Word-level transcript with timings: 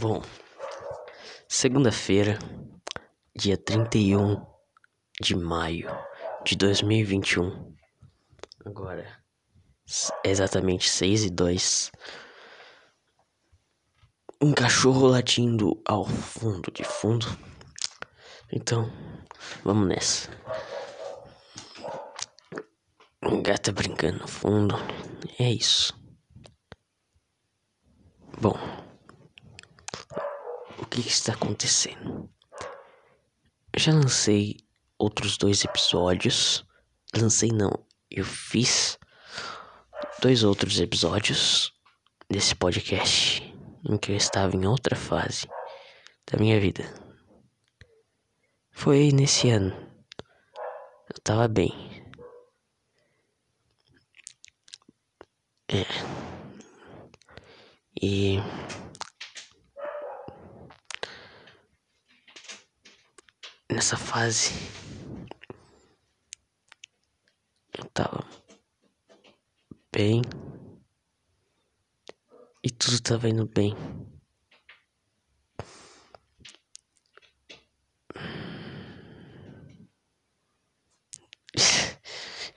Bom, 0.00 0.22
segunda-feira, 1.48 2.38
dia 3.34 3.56
31 3.56 4.46
de 5.20 5.34
maio 5.34 5.90
de 6.44 6.54
2021. 6.54 7.74
Agora, 8.64 9.20
é 10.24 10.30
exatamente 10.30 10.88
6 10.88 11.24
e 11.24 11.30
2. 11.30 11.90
Um 14.40 14.52
cachorro 14.52 15.08
latindo 15.08 15.82
ao 15.84 16.04
fundo 16.04 16.70
de 16.70 16.84
fundo. 16.84 17.26
Então, 18.52 18.88
vamos 19.64 19.88
nessa. 19.88 20.30
Um 23.20 23.42
gato 23.42 23.72
brincando 23.72 24.20
no 24.20 24.28
fundo. 24.28 24.76
É 25.40 25.50
isso. 25.50 25.92
Bom 28.40 28.87
que, 30.86 31.02
que 31.02 31.08
está 31.08 31.32
acontecendo? 31.32 32.28
Já 33.76 33.92
lancei 33.92 34.56
outros 34.98 35.36
dois 35.36 35.64
episódios. 35.64 36.64
Lancei 37.16 37.50
não, 37.50 37.72
eu 38.10 38.24
fiz 38.24 38.98
dois 40.20 40.42
outros 40.42 40.80
episódios 40.80 41.72
desse 42.28 42.54
podcast 42.54 43.42
em 43.88 43.96
que 43.96 44.12
eu 44.12 44.16
estava 44.16 44.54
em 44.56 44.66
outra 44.66 44.96
fase 44.96 45.48
da 46.30 46.38
minha 46.38 46.60
vida. 46.60 46.84
Foi 48.70 49.10
nesse 49.12 49.50
ano. 49.50 49.74
Eu 51.08 51.20
tava 51.22 51.48
bem. 51.48 51.72
É. 55.68 55.84
E 58.00 58.38
nessa 63.70 63.96
fase 63.96 64.52
eu 67.76 67.84
tava 67.92 68.26
bem 69.92 70.22
e 72.64 72.70
tudo 72.70 73.00
tava 73.00 73.28
indo 73.28 73.46
bem. 73.46 73.74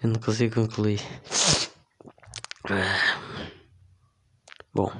Eu 0.03 0.09
não 0.09 0.19
consigo 0.19 0.55
concluir. 0.55 0.99
Bom. 4.73 4.91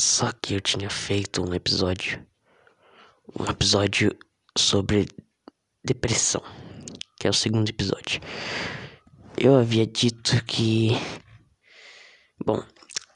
Só 0.00 0.30
que 0.30 0.54
eu 0.54 0.60
tinha 0.60 0.88
feito 0.88 1.42
um 1.42 1.52
episódio 1.52 2.24
um 3.38 3.44
episódio 3.50 4.16
sobre 4.56 5.08
depressão, 5.84 6.42
que 7.18 7.26
é 7.26 7.30
o 7.30 7.34
segundo 7.34 7.68
episódio. 7.68 8.20
Eu 9.36 9.56
havia 9.56 9.86
dito 9.86 10.44
que. 10.44 10.90
Bom, 12.44 12.62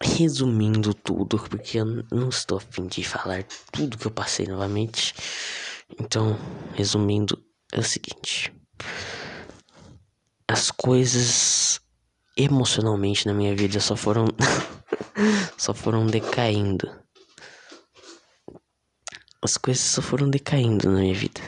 resumindo 0.03 0.95
tudo, 0.95 1.39
porque 1.39 1.79
eu 1.79 1.85
não 2.11 2.29
estou 2.29 2.59
afim 2.59 2.87
de 2.87 3.05
falar 3.05 3.45
tudo 3.73 3.99
que 3.99 4.07
eu 4.07 4.11
passei 4.11 4.47
novamente. 4.47 5.15
Então, 6.01 6.39
resumindo, 6.75 7.43
é 7.73 7.79
o 7.79 7.83
seguinte: 7.83 8.53
as 10.49 10.71
coisas 10.71 11.81
emocionalmente 12.37 13.27
na 13.27 13.35
minha 13.35 13.55
vida 13.55 13.81
só 13.81 13.97
foram 13.97 14.27
só 15.57 15.73
foram 15.73 16.07
decaindo 16.07 17.06
as 19.43 19.57
coisas 19.57 19.83
só 19.83 20.03
foram 20.03 20.29
decaindo 20.29 20.91
na 20.91 21.01
minha 21.01 21.15
vida. 21.15 21.41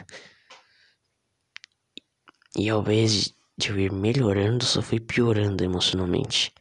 E 2.56 2.68
ao 2.68 2.80
invés 2.80 3.34
de 3.56 3.70
eu 3.70 3.78
ir 3.78 3.92
melhorando, 3.92 4.64
só 4.64 4.80
fui 4.80 5.00
piorando 5.00 5.64
emocionalmente. 5.64 6.52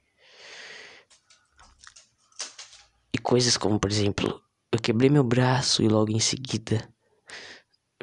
E 3.13 3.17
coisas 3.17 3.57
como, 3.57 3.79
por 3.79 3.91
exemplo, 3.91 4.41
eu 4.71 4.79
quebrei 4.79 5.09
meu 5.09 5.23
braço 5.23 5.81
e 5.81 5.87
logo 5.87 6.11
em 6.11 6.19
seguida 6.19 6.87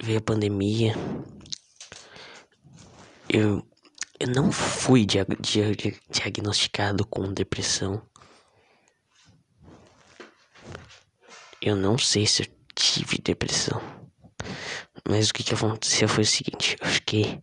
veio 0.00 0.18
a 0.18 0.22
pandemia. 0.22 0.94
Eu, 3.28 3.66
eu 4.20 4.28
não 4.28 4.52
fui 4.52 5.04
dia, 5.04 5.26
dia, 5.40 5.72
diagnosticado 6.10 7.06
com 7.06 7.32
depressão. 7.32 8.02
Eu 11.60 11.74
não 11.74 11.96
sei 11.96 12.26
se 12.26 12.42
eu 12.42 12.53
tive 12.74 13.18
depressão. 13.18 13.80
Mas 15.08 15.28
o 15.28 15.34
que, 15.34 15.42
que 15.42 15.54
aconteceu 15.54 16.08
foi 16.08 16.24
o 16.24 16.26
seguinte: 16.26 16.76
eu 16.80 16.88
fiquei 16.88 17.42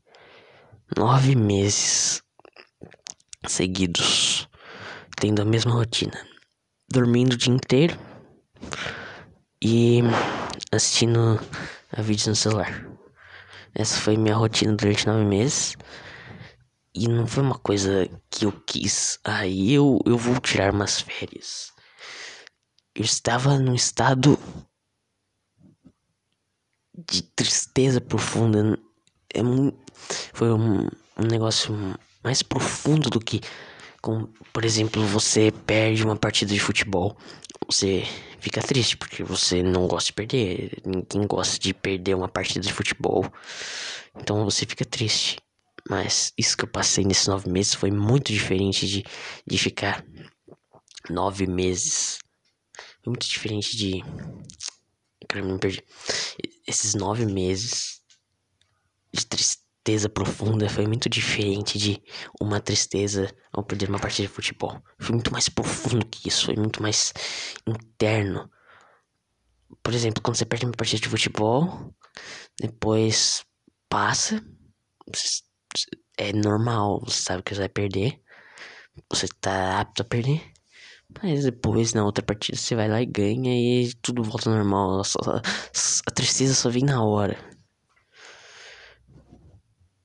nove 0.97 1.35
meses 1.35 2.21
seguidos 3.47 4.47
tendo 5.15 5.41
a 5.41 5.45
mesma 5.45 5.71
rotina, 5.71 6.25
dormindo 6.91 7.33
o 7.33 7.37
dia 7.37 7.53
inteiro 7.53 7.97
e 9.63 10.01
assistindo 10.71 11.39
a 11.91 12.01
vídeos 12.01 12.27
no 12.27 12.35
celular. 12.35 12.87
Essa 13.73 13.99
foi 13.99 14.17
minha 14.17 14.35
rotina 14.35 14.75
durante 14.75 15.07
nove 15.07 15.23
meses. 15.23 15.77
E 16.93 17.07
não 17.07 17.25
foi 17.25 17.41
uma 17.43 17.57
coisa 17.57 18.09
que 18.29 18.45
eu 18.45 18.51
quis. 18.67 19.17
Aí 19.23 19.71
ah, 19.71 19.75
eu, 19.75 19.99
eu 20.05 20.17
vou 20.17 20.37
tirar 20.41 20.73
umas 20.73 20.99
férias. 20.99 21.71
Eu 22.93 23.05
estava 23.05 23.57
num 23.57 23.73
estado 23.73 24.37
de 27.09 27.21
tristeza 27.21 28.01
profunda. 28.01 28.77
É 29.33 29.41
um, 29.41 29.71
foi 30.33 30.51
um, 30.51 30.87
um 31.17 31.27
negócio 31.29 31.75
mais 32.23 32.41
profundo 32.41 33.09
do 33.09 33.19
que, 33.19 33.41
como, 34.01 34.27
por 34.53 34.65
exemplo, 34.65 35.05
você 35.05 35.51
perde 35.65 36.03
uma 36.03 36.15
partida 36.15 36.53
de 36.53 36.59
futebol. 36.59 37.17
Você 37.67 38.03
fica 38.39 38.61
triste 38.61 38.97
porque 38.97 39.23
você 39.23 39.63
não 39.63 39.87
gosta 39.87 40.07
de 40.07 40.13
perder. 40.13 40.81
Ninguém 40.85 41.27
gosta 41.27 41.59
de 41.59 41.73
perder 41.73 42.15
uma 42.15 42.27
partida 42.27 42.65
de 42.65 42.73
futebol. 42.73 43.25
Então 44.15 44.43
você 44.43 44.65
fica 44.65 44.83
triste. 44.83 45.37
Mas 45.89 46.31
isso 46.37 46.55
que 46.55 46.63
eu 46.63 46.69
passei 46.69 47.03
nesses 47.03 47.27
nove 47.27 47.49
meses 47.49 47.73
foi 47.73 47.91
muito 47.91 48.31
diferente 48.31 48.87
de, 48.87 49.03
de 49.47 49.57
ficar 49.57 50.05
nove 51.09 51.47
meses. 51.47 52.19
Foi 53.03 53.11
muito 53.11 53.27
diferente 53.27 53.75
de. 53.75 54.03
Caramba, 55.31 55.53
me 55.53 55.59
perdi 55.59 55.81
esses 56.67 56.93
nove 56.93 57.25
meses 57.25 58.01
de 59.13 59.25
tristeza 59.25 60.09
profunda 60.09 60.69
foi 60.69 60.85
muito 60.85 61.07
diferente 61.07 61.77
de 61.77 62.03
uma 62.41 62.59
tristeza 62.59 63.33
ao 63.53 63.63
perder 63.63 63.87
uma 63.87 63.99
partida 63.99 64.27
de 64.27 64.33
futebol. 64.33 64.83
Foi 64.99 65.15
muito 65.15 65.31
mais 65.31 65.47
profundo 65.47 66.05
que 66.05 66.27
isso, 66.27 66.47
foi 66.47 66.55
muito 66.57 66.81
mais 66.81 67.13
interno. 67.65 68.51
Por 69.81 69.93
exemplo, 69.93 70.21
quando 70.21 70.35
você 70.35 70.45
perde 70.45 70.65
uma 70.65 70.73
partida 70.73 71.01
de 71.01 71.07
futebol, 71.07 71.95
depois 72.59 73.45
passa, 73.87 74.45
é 76.17 76.33
normal, 76.33 76.99
você 77.05 77.21
sabe 77.21 77.41
que 77.41 77.55
você 77.55 77.61
vai 77.61 77.69
perder, 77.69 78.21
você 79.09 79.27
tá 79.39 79.79
apto 79.79 80.01
a 80.01 80.05
perder. 80.05 80.51
Mas 81.21 81.43
depois, 81.43 81.93
na 81.93 82.03
outra 82.03 82.23
partida, 82.23 82.57
você 82.57 82.75
vai 82.75 82.87
lá 82.87 83.01
e 83.01 83.05
ganha 83.05 83.53
e 83.53 83.93
tudo 84.01 84.23
volta 84.23 84.49
ao 84.49 84.55
normal. 84.55 85.01
A 85.01 86.11
tristeza 86.11 86.53
só 86.53 86.69
vem 86.69 86.83
na 86.83 87.03
hora. 87.03 87.37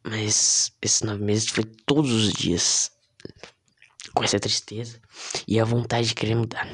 Mas 0.05 0.73
esses 0.81 1.03
nove 1.03 1.25
meses 1.25 1.49
foi 1.49 1.65
todos 1.65 2.13
os 2.13 2.33
dias 2.33 2.93
com 4.15 4.23
essa 4.23 4.39
tristeza 4.39 5.01
e 5.49 5.59
a 5.59 5.65
vontade 5.65 6.09
de 6.09 6.15
querer 6.15 6.37
mudar. 6.37 6.67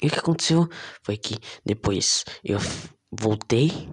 E 0.00 0.06
o 0.06 0.10
que 0.10 0.18
aconteceu 0.18 0.68
foi 1.02 1.16
que 1.16 1.36
depois 1.64 2.24
eu 2.44 2.58
voltei 3.10 3.88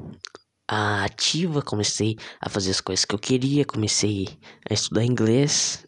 a 0.68 1.04
ativa, 1.06 1.62
comecei 1.62 2.16
a 2.40 2.50
fazer 2.50 2.72
as 2.72 2.82
coisas 2.82 3.06
que 3.06 3.16
eu 3.16 3.20
queria, 3.20 3.66
comecei 3.66 4.28
a 4.70 4.74
estudar 4.74 5.04
inglês, 5.04 5.86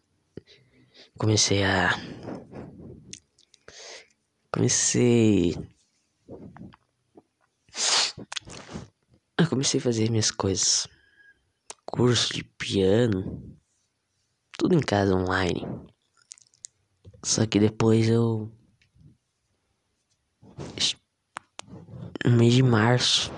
comecei 1.18 1.63
a 1.63 1.91
comecei. 4.51 5.55
Eu 9.37 9.47
comecei 9.49 9.79
a 9.79 9.83
fazer 9.83 10.09
minhas 10.09 10.31
coisas. 10.31 10.87
Curso 11.85 12.33
de 12.33 12.43
piano. 12.43 13.57
Tudo 14.57 14.75
em 14.75 14.81
casa 14.81 15.15
online. 15.15 15.65
Só 17.23 17.45
que 17.45 17.59
depois 17.59 18.09
eu. 18.09 18.51
No 22.25 22.37
mês 22.37 22.53
de 22.53 22.63
março. 22.63 23.31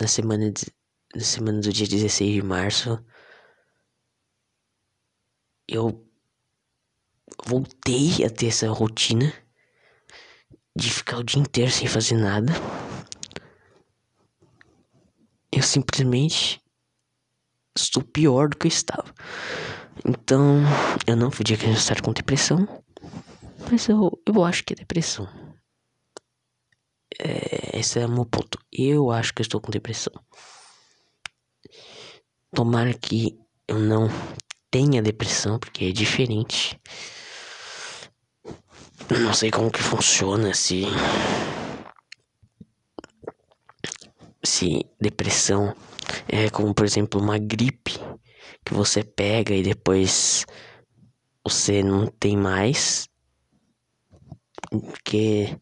Na 0.00 0.06
semana, 0.06 0.50
de, 0.50 0.66
na 1.14 1.22
semana 1.22 1.60
do 1.60 1.72
dia 1.72 1.86
16 1.88 2.34
de 2.34 2.42
março. 2.42 3.04
Eu 5.66 6.07
voltei 7.46 8.24
a 8.24 8.30
ter 8.30 8.48
essa 8.48 8.68
rotina 8.70 9.32
de 10.76 10.90
ficar 10.90 11.18
o 11.18 11.24
dia 11.24 11.40
inteiro 11.40 11.70
sem 11.70 11.86
fazer 11.86 12.16
nada. 12.16 12.52
Eu 15.50 15.62
simplesmente 15.62 16.62
estou 17.76 18.02
pior 18.02 18.48
do 18.48 18.56
que 18.56 18.66
eu 18.66 18.70
estava. 18.70 19.12
Então, 20.04 20.60
eu 21.06 21.16
não 21.16 21.30
fui 21.30 21.44
diagnosticado 21.44 22.02
com 22.02 22.12
depressão, 22.12 22.66
mas 23.70 23.88
eu, 23.88 24.10
eu 24.24 24.44
acho 24.44 24.64
que 24.64 24.72
é 24.72 24.76
depressão. 24.76 25.28
É, 27.18 27.78
esse 27.78 27.98
é 27.98 28.06
o 28.06 28.10
meu 28.10 28.24
ponto. 28.24 28.58
Eu 28.72 29.10
acho 29.10 29.34
que 29.34 29.40
eu 29.40 29.44
estou 29.44 29.60
com 29.60 29.70
depressão. 29.70 30.12
Tomara 32.54 32.94
que 32.94 33.36
eu 33.66 33.78
não 33.78 34.08
tenha 34.70 35.02
depressão, 35.02 35.58
porque 35.58 35.86
é 35.86 35.92
diferente. 35.92 36.80
Não 39.10 39.32
sei 39.32 39.50
como 39.50 39.70
que 39.70 39.82
funciona 39.82 40.52
se. 40.52 40.84
Se 44.44 44.84
depressão 45.00 45.74
é 46.28 46.50
como, 46.50 46.74
por 46.74 46.84
exemplo, 46.84 47.20
uma 47.20 47.38
gripe 47.38 47.98
que 48.64 48.74
você 48.74 49.02
pega 49.02 49.54
e 49.54 49.62
depois 49.62 50.44
você 51.42 51.82
não 51.82 52.06
tem 52.06 52.36
mais. 52.36 53.08
Porque 54.70 55.58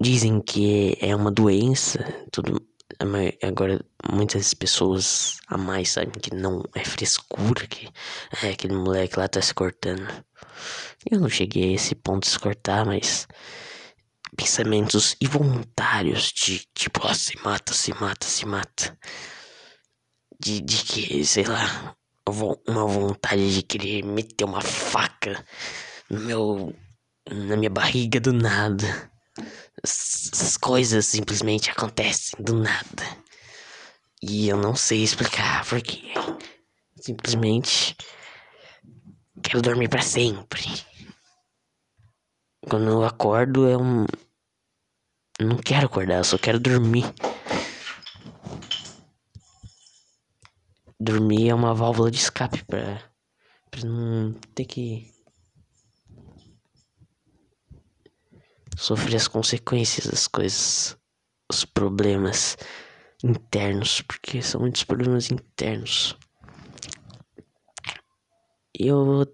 dizem 0.00 0.40
que 0.40 0.96
é 1.00 1.16
uma 1.16 1.30
doença, 1.30 1.98
tudo 2.30 2.60
agora 3.42 3.84
muitas 4.12 4.52
pessoas 4.54 5.38
a 5.48 5.56
mais 5.56 5.90
sabem 5.90 6.10
que 6.10 6.34
não 6.34 6.62
é 6.74 6.84
frescura, 6.84 7.66
que 7.66 7.88
é, 8.42 8.50
aquele 8.50 8.74
moleque 8.74 9.18
lá 9.18 9.28
tá 9.28 9.40
se 9.40 9.54
cortando. 9.54 10.06
Eu 11.10 11.20
não 11.20 11.28
cheguei 11.28 11.70
a 11.70 11.74
esse 11.74 11.94
ponto 11.94 12.24
de 12.24 12.30
se 12.30 12.38
cortar, 12.38 12.84
mas 12.86 13.26
pensamentos 14.36 15.16
involuntários 15.20 16.32
de 16.32 16.66
tipo, 16.74 17.00
ó, 17.06 17.12
se 17.12 17.38
mata, 17.42 17.72
se 17.72 17.92
mata, 17.94 18.26
se 18.26 18.46
mata. 18.46 18.98
De, 20.40 20.60
de 20.60 20.76
que, 20.84 21.24
sei 21.24 21.44
lá, 21.44 21.96
uma 22.66 22.86
vontade 22.86 23.54
de 23.54 23.62
querer 23.62 24.04
meter 24.04 24.44
uma 24.44 24.60
faca 24.60 25.44
no 26.10 26.20
meu. 26.20 26.74
na 27.30 27.56
minha 27.56 27.70
barriga 27.70 28.20
do 28.20 28.32
nada. 28.32 29.10
Essas 29.82 30.56
coisas 30.56 31.06
simplesmente 31.06 31.70
acontecem 31.70 32.42
do 32.42 32.54
nada. 32.54 33.22
E 34.22 34.48
eu 34.48 34.56
não 34.56 34.74
sei 34.74 35.02
explicar 35.02 35.64
porque. 35.66 36.02
Simplesmente 37.00 37.96
quero 39.42 39.60
dormir 39.60 39.88
para 39.88 40.02
sempre. 40.02 40.62
Quando 42.68 42.88
eu 42.88 43.04
acordo 43.04 43.68
é 43.68 43.76
um. 43.76 44.06
não 45.40 45.56
quero 45.56 45.86
acordar, 45.86 46.18
eu 46.18 46.24
só 46.24 46.38
quero 46.38 46.60
dormir. 46.60 47.04
Dormir 50.98 51.48
é 51.48 51.54
uma 51.54 51.74
válvula 51.74 52.10
de 52.10 52.18
escape 52.18 52.64
pra, 52.64 53.02
pra 53.70 53.84
não 53.84 54.32
ter 54.54 54.64
que 54.64 55.12
sofrer 58.76 59.16
as 59.16 59.26
consequências 59.26 60.06
das 60.06 60.28
coisas, 60.28 60.96
os 61.50 61.64
problemas 61.64 62.56
internos, 63.22 64.00
porque 64.02 64.40
são 64.40 64.60
muitos 64.60 64.84
problemas 64.84 65.30
internos. 65.30 66.16
Eu 68.84 69.04
vou 69.04 69.26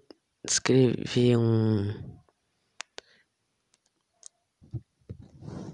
escrever 0.47 1.35
um. 1.35 1.87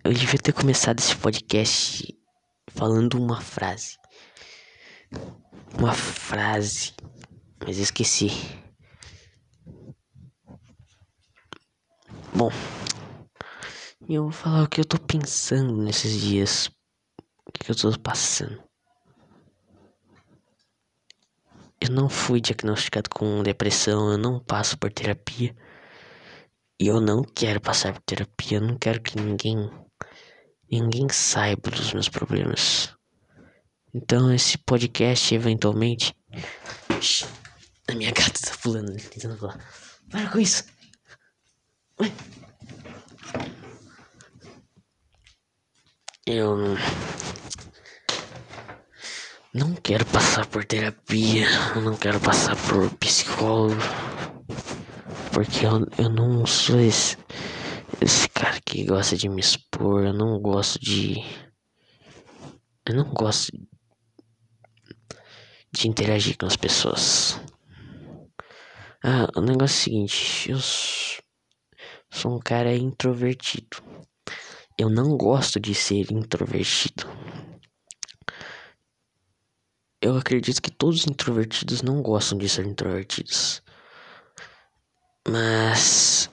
Eu 0.01 0.13
devia 0.13 0.39
ter 0.39 0.53
começado 0.53 0.99
esse 0.99 1.13
podcast 1.17 2.17
falando 2.69 3.15
uma 3.15 3.41
frase. 3.41 3.97
Uma 5.77 5.93
frase, 5.93 6.93
mas 7.59 7.77
esqueci. 7.77 8.29
Bom. 12.33 12.49
Eu 14.07 14.23
vou 14.23 14.31
falar 14.31 14.63
o 14.63 14.69
que 14.69 14.79
eu 14.79 14.85
tô 14.85 14.97
pensando 14.97 15.75
nesses 15.83 16.21
dias. 16.21 16.71
O 17.45 17.51
que 17.51 17.71
eu 17.71 17.75
tô 17.75 17.99
passando. 17.99 18.64
Eu 21.87 21.93
não 21.93 22.09
fui 22.09 22.41
diagnosticado 22.41 23.11
com 23.11 23.43
depressão, 23.43 24.11
eu 24.11 24.17
não 24.17 24.39
passo 24.39 24.75
por 24.75 24.91
terapia. 24.91 25.55
E 26.79 26.87
eu 26.87 26.99
não 26.99 27.21
quero 27.21 27.61
passar 27.61 27.93
por 27.93 28.01
terapia, 28.01 28.57
eu 28.57 28.61
não 28.61 28.75
quero 28.75 28.99
que 29.01 29.15
ninguém 29.19 29.69
ninguém 30.69 31.07
saiba 31.09 31.69
dos 31.69 31.93
meus 31.93 32.09
problemas. 32.09 32.91
Então 33.93 34.33
esse 34.33 34.57
podcast 34.57 35.35
eventualmente 35.35 36.15
a 37.87 37.93
minha 37.93 38.11
gata 38.11 38.39
tá 38.41 38.57
pulando, 38.63 38.95
tentando 39.09 39.37
falar. 39.37 39.59
Para 40.09 40.29
com 40.31 40.39
isso. 40.39 40.65
Eu 46.25 46.57
não 49.55 49.73
quero 49.73 50.05
passar 50.07 50.45
por 50.47 50.65
terapia, 50.65 51.47
não 51.81 51.95
quero 51.95 52.19
passar 52.19 52.57
por 52.67 52.93
psicólogo, 52.97 53.81
porque 55.31 55.65
eu, 55.65 55.87
eu 55.97 56.09
não 56.09 56.45
sou 56.45 56.77
esse, 56.77 57.17
esse 58.01 58.27
cara 58.27 58.59
que 58.65 58.83
gosta 58.83 59.15
de 59.15 59.29
me 59.29 59.39
expor, 59.39 60.03
eu 60.03 60.13
não 60.13 60.41
gosto 60.41 60.77
de. 60.81 61.23
Eu 62.85 62.95
não 62.95 63.05
gosto 63.13 63.49
de 65.71 65.87
interagir 65.87 66.37
com 66.37 66.47
as 66.47 66.57
pessoas. 66.57 67.39
Ah, 69.01 69.29
o 69.37 69.41
negócio 69.41 69.63
é 69.63 70.03
o 70.03 70.09
seguinte, 70.09 70.51
eu 70.51 70.59
sou 72.11 72.35
um 72.35 72.39
cara 72.39 72.75
introvertido. 72.75 73.77
Eu 74.77 74.89
não 74.89 75.15
gosto 75.15 75.61
de 75.61 75.73
ser 75.73 76.11
introvertido. 76.11 77.07
Eu 80.05 80.15
acredito 80.17 80.61
que 80.61 80.69
todos 80.69 80.99
os 80.99 81.07
introvertidos 81.07 81.81
não 81.81 81.99
gostam 81.99 82.37
de 82.37 82.47
ser 82.47 82.63
introvertidos. 82.63 83.63
Mas 85.27 86.29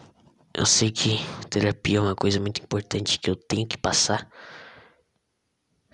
eu 0.55 0.67
sei 0.67 0.91
que 0.91 1.17
terapia 1.49 1.97
é 1.97 2.01
uma 2.03 2.15
coisa 2.15 2.39
muito 2.39 2.63
importante 2.63 3.19
que 3.19 3.31
eu 3.31 3.35
tenho 3.35 3.67
que 3.67 3.79
passar. 3.79 4.31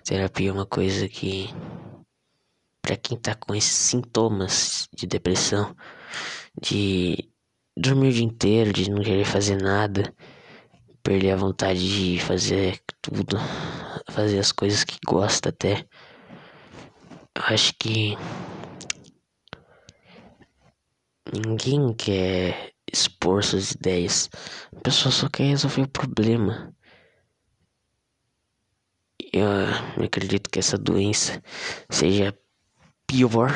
Terapia 0.03 0.49
é 0.49 0.51
uma 0.51 0.65
coisa 0.65 1.07
que 1.07 1.47
para 2.81 2.97
quem 2.97 3.17
tá 3.17 3.33
com 3.33 3.55
esses 3.55 3.71
sintomas 3.71 4.89
de 4.93 5.07
depressão, 5.07 5.73
de 6.61 7.31
dormir 7.77 8.09
o 8.09 8.13
dia 8.13 8.25
inteiro, 8.25 8.73
de 8.73 8.91
não 8.91 9.01
querer 9.01 9.23
fazer 9.23 9.55
nada, 9.55 10.13
perder 11.01 11.31
a 11.31 11.37
vontade 11.37 11.79
de 11.79 12.19
fazer 12.19 12.77
tudo, 13.01 13.37
fazer 14.11 14.37
as 14.37 14.51
coisas 14.51 14.83
que 14.83 14.97
gosta 15.07 15.47
até. 15.47 15.87
Eu 17.39 17.45
acho 17.53 17.73
que 17.79 18.17
ninguém 21.33 21.93
quer 21.93 22.73
expor 22.91 23.41
suas 23.45 23.71
ideias. 23.71 24.29
A 24.75 24.81
pessoa 24.81 25.09
só 25.09 25.29
quer 25.29 25.45
resolver 25.45 25.83
o 25.83 25.87
problema. 25.87 26.75
Eu, 29.31 29.47
acredito 30.03 30.49
que 30.49 30.59
essa 30.59 30.77
doença 30.77 31.41
seja 31.89 32.37
pior 33.07 33.51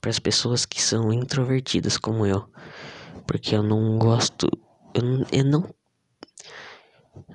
para 0.00 0.10
as 0.10 0.20
pessoas 0.20 0.64
que 0.64 0.80
são 0.80 1.12
introvertidas 1.12 1.98
como 1.98 2.24
eu, 2.24 2.48
porque 3.26 3.56
eu 3.56 3.64
não 3.64 3.98
gosto, 3.98 4.48
eu 5.32 5.44
não 5.44 5.74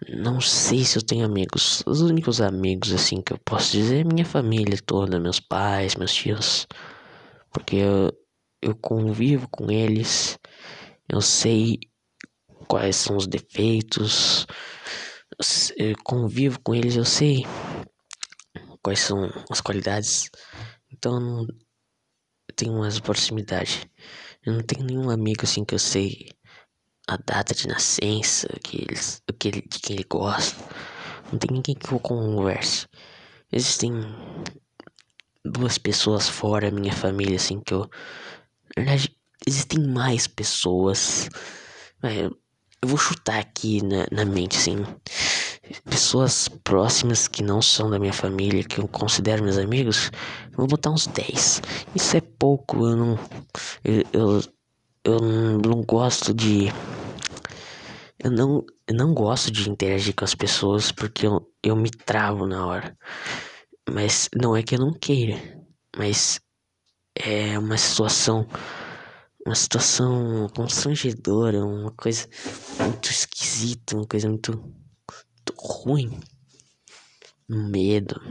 não 0.10 0.42
sei 0.42 0.84
se 0.84 0.98
eu 0.98 1.02
tenho 1.02 1.26
amigos. 1.26 1.84
Os 1.86 2.02
únicos 2.02 2.42
amigos, 2.42 2.92
assim, 2.94 3.22
que 3.22 3.34
eu 3.34 3.40
posso 3.40 3.72
dizer 3.72 4.02
é 4.02 4.04
minha 4.04 4.26
família 4.26 4.78
toda, 4.86 5.20
meus 5.20 5.40
pais, 5.40 5.96
meus 5.96 6.14
tios. 6.14 6.68
Porque 7.52 7.78
eu, 7.78 8.12
eu 8.62 8.76
convivo 8.76 9.48
com 9.50 9.70
eles, 9.72 10.38
eu 11.08 11.22
sei 11.22 11.80
quais 12.68 12.96
são 12.96 13.18
os 13.18 13.28
defeitos, 13.28 14.48
eu 15.78 15.96
convivo 16.04 16.60
com 16.62 16.74
eles, 16.74 16.96
eu 16.96 17.06
sei 17.06 17.46
quais 18.82 19.00
são 19.00 19.30
as 19.50 19.62
qualidades. 19.62 20.30
Então 20.92 21.46
eu 22.50 22.56
tenho 22.56 22.80
mais 22.80 23.00
proximidade. 23.00 23.90
Eu 24.46 24.54
não 24.54 24.62
tenho 24.62 24.86
nenhum 24.86 25.10
amigo 25.10 25.44
assim 25.44 25.64
que 25.64 25.74
eu 25.74 25.80
sei 25.80 26.30
a 27.08 27.18
data 27.18 27.54
de 27.54 27.68
nascença, 27.68 28.48
que 28.64 28.78
eles, 28.82 29.22
que 29.40 29.48
ele, 29.48 29.62
de 29.62 29.80
quem 29.80 29.96
ele 29.96 30.06
gosta. 30.10 30.56
Não 31.32 31.40
tem 31.40 31.52
ninguém 31.52 31.76
que 31.76 31.92
eu 31.92 32.00
converse. 32.00 32.88
Existem 33.52 33.92
duas 35.46 35.78
pessoas 35.78 36.28
fora 36.30 36.72
minha 36.72 36.94
família, 36.94 37.36
assim, 37.36 37.60
que 37.60 37.74
eu. 37.74 37.90
Na 38.78 38.84
verdade, 38.84 39.16
existem 39.48 39.80
mais 39.88 40.28
pessoas. 40.28 41.30
Eu 42.02 42.90
vou 42.90 42.98
chutar 42.98 43.40
aqui 43.40 43.82
na, 43.84 44.08
na 44.12 44.26
mente, 44.26 44.58
assim. 44.58 44.86
Pessoas 45.86 46.50
próximas 46.64 47.28
que 47.28 47.42
não 47.42 47.62
são 47.62 47.90
da 47.90 47.98
minha 47.98 48.12
família, 48.14 48.64
que 48.64 48.80
eu 48.80 48.88
considero 48.88 49.44
meus 49.44 49.58
amigos, 49.58 50.12
eu 50.52 50.58
vou 50.58 50.68
botar 50.68 50.92
uns 50.92 51.08
10. 51.08 51.62
Isso 51.96 52.18
é 52.18 52.22
pouco, 52.22 52.86
eu 52.86 52.96
não. 52.96 53.20
Eu, 53.84 54.04
eu, 54.12 54.42
eu 55.04 55.20
não 55.20 55.82
gosto 55.82 56.34
de. 56.34 56.68
Eu 58.24 58.32
não, 58.32 58.66
eu 58.88 58.96
não 58.96 59.14
gosto 59.14 59.52
de 59.52 59.70
interagir 59.70 60.16
com 60.16 60.24
as 60.24 60.34
pessoas 60.34 60.92
porque 60.92 61.28
eu, 61.28 61.52
eu 61.62 61.76
me 61.76 61.90
travo 61.90 62.48
na 62.48 62.66
hora. 62.66 62.98
Mas 63.90 64.30
não 64.36 64.56
é 64.56 64.64
que 64.64 64.76
eu 64.76 64.80
não 64.80 64.94
queira, 64.94 65.38
mas 65.98 66.40
é 67.16 67.60
uma 67.60 67.78
situação 67.78 68.48
uma 69.46 69.56
situação 69.56 70.48
constrangedora, 70.56 71.66
uma 71.66 71.92
coisa 71.92 72.28
muito 72.80 73.12
esquisita, 73.12 73.96
uma 73.98 74.08
coisa 74.08 74.30
muito, 74.30 74.54
muito 74.54 75.54
ruim, 75.58 76.18
medo. 77.50 78.22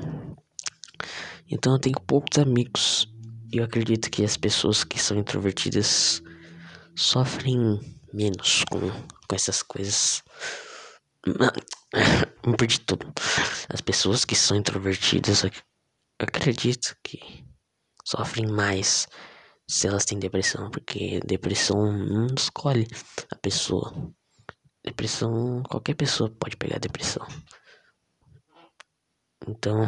Então 1.51 1.75
eu 1.75 1.79
tenho 1.79 2.01
poucos 2.01 2.39
amigos 2.39 3.07
e 3.53 3.59
eu 3.59 3.65
acredito 3.65 4.11
que 4.11 4.25
as 4.25 4.39
pessoas 4.39 4.85
que 4.85 4.99
são 4.99 5.19
introvertidas 5.19 6.23
sofrem 6.97 7.81
menos 8.13 8.65
com, 8.71 8.81
com 8.81 9.35
essas 9.35 9.63
coisas. 9.63 10.23
Me 12.47 12.57
perdi 12.57 12.81
tudo. 12.81 13.13
As 13.69 13.81
pessoas 13.81 14.25
que 14.25 14.35
são 14.35 14.57
introvertidas, 14.57 15.45
acredito 16.19 16.97
que 17.03 17.45
sofrem 18.05 18.47
mais 18.47 19.07
se 19.69 19.87
elas 19.87 20.05
têm 20.05 20.19
depressão, 20.19 20.71
porque 20.71 21.21
depressão 21.21 21.93
não 21.93 22.27
escolhe 22.37 22.87
a 23.31 23.37
pessoa. 23.37 23.93
Depressão, 24.85 25.63
qualquer 25.63 25.95
pessoa 25.95 26.29
pode 26.29 26.57
pegar 26.57 26.79
depressão. 26.79 27.27
Então, 29.47 29.87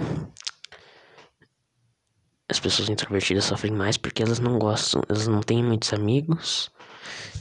as 2.48 2.60
pessoas 2.60 2.88
introvertidas 2.88 3.44
sofrem 3.44 3.72
mais 3.72 3.96
porque 3.96 4.22
elas 4.22 4.38
não 4.38 4.58
gostam, 4.58 5.02
elas 5.08 5.26
não 5.26 5.40
têm 5.40 5.62
muitos 5.62 5.92
amigos. 5.92 6.70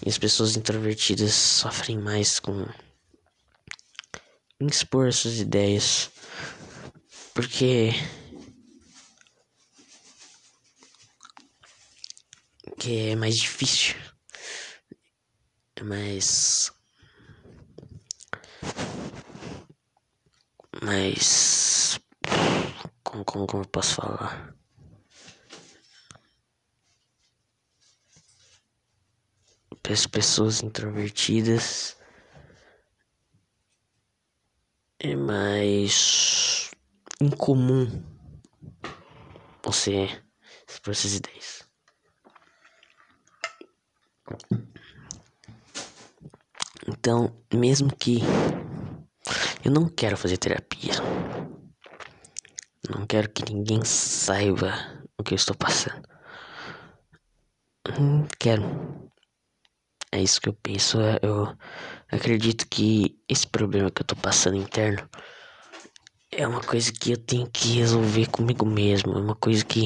E 0.05 0.09
as 0.09 0.17
pessoas 0.17 0.55
introvertidas 0.55 1.33
sofrem 1.33 1.97
mais 1.97 2.39
com 2.39 2.65
expor 4.59 5.11
suas 5.13 5.39
ideias. 5.39 6.11
Porque 7.33 7.91
que 12.83 13.11
é 13.11 13.15
mais 13.15 13.37
difícil. 13.37 13.95
É 15.75 15.83
mais. 15.83 16.71
Mais. 20.81 21.99
Como, 23.03 23.23
como, 23.23 23.47
como 23.47 23.63
eu 23.63 23.67
posso 23.69 23.95
falar? 23.95 24.52
As 29.89 30.07
pessoas 30.07 30.63
introvertidas 30.63 31.97
é 34.97 35.15
mais 35.15 36.71
incomum 37.21 38.03
você 39.63 40.07
expor 40.67 40.93
essas 40.93 41.15
ideias. 41.15 41.69
Então, 46.87 47.35
mesmo 47.53 47.95
que 47.95 48.19
eu 49.63 49.71
não 49.71 49.87
quero 49.87 50.17
fazer 50.17 50.37
terapia, 50.37 50.93
não 52.89 53.05
quero 53.05 53.29
que 53.29 53.53
ninguém 53.53 53.83
saiba 53.85 54.73
o 55.17 55.23
que 55.23 55.33
eu 55.33 55.37
estou 55.37 55.55
passando. 55.55 56.07
Não 57.99 58.27
quero. 58.39 59.02
É 60.13 60.21
isso 60.21 60.39
que 60.39 60.47
eu 60.47 60.53
penso. 60.53 61.01
É, 61.01 61.17
eu 61.23 61.51
acredito 62.11 62.67
que 62.69 63.17
esse 63.27 63.47
problema 63.47 63.89
que 63.89 64.03
eu 64.03 64.05
tô 64.05 64.15
passando 64.15 64.55
interno 64.55 65.09
é 66.31 66.47
uma 66.47 66.61
coisa 66.61 66.93
que 66.93 67.13
eu 67.13 67.17
tenho 67.17 67.49
que 67.49 67.79
resolver 67.79 68.27
comigo 68.27 68.63
mesmo. 68.63 69.11
É 69.13 69.19
uma 69.19 69.33
coisa 69.33 69.65
que 69.65 69.85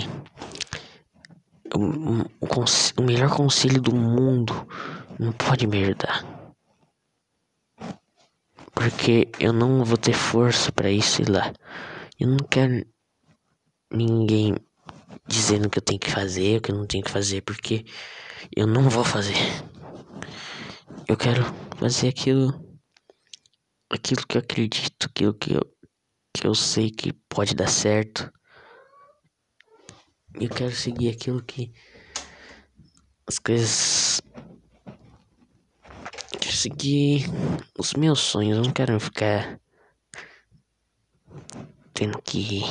o, 1.73 3.01
melhor 3.01 3.33
conselho 3.33 3.81
do 3.81 3.95
mundo 3.95 4.53
não 5.17 5.31
pode 5.31 5.65
me 5.65 5.81
ajudar. 5.81 6.25
Porque 8.73 9.29
eu 9.39 9.53
não 9.53 9.85
vou 9.85 9.97
ter 9.97 10.13
força 10.13 10.73
para 10.73 10.91
isso 10.91 11.21
lá. 11.31 11.53
Eu 12.19 12.27
não 12.27 12.39
quero 12.49 12.85
ninguém 13.89 14.57
dizendo 15.25 15.67
o 15.67 15.69
que 15.69 15.77
eu 15.77 15.83
tenho 15.83 16.01
que 16.01 16.11
fazer, 16.11 16.57
o 16.57 16.61
que 16.61 16.71
eu 16.73 16.75
não 16.75 16.85
tenho 16.85 17.05
que 17.05 17.11
fazer, 17.11 17.41
porque 17.43 17.85
eu 18.53 18.67
não 18.67 18.89
vou 18.89 19.05
fazer. 19.05 19.37
Eu 21.07 21.17
quero 21.17 21.43
fazer 21.79 22.09
aquilo 22.09 22.67
aquilo 23.89 24.25
que 24.27 24.37
eu 24.37 24.41
acredito, 24.41 25.05
aquilo 25.05 25.33
que 25.33 25.53
eu, 25.53 25.61
que 26.33 26.47
eu 26.47 26.53
sei 26.53 26.91
que 26.91 27.13
pode 27.29 27.55
dar 27.55 27.67
certo. 27.67 28.31
Eu 30.39 30.49
quero 30.49 30.71
seguir 30.71 31.09
aquilo 31.09 31.43
que 31.43 31.73
as 33.27 33.39
coisas. 33.39 34.21
Seguir 36.41 37.25
os 37.77 37.93
meus 37.93 38.19
sonhos. 38.19 38.57
Eu 38.57 38.63
não 38.63 38.71
quero 38.71 38.99
ficar 38.99 39.59
tendo 41.93 42.19
que 42.21 42.61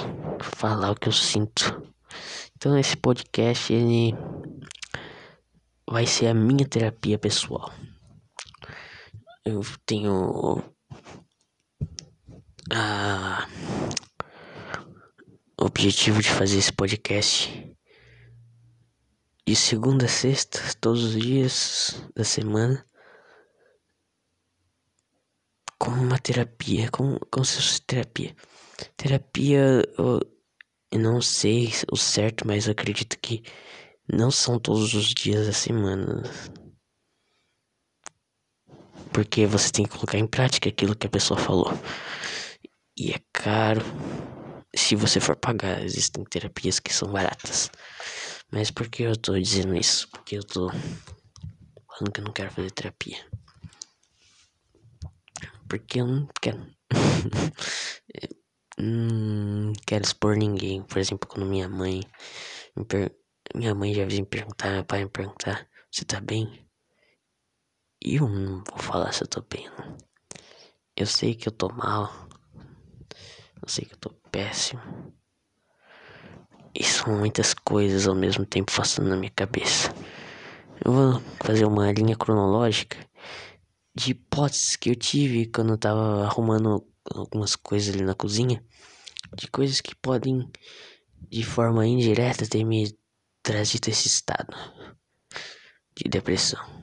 falar 0.40 0.90
o 0.90 0.96
que 0.96 1.08
eu 1.08 1.12
sinto. 1.12 1.92
Então 2.56 2.76
esse 2.76 2.96
podcast 2.96 3.72
ele 3.72 4.12
vai 5.88 6.06
ser 6.06 6.26
a 6.26 6.34
minha 6.34 6.66
terapia 6.66 7.18
pessoal. 7.18 7.72
Eu 9.46 9.62
tenho 9.86 10.60
a 12.72 13.46
objetivo 15.56 16.20
de 16.20 16.28
fazer 16.28 16.58
esse 16.58 16.72
podcast 16.72 17.72
de 19.46 19.54
segunda 19.54 20.06
a 20.06 20.08
sexta, 20.08 20.58
todos 20.80 21.04
os 21.04 21.22
dias 21.22 22.02
da 22.16 22.24
semana, 22.24 22.84
como 25.78 26.02
uma 26.02 26.18
terapia, 26.18 26.90
como, 26.90 27.20
como 27.30 27.44
se 27.44 27.54
fosse 27.54 27.82
terapia. 27.82 28.34
Terapia, 28.96 29.60
eu, 29.96 30.20
eu 30.90 30.98
não 30.98 31.22
sei 31.22 31.72
o 31.92 31.96
certo, 31.96 32.44
mas 32.44 32.68
acredito 32.68 33.16
que 33.20 33.44
não 34.12 34.32
são 34.32 34.58
todos 34.58 34.92
os 34.92 35.14
dias 35.14 35.46
da 35.46 35.52
semana. 35.52 36.24
Porque 39.16 39.46
você 39.46 39.72
tem 39.72 39.86
que 39.86 39.92
colocar 39.92 40.18
em 40.18 40.26
prática 40.26 40.68
aquilo 40.68 40.94
que 40.94 41.06
a 41.06 41.10
pessoa 41.10 41.40
falou. 41.40 41.72
E 42.94 43.12
é 43.12 43.20
caro 43.32 43.80
se 44.74 44.94
você 44.94 45.18
for 45.18 45.34
pagar, 45.36 45.82
existem 45.82 46.22
terapias 46.24 46.78
que 46.78 46.92
são 46.92 47.10
baratas. 47.10 47.70
Mas 48.52 48.70
por 48.70 48.90
que 48.90 49.04
eu 49.04 49.16
tô 49.16 49.32
dizendo 49.38 49.74
isso? 49.74 50.06
Porque 50.10 50.36
eu 50.36 50.44
tô 50.44 50.68
falando 50.68 52.12
que 52.12 52.20
eu 52.20 52.24
não 52.24 52.32
quero 52.34 52.50
fazer 52.50 52.70
terapia. 52.72 53.16
Porque 55.66 56.02
eu 56.02 56.06
não 56.06 56.28
quero. 56.42 56.70
não 58.78 59.72
quero 59.86 60.04
expor 60.04 60.36
ninguém. 60.36 60.82
Por 60.82 60.98
exemplo, 60.98 61.26
quando 61.26 61.48
minha 61.48 61.70
mãe. 61.70 62.02
Minha 63.54 63.74
mãe 63.74 63.94
já 63.94 64.04
veio 64.04 64.20
me 64.20 64.26
perguntar, 64.26 64.72
meu 64.72 64.84
pai 64.84 65.04
me 65.04 65.10
perguntar: 65.10 65.66
Você 65.90 66.04
tá 66.04 66.20
bem? 66.20 66.65
Eu 68.00 68.28
não 68.28 68.62
vou 68.64 68.78
falar 68.78 69.12
se 69.12 69.22
eu 69.22 69.26
tô 69.26 69.42
bem, 69.42 69.68
não. 69.78 69.96
Eu 70.96 71.06
sei 71.06 71.34
que 71.34 71.48
eu 71.48 71.52
tô 71.52 71.68
mal. 71.68 72.10
Eu 73.62 73.68
sei 73.68 73.84
que 73.84 73.94
eu 73.94 73.98
tô 73.98 74.10
péssimo. 74.30 74.80
E 76.74 76.84
são 76.84 77.18
muitas 77.18 77.54
coisas 77.54 78.06
ao 78.06 78.14
mesmo 78.14 78.44
tempo 78.44 78.72
passando 78.74 79.08
na 79.08 79.16
minha 79.16 79.32
cabeça. 79.34 79.92
Eu 80.84 80.92
vou 80.92 81.22
fazer 81.42 81.64
uma 81.64 81.90
linha 81.90 82.16
cronológica 82.16 82.98
de 83.94 84.10
hipóteses 84.10 84.76
que 84.76 84.90
eu 84.90 84.94
tive 84.94 85.46
quando 85.46 85.70
eu 85.70 85.78
tava 85.78 86.24
arrumando 86.24 86.86
algumas 87.14 87.56
coisas 87.56 87.94
ali 87.94 88.04
na 88.04 88.14
cozinha. 88.14 88.62
De 89.34 89.48
coisas 89.48 89.80
que 89.80 89.94
podem, 89.94 90.48
de 91.30 91.42
forma 91.42 91.86
indireta, 91.86 92.46
ter 92.46 92.62
me 92.62 92.94
trazido 93.42 93.88
esse 93.88 94.06
estado 94.06 94.54
de 95.96 96.10
depressão. 96.10 96.75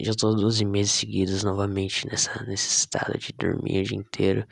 Já 0.00 0.12
tô 0.14 0.34
12 0.34 0.64
meses 0.64 0.92
seguidos 0.92 1.42
novamente 1.42 2.06
nessa, 2.06 2.42
nesse 2.44 2.68
estado 2.68 3.18
de 3.18 3.32
dormir 3.32 3.80
o 3.80 3.84
dia 3.84 3.96
inteiro, 3.96 4.46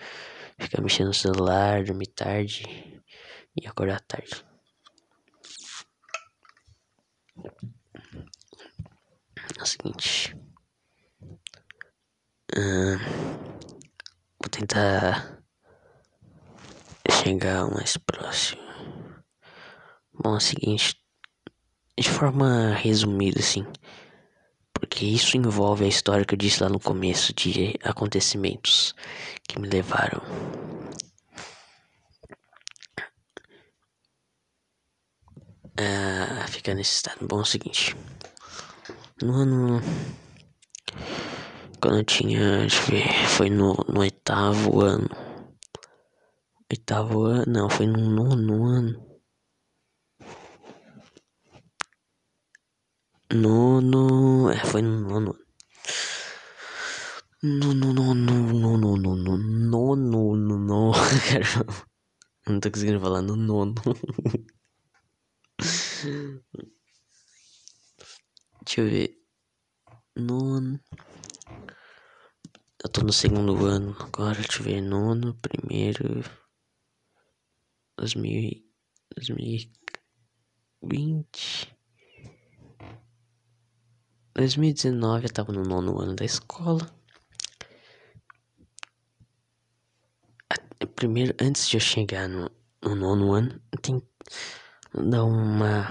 ficar 0.58 0.80
mexendo 0.82 1.08
no 1.08 1.14
celular, 1.14 1.84
dormir 1.84 2.06
tarde 2.08 2.64
e 3.54 3.66
acordar 3.66 4.00
tarde. 4.00 4.44
É 9.58 9.62
o 9.62 9.66
seguinte. 9.66 10.34
Vou 14.40 14.50
tentar 14.50 15.42
chegar 17.10 17.70
mais 17.70 17.96
próximo. 17.98 18.62
Bom, 20.12 20.34
é 20.34 20.36
o 20.36 20.40
seguinte, 20.40 20.96
de 21.98 22.08
forma 22.08 22.74
resumida, 22.74 23.40
assim, 23.40 23.66
porque 25.04 25.16
isso 25.16 25.36
envolve 25.36 25.84
a 25.84 25.88
história 25.88 26.24
que 26.24 26.32
eu 26.32 26.38
disse 26.38 26.62
lá 26.62 26.68
no 26.70 26.80
começo 26.80 27.34
de 27.34 27.78
acontecimentos 27.84 28.94
que 29.46 29.58
me 29.58 29.68
levaram 29.68 30.22
a 35.76 36.46
ficar 36.46 36.74
nesse 36.74 36.96
estado. 36.96 37.26
Bom, 37.26 37.40
é 37.40 37.42
o 37.42 37.44
seguinte, 37.44 37.94
no 39.20 39.34
ano 39.34 39.82
quando 41.80 41.98
eu 41.98 42.04
tinha, 42.04 42.60
deixa 42.60 42.80
eu 42.80 42.86
ver, 42.86 43.28
foi 43.28 43.50
no, 43.50 43.74
no 43.86 44.00
oitavo 44.00 44.80
ano. 44.80 45.10
Oitavo 46.70 47.24
ano, 47.24 47.44
não, 47.46 47.68
foi 47.68 47.86
no 47.86 47.98
nono 47.98 48.64
ano. 48.64 49.13
Nono. 53.32 54.50
É, 54.50 54.58
foi 54.64 54.82
no 54.82 55.00
nono. 55.00 55.36
Nono, 57.42 57.92
nono, 57.92 58.52
nono, 58.52 58.96
nono, 58.96 59.36
nono, 59.96 60.58
nono. 60.58 60.92
Não 62.46 62.60
tô 62.60 62.70
conseguindo 62.70 63.00
falar 63.00 63.22
no 63.22 63.36
nono. 63.36 63.74
Deixa 68.66 68.80
eu 68.80 68.90
ver. 68.90 69.16
Nono. 70.16 70.80
Eu 72.82 72.90
tô 72.90 73.02
no 73.02 73.12
segundo 73.12 73.64
ano 73.66 73.96
agora, 73.98 74.34
deixa 74.34 74.60
eu 74.60 74.64
ver. 74.64 74.80
Nono, 74.82 75.34
primeiro. 75.40 76.22
2000, 77.96 78.62
2020. 79.16 81.74
2019 84.34 85.26
eu 85.26 85.32
tava 85.32 85.52
no 85.52 85.62
nono 85.62 86.00
ano 86.00 86.14
da 86.14 86.24
escola. 86.24 86.92
Primeiro, 90.94 91.34
antes 91.40 91.68
de 91.68 91.76
eu 91.76 91.80
chegar 91.80 92.28
no, 92.28 92.50
no 92.82 92.94
nono 92.94 93.32
ano, 93.32 93.60
tem 93.80 94.02
dar 94.92 95.24
uma 95.24 95.88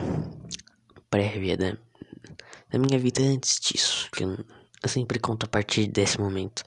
prévia 1.09 1.57
da, 1.57 1.77
da 2.69 2.79
minha 2.79 2.99
vida 2.99 3.21
antes 3.21 3.59
disso, 3.59 4.09
que 4.11 4.23
eu 4.23 4.37
eu 4.83 4.89
sempre 4.89 5.17
conto 5.17 5.45
a 5.45 5.47
partir 5.47 5.87
desse 5.87 6.19
momento 6.19 6.61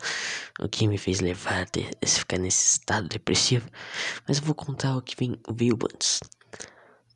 o 0.59 0.67
que 0.67 0.89
me 0.89 0.97
fez 0.97 1.21
levar 1.21 1.63
até 1.63 1.91
ficar 2.07 2.39
nesse 2.39 2.79
estado 2.79 3.09
depressivo. 3.09 3.69
Mas 4.27 4.39
eu 4.39 4.45
vou 4.45 4.55
contar 4.55 4.97
o 4.97 5.03
que 5.03 5.15
vem, 5.15 5.39
veio 5.53 5.79
antes. 5.93 6.21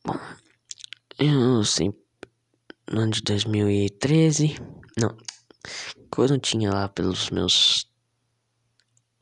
Bom, 0.04 0.18
eu 1.18 1.64
sempre. 1.64 2.09
No 2.90 3.02
ano 3.02 3.12
de 3.12 3.22
2013. 3.22 4.56
Não. 4.98 5.16
Quando 6.10 6.34
eu 6.34 6.40
tinha 6.40 6.70
lá 6.70 6.88
pelos 6.88 7.30
meus 7.30 7.88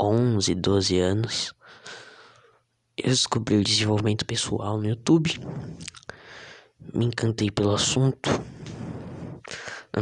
11, 0.01 0.55
12 0.55 0.99
anos. 0.99 1.53
Eu 2.97 3.11
descobri 3.11 3.57
o 3.57 3.65
desenvolvimento 3.65 4.25
pessoal 4.25 4.79
no 4.79 4.89
YouTube. 4.89 5.39
Me 6.95 7.05
encantei 7.05 7.51
pelo 7.51 7.75
assunto 7.75 8.31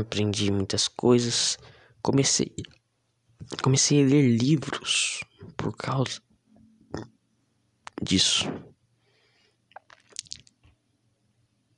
aprendi 0.01 0.51
muitas 0.51 0.89
coisas. 0.89 1.59
Comecei 2.03 2.55
comecei 3.63 4.03
a 4.03 4.07
ler 4.07 4.29
livros 4.29 5.21
por 5.57 5.77
causa 5.77 6.21
disso. 8.03 8.45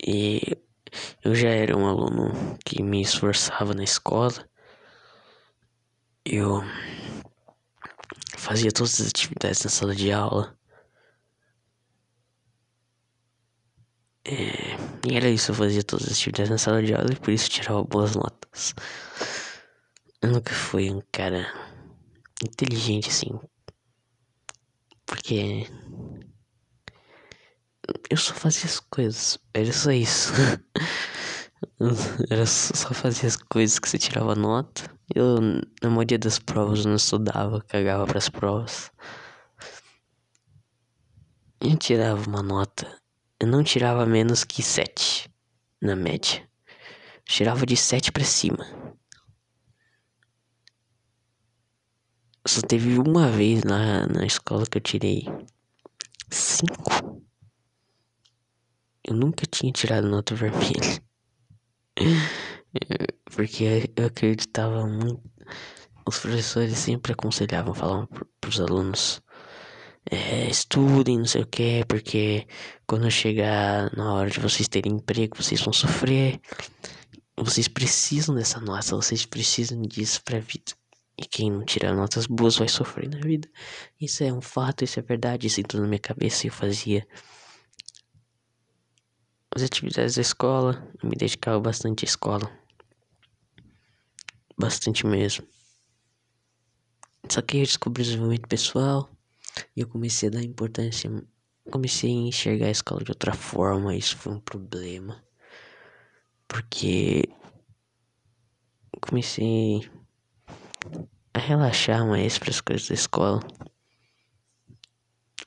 E 0.00 0.56
eu 1.24 1.34
já 1.34 1.48
era 1.48 1.76
um 1.76 1.86
aluno 1.86 2.58
que 2.64 2.82
me 2.82 3.02
esforçava 3.02 3.74
na 3.74 3.84
escola. 3.84 4.48
Eu 6.24 6.62
fazia 8.36 8.70
todas 8.72 9.00
as 9.00 9.08
atividades 9.08 9.64
na 9.64 9.70
sala 9.70 9.94
de 9.94 10.12
aula. 10.12 10.56
É, 14.24 14.76
e 15.08 15.16
era 15.16 15.28
isso, 15.28 15.50
eu 15.52 15.54
fazia 15.54 15.82
todas 15.82 16.06
as 16.06 16.12
atividades 16.12 16.50
na 16.50 16.58
sala 16.58 16.82
de 16.82 16.94
aula 16.94 17.12
e 17.12 17.16
por 17.16 17.30
isso 17.30 17.48
tirava 17.48 17.82
boas 17.82 18.14
notas. 18.14 18.74
Eu 20.20 20.30
nunca 20.32 20.52
fui 20.52 20.90
um 20.90 21.00
cara 21.12 21.46
inteligente 22.42 23.08
assim. 23.08 23.38
Porque 25.06 25.66
eu 28.10 28.16
só 28.16 28.34
fazia 28.34 28.66
as 28.66 28.80
coisas, 28.80 29.38
era 29.54 29.72
só 29.72 29.90
isso. 29.90 30.32
era 32.30 32.46
só 32.46 32.94
fazer 32.94 33.26
as 33.26 33.36
coisas 33.36 33.78
que 33.78 33.88
você 33.88 33.98
tirava 33.98 34.34
nota. 34.34 34.90
Eu, 35.14 35.40
na 35.82 35.90
maioria 35.90 36.18
das 36.18 36.38
provas, 36.38 36.84
não 36.84 36.96
estudava, 36.96 37.62
cagava 37.62 38.06
para 38.06 38.18
as 38.18 38.28
provas. 38.28 38.90
Eu 41.60 41.76
tirava 41.76 42.28
uma 42.28 42.42
nota 42.42 42.98
eu 43.40 43.46
não 43.46 43.62
tirava 43.62 44.04
menos 44.04 44.42
que 44.42 44.62
7 44.62 45.30
na 45.80 45.94
média. 45.94 46.42
Eu 47.16 47.22
tirava 47.24 47.64
de 47.64 47.76
7 47.76 48.10
para 48.10 48.24
cima. 48.24 48.66
Só 52.44 52.60
teve 52.62 52.98
uma 52.98 53.30
vez 53.30 53.62
na, 53.62 54.06
na 54.08 54.26
escola 54.26 54.66
que 54.66 54.78
eu 54.78 54.82
tirei 54.82 55.24
5. 56.30 57.17
Eu 59.08 59.16
nunca 59.16 59.46
tinha 59.46 59.72
tirado 59.72 60.06
nota 60.06 60.34
vermelha. 60.34 61.02
Porque 63.34 63.90
eu 63.96 64.06
acreditava 64.06 64.86
muito. 64.86 65.22
Os 66.06 66.18
professores 66.18 66.76
sempre 66.76 67.12
aconselhavam, 67.12 67.72
falavam 67.72 68.06
para 68.06 68.50
os 68.50 68.60
alunos 68.60 69.22
é, 70.10 70.48
estudem, 70.48 71.18
não 71.18 71.24
sei 71.24 71.42
o 71.42 71.46
que, 71.46 71.84
porque 71.86 72.46
quando 72.86 73.10
chegar 73.10 73.94
na 73.96 74.14
hora 74.14 74.30
de 74.30 74.40
vocês 74.40 74.68
terem 74.68 74.92
emprego, 74.94 75.42
vocês 75.42 75.60
vão 75.60 75.72
sofrer. 75.72 76.40
Vocês 77.36 77.68
precisam 77.68 78.34
dessa 78.34 78.60
nota, 78.60 78.96
vocês 78.96 79.24
precisam 79.24 79.80
disso 79.82 80.22
pra 80.22 80.38
vida. 80.38 80.72
E 81.18 81.24
quem 81.26 81.50
não 81.50 81.64
tirar 81.64 81.94
notas 81.94 82.26
boas 82.26 82.56
vai 82.56 82.68
sofrer 82.68 83.08
na 83.08 83.20
vida. 83.20 83.48
Isso 84.00 84.22
é 84.22 84.32
um 84.32 84.40
fato, 84.40 84.84
isso 84.84 84.98
é 84.98 85.02
verdade, 85.02 85.46
isso 85.46 85.60
entrou 85.60 85.82
na 85.82 85.88
minha 85.88 85.98
cabeça 85.98 86.46
e 86.46 86.50
eu 86.50 86.52
fazia 86.52 87.06
as 89.58 89.64
atividades 89.64 90.14
da 90.14 90.22
escola, 90.22 90.88
eu 91.02 91.08
me 91.08 91.16
dedicava 91.16 91.58
bastante 91.58 92.04
à 92.04 92.06
escola. 92.06 92.50
Bastante 94.56 95.04
mesmo. 95.04 95.44
Só 97.28 97.42
que 97.42 97.58
eu 97.58 97.62
descobri 97.62 98.02
o 98.02 98.04
desenvolvimento 98.04 98.48
pessoal. 98.48 99.10
E 99.76 99.80
eu 99.80 99.88
comecei 99.88 100.28
a 100.28 100.32
dar 100.32 100.44
importância, 100.44 101.10
comecei 101.70 102.10
a 102.10 102.28
enxergar 102.28 102.66
a 102.66 102.70
escola 102.70 103.02
de 103.02 103.10
outra 103.10 103.32
forma, 103.32 103.96
isso 103.96 104.16
foi 104.16 104.34
um 104.34 104.40
problema. 104.40 105.24
Porque 106.46 107.24
comecei 109.00 109.90
a 111.34 111.38
relaxar 111.40 112.06
mais 112.06 112.38
para 112.38 112.50
as 112.50 112.60
coisas 112.60 112.86
da 112.86 112.94
escola. 112.94 113.40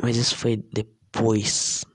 Mas 0.04 0.18
isso 0.18 0.36
foi 0.36 0.58
depois. 0.58 1.86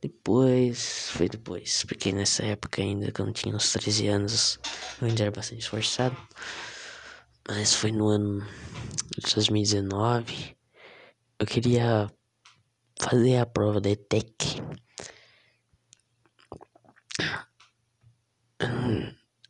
Depois, 0.00 1.10
foi 1.10 1.28
depois, 1.28 1.84
porque 1.84 2.12
nessa 2.12 2.44
época 2.44 2.80
ainda, 2.80 3.10
quando 3.10 3.32
tinha 3.32 3.54
uns 3.54 3.72
13 3.72 4.06
anos, 4.06 4.58
eu 5.00 5.08
ainda 5.08 5.22
era 5.22 5.30
bastante 5.32 5.60
esforçado. 5.60 6.16
Mas 7.48 7.74
foi 7.74 7.90
no 7.90 8.08
ano 8.08 8.46
de 9.18 9.34
2019 9.34 10.56
eu 11.40 11.46
queria 11.46 12.10
fazer 13.00 13.38
a 13.38 13.46
prova 13.46 13.80
da 13.80 13.90
ETEC. 13.90 14.60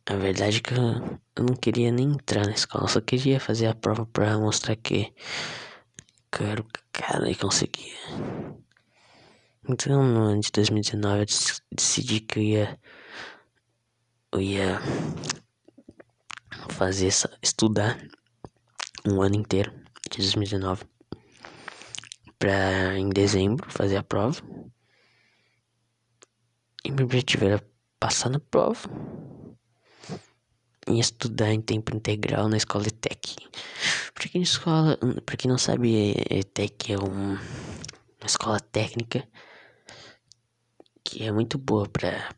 A 0.05 0.15
verdade 0.15 0.57
é 0.57 0.61
que 0.61 0.73
eu 0.73 1.43
não 1.43 1.55
queria 1.55 1.91
nem 1.91 2.11
entrar 2.11 2.45
na 2.45 2.53
escola, 2.53 2.87
só 2.87 3.01
queria 3.01 3.39
fazer 3.39 3.67
a 3.67 3.75
prova 3.75 4.05
pra 4.05 4.37
mostrar 4.37 4.75
que, 4.75 5.13
que 6.31 6.41
eu 6.41 6.47
era 6.47 6.61
o 6.61 6.67
cara 6.91 7.29
e 7.29 7.35
conseguia. 7.35 7.97
Então, 9.71 10.03
no 10.03 10.21
ano 10.21 10.41
de 10.41 10.51
2019, 10.51 11.19
eu 11.19 11.25
decidi 11.71 12.21
que 12.21 12.39
eu 12.39 12.43
ia, 12.43 12.79
eu 14.33 14.41
ia 14.41 14.81
fazer, 16.71 17.13
estudar 17.39 18.03
um 19.05 19.21
ano 19.21 19.35
inteiro 19.35 19.71
de 20.09 20.17
2019 20.17 20.85
para 22.39 22.97
em 22.97 23.09
dezembro 23.09 23.69
fazer 23.69 23.97
a 23.97 24.03
prova. 24.03 24.41
E 26.83 26.91
meu 26.91 27.05
objetivo 27.05 27.45
era 27.45 27.63
passar 27.99 28.31
na 28.31 28.39
prova. 28.39 28.89
em 30.87 30.99
estudar 30.99 31.53
em 31.53 31.61
tempo 31.61 31.95
integral 31.95 32.49
na 32.49 32.57
escola 32.57 32.87
ETEC. 32.87 33.35
Pra 34.15 34.27
quem, 34.27 34.41
escola, 34.41 34.97
pra 35.23 35.37
quem 35.37 35.51
não 35.51 35.59
sabe, 35.59 36.15
ETEC 36.27 36.93
é 36.93 36.97
um, 36.97 37.33
uma 37.33 38.25
escola 38.25 38.59
técnica 38.59 39.27
que 41.09 41.23
é 41.23 41.31
muito 41.31 41.57
boa 41.57 41.89
pra, 41.89 42.35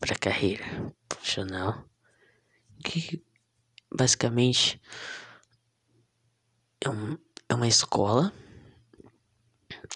pra 0.00 0.16
carreira 0.18 0.64
profissional. 1.06 1.84
Que 2.82 3.22
basicamente 3.94 4.80
é, 6.80 6.88
um, 6.88 7.18
é 7.50 7.54
uma 7.54 7.68
escola 7.68 8.32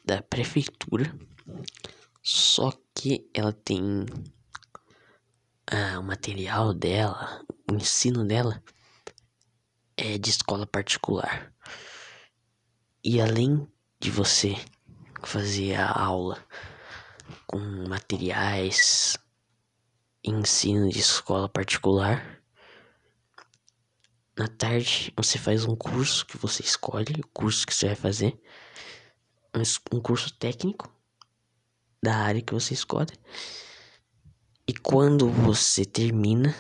da 0.05 0.21
prefeitura, 0.21 1.11
só 2.23 2.71
que 2.95 3.31
ela 3.33 3.53
tem 3.53 4.05
ah, 5.67 5.99
o 5.99 6.03
material 6.03 6.75
dela, 6.75 7.43
o 7.71 7.75
ensino 7.75 8.27
dela 8.27 8.63
é 9.97 10.19
de 10.19 10.29
escola 10.29 10.67
particular. 10.67 11.51
E 13.03 13.23
além 13.23 13.67
de 13.99 14.11
você 14.11 14.55
fazer 15.23 15.77
a 15.77 15.91
aula 15.91 16.47
com 17.49 17.59
materiais 17.89 19.17
ensino 20.23 20.91
de 20.91 20.99
escola 20.99 21.49
particular, 21.49 22.43
na 24.37 24.47
tarde 24.47 25.13
você 25.17 25.39
faz 25.39 25.65
um 25.65 25.75
curso 25.75 26.27
que 26.27 26.37
você 26.37 26.63
escolhe, 26.63 27.15
o 27.19 27.27
curso 27.29 27.67
que 27.67 27.75
você 27.75 27.87
vai 27.87 27.97
fazer, 27.97 28.39
um 29.91 30.01
curso 30.01 30.33
técnico 30.35 30.95
da 32.03 32.15
área 32.17 32.43
que 32.43 32.53
você 32.53 32.75
escolhe. 32.75 33.19
E 34.67 34.75
quando 34.75 35.31
você 35.31 35.87
termina, 35.87 36.55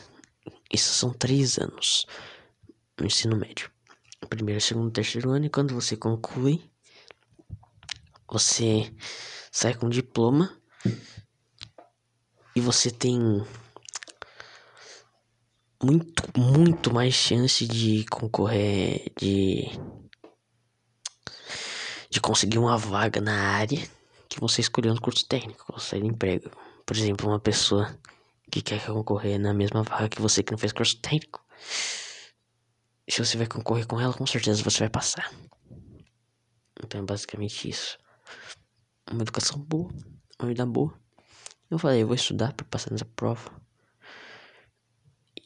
isso 0.72 0.94
são 0.94 1.12
três 1.12 1.58
anos 1.58 2.06
no 2.98 3.06
ensino 3.06 3.36
médio. 3.36 3.70
Primeiro, 4.30 4.60
segundo, 4.60 4.90
terceiro 4.90 5.30
ano, 5.30 5.44
e 5.44 5.50
quando 5.50 5.74
você 5.74 5.98
conclui, 5.98 6.62
você 8.26 8.90
sai 9.52 9.74
com 9.74 9.90
diploma 9.90 10.58
e 12.54 12.60
você 12.60 12.90
tem 12.90 13.18
muito, 15.82 16.22
muito 16.36 16.92
mais 16.92 17.14
chance 17.14 17.66
de 17.66 18.04
concorrer, 18.06 19.12
de, 19.16 19.70
de 22.10 22.20
conseguir 22.20 22.58
uma 22.58 22.76
vaga 22.76 23.20
na 23.20 23.56
área 23.56 23.88
que 24.28 24.40
você 24.40 24.60
escolheu 24.60 24.94
no 24.94 25.00
curso 25.00 25.26
técnico, 25.26 25.72
você 25.72 25.98
emprego. 25.98 26.50
Por 26.84 26.96
exemplo, 26.96 27.28
uma 27.28 27.40
pessoa 27.40 27.96
que 28.50 28.60
quer 28.62 28.84
concorrer 28.84 29.38
na 29.38 29.54
mesma 29.54 29.82
vaga 29.82 30.08
que 30.08 30.20
você 30.20 30.42
que 30.42 30.50
não 30.50 30.58
fez 30.58 30.72
curso 30.72 30.96
técnico. 30.98 31.44
Se 33.08 33.24
você 33.24 33.36
vai 33.36 33.46
concorrer 33.46 33.86
com 33.86 34.00
ela, 34.00 34.12
com 34.12 34.26
certeza 34.26 34.62
você 34.62 34.80
vai 34.80 34.90
passar. 34.90 35.32
Então 36.82 37.00
é 37.00 37.04
basicamente 37.04 37.68
isso. 37.68 37.98
Uma 39.10 39.22
educação 39.22 39.58
boa, 39.58 39.90
vida 40.46 40.64
boa. 40.64 40.94
Eu 41.70 41.78
falei, 41.78 42.02
eu 42.02 42.06
vou 42.06 42.14
estudar 42.14 42.52
para 42.52 42.66
passar 42.66 42.90
nessa 42.90 43.04
prova. 43.04 43.50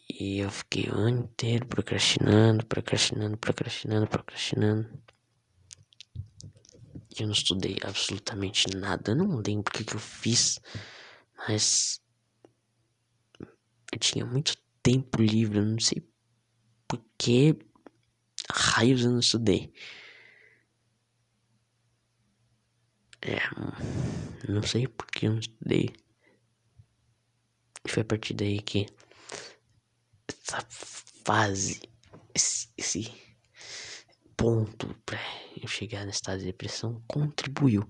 E 0.08 0.38
eu 0.38 0.50
fiquei 0.50 0.88
o 0.88 0.94
ano 0.94 1.20
inteiro 1.20 1.66
procrastinando, 1.66 2.64
procrastinando, 2.66 3.36
procrastinando, 3.38 4.06
procrastinando. 4.06 5.02
Eu 7.18 7.26
não 7.26 7.32
estudei 7.32 7.78
absolutamente 7.82 8.66
nada. 8.76 9.12
Eu 9.12 9.16
não 9.16 9.36
lembro 9.36 9.64
o 9.68 9.72
que, 9.72 9.84
que 9.84 9.94
eu 9.94 10.00
fiz. 10.00 10.60
Mas 11.36 12.00
eu 13.92 13.98
tinha 13.98 14.24
muito 14.24 14.56
tempo 14.82 15.20
livre, 15.20 15.58
eu 15.58 15.64
não 15.64 15.78
sei 15.78 16.06
por 16.88 17.02
que 17.18 17.56
raios 18.50 19.04
eu 19.04 19.10
não 19.10 19.20
estudei. 19.20 19.72
É, 23.24 23.38
não 24.48 24.62
sei 24.62 24.88
por 24.88 25.06
que 25.06 25.26
eu 25.26 25.32
não 25.32 25.38
estudei. 25.38 25.94
E 27.84 27.88
foi 27.88 28.02
a 28.02 28.04
partir 28.04 28.34
daí 28.34 28.60
que 28.60 28.86
essa 30.44 30.66
fase, 31.24 31.80
esse, 32.34 32.68
esse 32.76 33.12
ponto 34.36 34.94
para 35.06 35.20
eu 35.60 35.68
chegar 35.68 36.04
no 36.04 36.10
estado 36.10 36.40
de 36.40 36.46
depressão 36.46 37.02
contribuiu. 37.06 37.86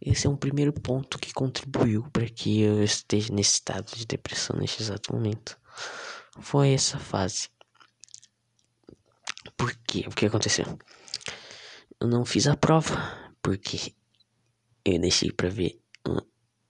Esse 0.00 0.26
é 0.26 0.30
um 0.30 0.36
primeiro 0.36 0.72
ponto 0.72 1.18
que 1.18 1.32
contribuiu 1.32 2.02
para 2.10 2.28
que 2.28 2.60
eu 2.60 2.82
esteja 2.82 3.32
nesse 3.32 3.54
estado 3.54 3.94
de 3.94 4.04
depressão 4.04 4.56
neste 4.56 4.82
exato 4.82 5.14
momento. 5.14 5.58
Foi 6.40 6.70
essa 6.70 6.98
fase. 6.98 7.48
Por 9.56 9.74
quê? 9.86 10.04
O 10.06 10.10
que 10.10 10.26
aconteceu? 10.26 10.78
Eu 12.00 12.08
não 12.08 12.24
fiz 12.24 12.46
a 12.46 12.56
prova 12.56 12.96
porque 13.40 13.94
eu 14.94 15.00
deixei 15.00 15.32
para 15.32 15.48
ver 15.48 15.80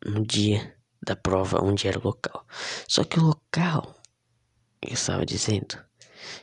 no 0.04 0.24
dia 0.24 0.76
da 1.02 1.16
prova 1.16 1.62
onde 1.62 1.86
era 1.86 1.98
o 1.98 2.04
local. 2.04 2.46
Só 2.88 3.04
que 3.04 3.18
o 3.18 3.24
local, 3.24 3.94
eu 4.82 4.94
estava 4.94 5.26
dizendo, 5.26 5.78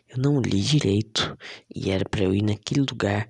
eu 0.09 0.17
não 0.17 0.41
li 0.41 0.61
direito 0.61 1.37
e 1.73 1.91
era 1.91 2.07
para 2.07 2.23
eu 2.23 2.33
ir 2.33 2.43
naquele 2.43 2.81
lugar 2.81 3.27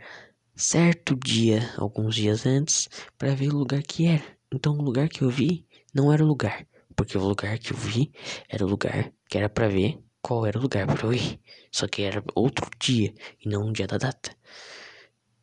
certo 0.56 1.16
dia, 1.16 1.74
alguns 1.78 2.16
dias 2.16 2.46
antes, 2.46 2.88
para 3.18 3.36
ver 3.36 3.50
o 3.50 3.58
lugar 3.58 3.82
que 3.82 4.06
era. 4.06 4.24
Então, 4.54 4.78
o 4.78 4.82
lugar 4.82 5.10
que 5.10 5.24
eu 5.24 5.30
vi 5.30 5.66
não 5.94 6.12
era 6.12 6.24
o 6.24 6.28
lugar, 6.28 6.68
porque 6.96 7.18
o 7.18 7.26
lugar 7.26 7.58
que 7.58 7.74
eu 7.74 7.78
vi 7.78 8.12
era 8.48 8.64
o 8.66 8.70
lugar 8.70 9.12
que 9.28 9.38
era 9.38 9.50
para 9.50 9.68
ver 9.68 10.00
qual 10.22 10.46
era 10.46 10.58
o 10.58 10.62
lugar 10.62 10.86
para 10.86 11.08
eu 11.08 11.14
ir. 11.14 11.40
Só 11.72 11.88
que 11.88 12.04
era 12.04 12.24
outro 12.36 12.70
dia 12.80 13.14
e 13.44 13.50
não 13.50 13.68
um 13.68 13.72
dia 13.72 13.88
da 13.88 13.98
data. 13.98 14.36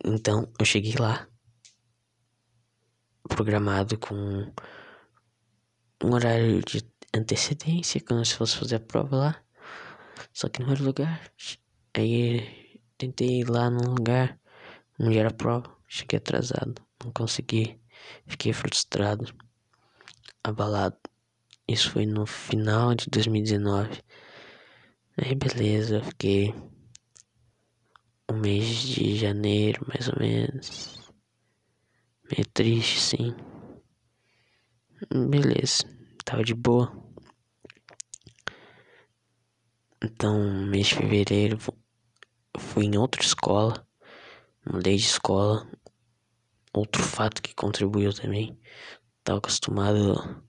Então, 0.04 0.50
eu 0.58 0.64
cheguei 0.64 0.94
lá 0.98 1.26
programado 3.30 3.98
com 3.98 4.14
um 6.04 6.12
horário 6.14 6.62
de 6.62 6.84
antecedência, 7.14 8.00
quando 8.00 8.24
se 8.24 8.34
fosse 8.34 8.56
fazer 8.56 8.76
a 8.76 8.80
prova 8.80 9.16
lá. 9.16 9.42
Só 10.32 10.48
que 10.48 10.62
não 10.62 10.70
era 10.72 10.82
lugar. 10.82 11.32
Aí 11.94 12.80
tentei 12.98 13.40
ir 13.40 13.50
lá 13.50 13.70
num 13.70 13.94
lugar 13.94 14.40
não 15.00 15.10
era 15.12 15.32
prova, 15.32 15.74
cheguei 15.88 16.18
atrasado, 16.18 16.82
não 17.02 17.10
consegui, 17.10 17.80
fiquei 18.26 18.52
frustrado, 18.52 19.34
abalado. 20.44 20.98
Isso 21.66 21.90
foi 21.90 22.04
no 22.04 22.26
final 22.26 22.94
de 22.94 23.06
2019. 23.08 24.02
Aí 25.16 25.34
beleza, 25.34 26.02
fiquei 26.02 26.54
um 28.30 28.36
mês 28.36 28.66
de 28.66 29.16
janeiro, 29.16 29.86
mais 29.88 30.06
ou 30.08 30.18
menos. 30.18 30.99
Meio 32.30 32.46
triste, 32.52 33.00
sim. 33.00 33.34
Beleza, 35.28 35.84
tava 36.24 36.44
de 36.44 36.54
boa. 36.54 36.92
Então, 40.02 40.66
mês 40.66 40.88
de 40.88 40.94
fevereiro, 40.94 41.58
fui 42.58 42.86
em 42.86 42.96
outra 42.96 43.22
escola 43.22 43.86
mudei 44.66 44.96
de 44.96 45.04
escola. 45.04 45.68
Outro 46.72 47.02
fato 47.02 47.42
que 47.42 47.54
contribuiu 47.54 48.12
também. 48.12 48.58
Estava 49.18 49.38
acostumado 49.38 50.42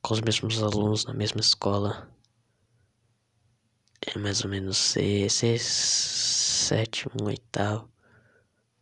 com 0.00 0.14
os 0.14 0.20
mesmos 0.20 0.62
alunos 0.62 1.04
na 1.04 1.14
mesma 1.14 1.40
escola. 1.40 2.08
É 4.06 4.18
mais 4.18 4.44
ou 4.44 4.50
menos 4.50 4.76
sexto, 4.76 5.58
sétimo, 5.58 7.24
oitavo. 7.24 7.91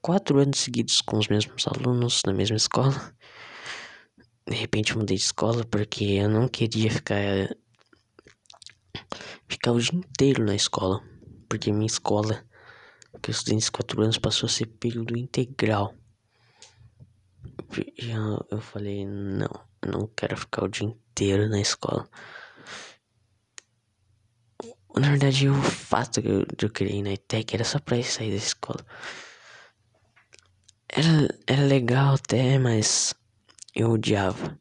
Quatro 0.02 0.38
anos 0.38 0.58
seguidos 0.58 1.00
com 1.02 1.18
os 1.18 1.28
mesmos 1.28 1.66
alunos 1.66 2.22
na 2.24 2.32
mesma 2.32 2.56
escola. 2.56 3.14
De 4.48 4.56
repente 4.56 4.96
mudei 4.96 5.16
de 5.16 5.22
escola 5.22 5.64
porque 5.64 6.04
eu 6.04 6.28
não 6.28 6.48
queria 6.48 6.90
ficar 6.90 7.54
ficar 9.46 9.72
o 9.72 9.80
dia 9.80 9.98
inteiro 9.98 10.44
na 10.44 10.54
escola, 10.54 11.02
porque 11.48 11.70
minha 11.70 11.86
escola 11.86 12.44
que 13.20 13.30
eu 13.30 13.32
estudei 13.32 13.56
nesses 13.56 13.70
quatro 13.70 14.00
anos 14.00 14.16
passou 14.16 14.46
a 14.46 14.50
ser 14.50 14.66
período 14.66 15.18
integral. 15.18 15.94
Eu, 17.98 18.46
eu 18.50 18.60
falei, 18.60 19.04
não, 19.04 19.50
eu 19.82 19.92
não 19.92 20.06
quero 20.16 20.36
ficar 20.36 20.64
o 20.64 20.68
dia 20.68 20.86
inteiro 20.86 21.48
na 21.48 21.60
escola. 21.60 22.08
Na 24.96 25.10
verdade, 25.10 25.48
o 25.48 25.54
fato 25.54 26.20
de 26.20 26.28
eu, 26.28 26.46
de 26.56 26.66
eu 26.66 26.70
querer 26.70 26.94
ir 26.94 27.02
na 27.02 27.12
ETEC 27.12 27.54
era 27.54 27.64
só 27.64 27.78
pra 27.78 28.02
sair 28.02 28.30
da 28.30 28.36
escola. 28.36 28.84
Era, 30.92 31.28
era 31.46 31.62
legal 31.66 32.14
até, 32.14 32.58
mas 32.58 33.14
eu 33.74 33.92
odiava. 33.92 34.58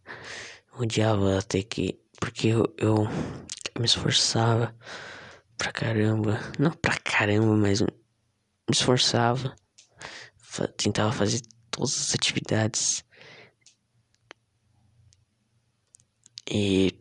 Odiava 0.79 1.39
até 1.39 1.63
que. 1.63 1.99
Porque 2.19 2.49
eu, 2.49 2.73
eu 2.77 3.05
me 3.79 3.85
esforçava 3.85 4.75
pra 5.57 5.71
caramba. 5.71 6.39
Não 6.59 6.71
pra 6.71 6.97
caramba, 6.99 7.55
mas 7.55 7.81
me 7.81 7.89
esforçava, 8.71 9.55
tentava 10.77 11.11
fazer 11.11 11.41
todas 11.71 11.99
as 11.99 12.13
atividades 12.13 13.03
e 16.51 16.93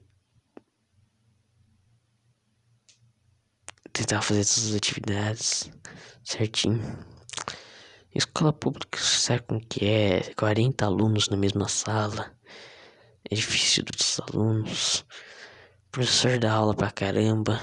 tentava 3.92 4.22
fazer 4.22 4.44
todas 4.44 4.68
as 4.68 4.74
atividades 4.74 5.70
certinho. 6.24 7.17
Escola 8.14 8.52
pública, 8.52 8.98
sabe 8.98 9.42
como 9.42 9.60
que 9.60 9.84
é? 9.86 10.34
40 10.34 10.86
alunos 10.86 11.28
na 11.28 11.36
mesma 11.36 11.68
sala. 11.68 12.32
É 13.30 13.34
difícil 13.34 13.84
dos 13.84 14.18
alunos. 14.20 15.04
O 15.88 15.90
professor 15.90 16.38
dá 16.38 16.52
aula 16.52 16.74
pra 16.74 16.90
caramba. 16.90 17.60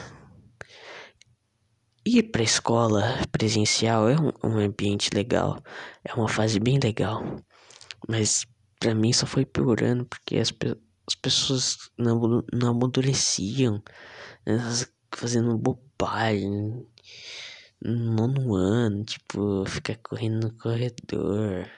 Ir 2.05 2.23
pra 2.31 2.43
escola 2.43 3.01
presencial 3.31 4.08
é 4.08 4.15
um, 4.19 4.31
um 4.43 4.58
ambiente 4.60 5.10
legal. 5.13 5.62
É 6.03 6.13
uma 6.13 6.29
fase 6.29 6.60
bem 6.60 6.79
legal. 6.79 7.23
Mas 8.08 8.45
pra 8.79 8.93
mim 8.93 9.12
só 9.12 9.25
foi 9.25 9.45
piorando 9.45 10.05
porque 10.05 10.38
as, 10.38 10.53
as 11.08 11.15
pessoas 11.15 11.77
não, 11.97 12.43
não 12.53 12.69
amadureciam. 12.69 13.81
Elas 14.45 14.88
fazendo 15.12 15.58
bobagem. 15.58 16.86
Nono 17.81 18.55
ano, 18.55 19.03
tipo, 19.03 19.65
ficar 19.65 19.97
correndo 19.97 20.47
no 20.47 20.53
corredor. 20.57 21.69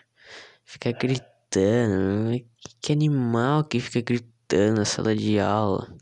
Ficar 0.63 0.93
gritando. 0.93 2.45
Que 2.81 2.93
animal 2.93 3.63
que 3.65 3.79
fica 3.79 4.01
gritando 4.01 4.77
na 4.77 4.85
sala 4.85 5.15
de 5.15 5.39
aula. 5.39 5.93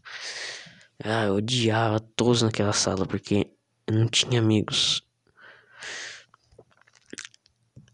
Ah, 1.04 1.26
eu 1.26 1.36
odiava 1.36 2.00
todos 2.00 2.42
naquela 2.42 2.74
sala 2.74 3.06
porque 3.06 3.52
eu 3.88 3.94
não 3.96 4.08
tinha 4.08 4.40
amigos. 4.40 5.04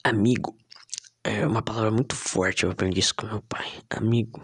Amigo 0.04 0.58
é 1.24 1.46
uma 1.46 1.62
palavra 1.62 1.92
muito 1.92 2.16
forte, 2.16 2.64
eu 2.64 2.72
aprendi 2.72 3.00
isso 3.00 3.16
com 3.16 3.28
meu 3.28 3.42
pai. 3.42 3.68
Amigo. 3.90 4.42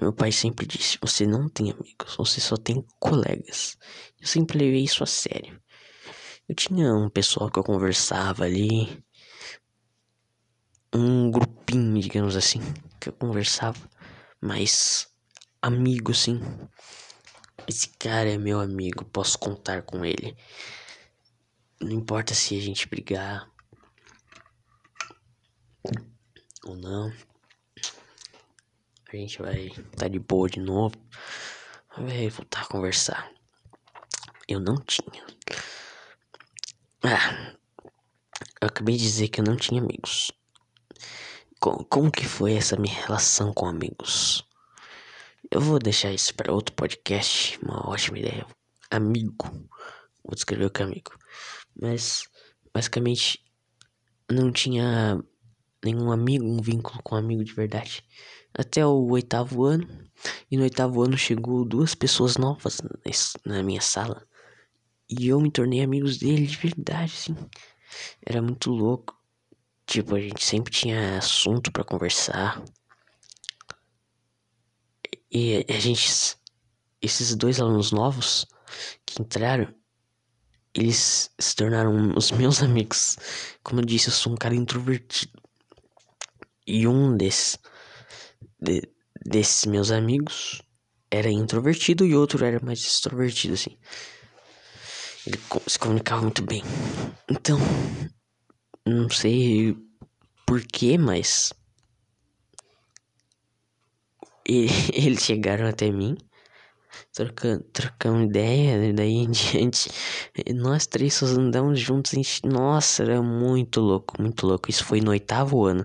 Meu 0.00 0.12
pai 0.12 0.30
sempre 0.30 0.66
disse: 0.66 0.98
Você 1.00 1.26
não 1.26 1.48
tem 1.48 1.70
amigos, 1.70 2.16
você 2.16 2.40
só 2.40 2.56
tem 2.56 2.84
colegas. 3.00 3.76
Eu 4.20 4.26
sempre 4.26 4.58
levei 4.58 4.84
isso 4.84 5.02
a 5.02 5.06
sério. 5.06 5.60
Eu 6.48 6.54
tinha 6.54 6.94
um 6.94 7.10
pessoal 7.10 7.50
que 7.50 7.58
eu 7.58 7.64
conversava 7.64 8.44
ali, 8.44 9.02
um 10.94 11.30
grupinho, 11.30 12.00
digamos 12.00 12.36
assim, 12.36 12.60
que 13.00 13.08
eu 13.08 13.12
conversava, 13.12 13.78
mas 14.40 15.08
amigo, 15.60 16.14
sim. 16.14 16.40
Esse 17.66 17.88
cara 17.98 18.30
é 18.30 18.38
meu 18.38 18.60
amigo, 18.60 19.04
posso 19.04 19.38
contar 19.38 19.82
com 19.82 20.04
ele. 20.04 20.36
Não 21.80 21.90
importa 21.90 22.34
se 22.34 22.56
a 22.56 22.60
gente 22.60 22.88
brigar 22.88 23.50
ou 26.64 26.76
não. 26.76 27.12
A 29.10 29.16
gente 29.16 29.40
vai 29.40 29.70
tá 29.96 30.06
de 30.06 30.18
boa 30.18 30.50
de 30.50 30.60
novo. 30.60 30.94
Vai 31.96 32.28
voltar 32.28 32.62
a 32.62 32.66
conversar. 32.66 33.32
Eu 34.46 34.60
não 34.60 34.76
tinha. 34.82 35.24
Ah, 37.02 37.56
eu 38.60 38.68
acabei 38.68 38.98
de 38.98 39.02
dizer 39.02 39.28
que 39.28 39.40
eu 39.40 39.44
não 39.44 39.56
tinha 39.56 39.80
amigos. 39.80 40.30
Como, 41.58 41.84
como 41.86 42.10
que 42.10 42.26
foi 42.26 42.52
essa 42.52 42.76
minha 42.76 42.94
relação 42.94 43.54
com 43.54 43.66
amigos? 43.66 44.46
Eu 45.50 45.62
vou 45.62 45.78
deixar 45.78 46.12
isso 46.12 46.34
para 46.34 46.52
outro 46.52 46.74
podcast, 46.74 47.58
uma 47.62 47.88
ótima 47.88 48.18
ideia. 48.18 48.46
Amigo. 48.90 49.46
Vou 50.22 50.34
descrever 50.34 50.66
o 50.66 50.70
que 50.70 50.82
é 50.82 50.84
amigo. 50.84 51.12
Mas, 51.74 52.28
basicamente, 52.74 53.42
não 54.30 54.52
tinha 54.52 55.18
nenhum 55.82 56.12
amigo, 56.12 56.44
um 56.44 56.60
vínculo 56.60 57.02
com 57.02 57.14
um 57.14 57.18
amigo 57.18 57.42
de 57.42 57.54
verdade. 57.54 58.04
Até 58.58 58.84
o 58.84 59.06
oitavo 59.10 59.64
ano. 59.64 59.86
E 60.50 60.56
no 60.56 60.64
oitavo 60.64 61.00
ano 61.02 61.16
chegou 61.16 61.64
duas 61.64 61.94
pessoas 61.94 62.36
novas 62.36 62.80
na 63.46 63.62
minha 63.62 63.80
sala. 63.80 64.26
E 65.08 65.28
eu 65.28 65.40
me 65.40 65.50
tornei 65.50 65.80
amigos 65.80 66.18
dele 66.18 66.44
de 66.44 66.56
verdade, 66.56 67.12
assim. 67.14 67.36
Era 68.20 68.42
muito 68.42 68.70
louco. 68.70 69.16
Tipo, 69.86 70.16
a 70.16 70.20
gente 70.20 70.44
sempre 70.44 70.72
tinha 70.72 71.18
assunto 71.18 71.70
para 71.70 71.84
conversar. 71.84 72.62
E 75.30 75.64
a 75.68 75.78
gente. 75.78 76.36
Esses 77.00 77.36
dois 77.36 77.60
alunos 77.60 77.92
novos 77.92 78.44
que 79.06 79.22
entraram, 79.22 79.72
eles 80.74 81.30
se 81.38 81.54
tornaram 81.54 82.12
os 82.16 82.32
meus 82.32 82.60
amigos. 82.60 83.16
Como 83.62 83.80
eu 83.80 83.84
disse, 83.84 84.08
eu 84.08 84.12
sou 84.12 84.32
um 84.32 84.36
cara 84.36 84.54
introvertido. 84.54 85.40
E 86.66 86.88
um 86.88 87.16
desses, 87.16 87.56
de, 88.60 88.82
desses 89.24 89.64
meus 89.64 89.90
amigos 89.90 90.62
era 91.10 91.30
introvertido 91.30 92.04
e 92.04 92.14
outro 92.14 92.44
era 92.44 92.60
mais 92.64 92.80
extrovertido, 92.80 93.54
assim. 93.54 93.76
Ele 95.26 95.38
se 95.66 95.78
comunicava 95.78 96.22
muito 96.22 96.42
bem. 96.42 96.62
Então, 97.30 97.58
não 98.86 99.08
sei 99.10 99.76
porquê, 100.46 100.96
mas. 100.96 101.52
eles 104.48 105.22
chegaram 105.22 105.66
até 105.66 105.90
mim, 105.90 106.16
trocando, 107.18 107.64
trocando 107.72 108.22
ideia, 108.22 108.86
e 108.86 108.92
daí 108.92 109.14
em 109.14 109.30
diante. 109.32 109.90
Nós 110.54 110.86
três 110.86 111.14
só 111.14 111.26
andamos 111.26 111.80
juntos. 111.80 112.12
Gente, 112.12 112.46
nossa, 112.46 113.02
era 113.02 113.20
muito 113.20 113.80
louco, 113.80 114.20
muito 114.22 114.46
louco. 114.46 114.70
Isso 114.70 114.84
foi 114.84 115.00
no 115.00 115.10
oitavo 115.10 115.64
ano. 115.66 115.84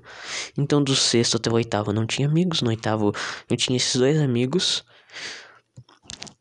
Então, 0.57 0.83
do 0.83 0.95
sexto 0.95 1.37
até 1.37 1.49
o 1.49 1.53
oitavo, 1.53 1.89
eu 1.89 1.95
não 1.95 2.05
tinha 2.05 2.27
amigos. 2.27 2.61
No 2.61 2.69
oitavo, 2.69 3.11
eu 3.49 3.57
tinha 3.57 3.75
esses 3.77 3.95
dois 3.95 4.19
amigos. 4.19 4.85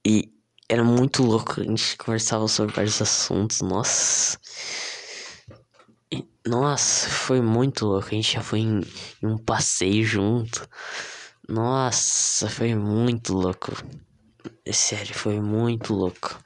E 0.07 0.31
era 0.69 0.85
muito 0.85 1.23
louco. 1.23 1.61
A 1.61 1.65
gente 1.65 1.97
conversava 1.97 2.47
sobre 2.49 2.75
vários 2.75 3.01
assuntos. 3.01 3.63
Nossa. 3.63 4.39
Nossa, 6.47 7.09
foi 7.09 7.41
muito 7.41 7.87
louco. 7.87 8.09
A 8.09 8.11
gente 8.11 8.35
já 8.35 8.43
foi 8.43 8.61
em, 8.61 8.81
em 9.23 9.27
um 9.27 9.39
passeio 9.39 10.05
junto. 10.05 10.69
Nossa, 11.49 12.49
foi 12.51 12.75
muito 12.75 13.33
louco. 13.33 13.73
Sério, 14.73 15.15
foi 15.15 15.41
muito 15.41 15.93
louco. 15.95 16.39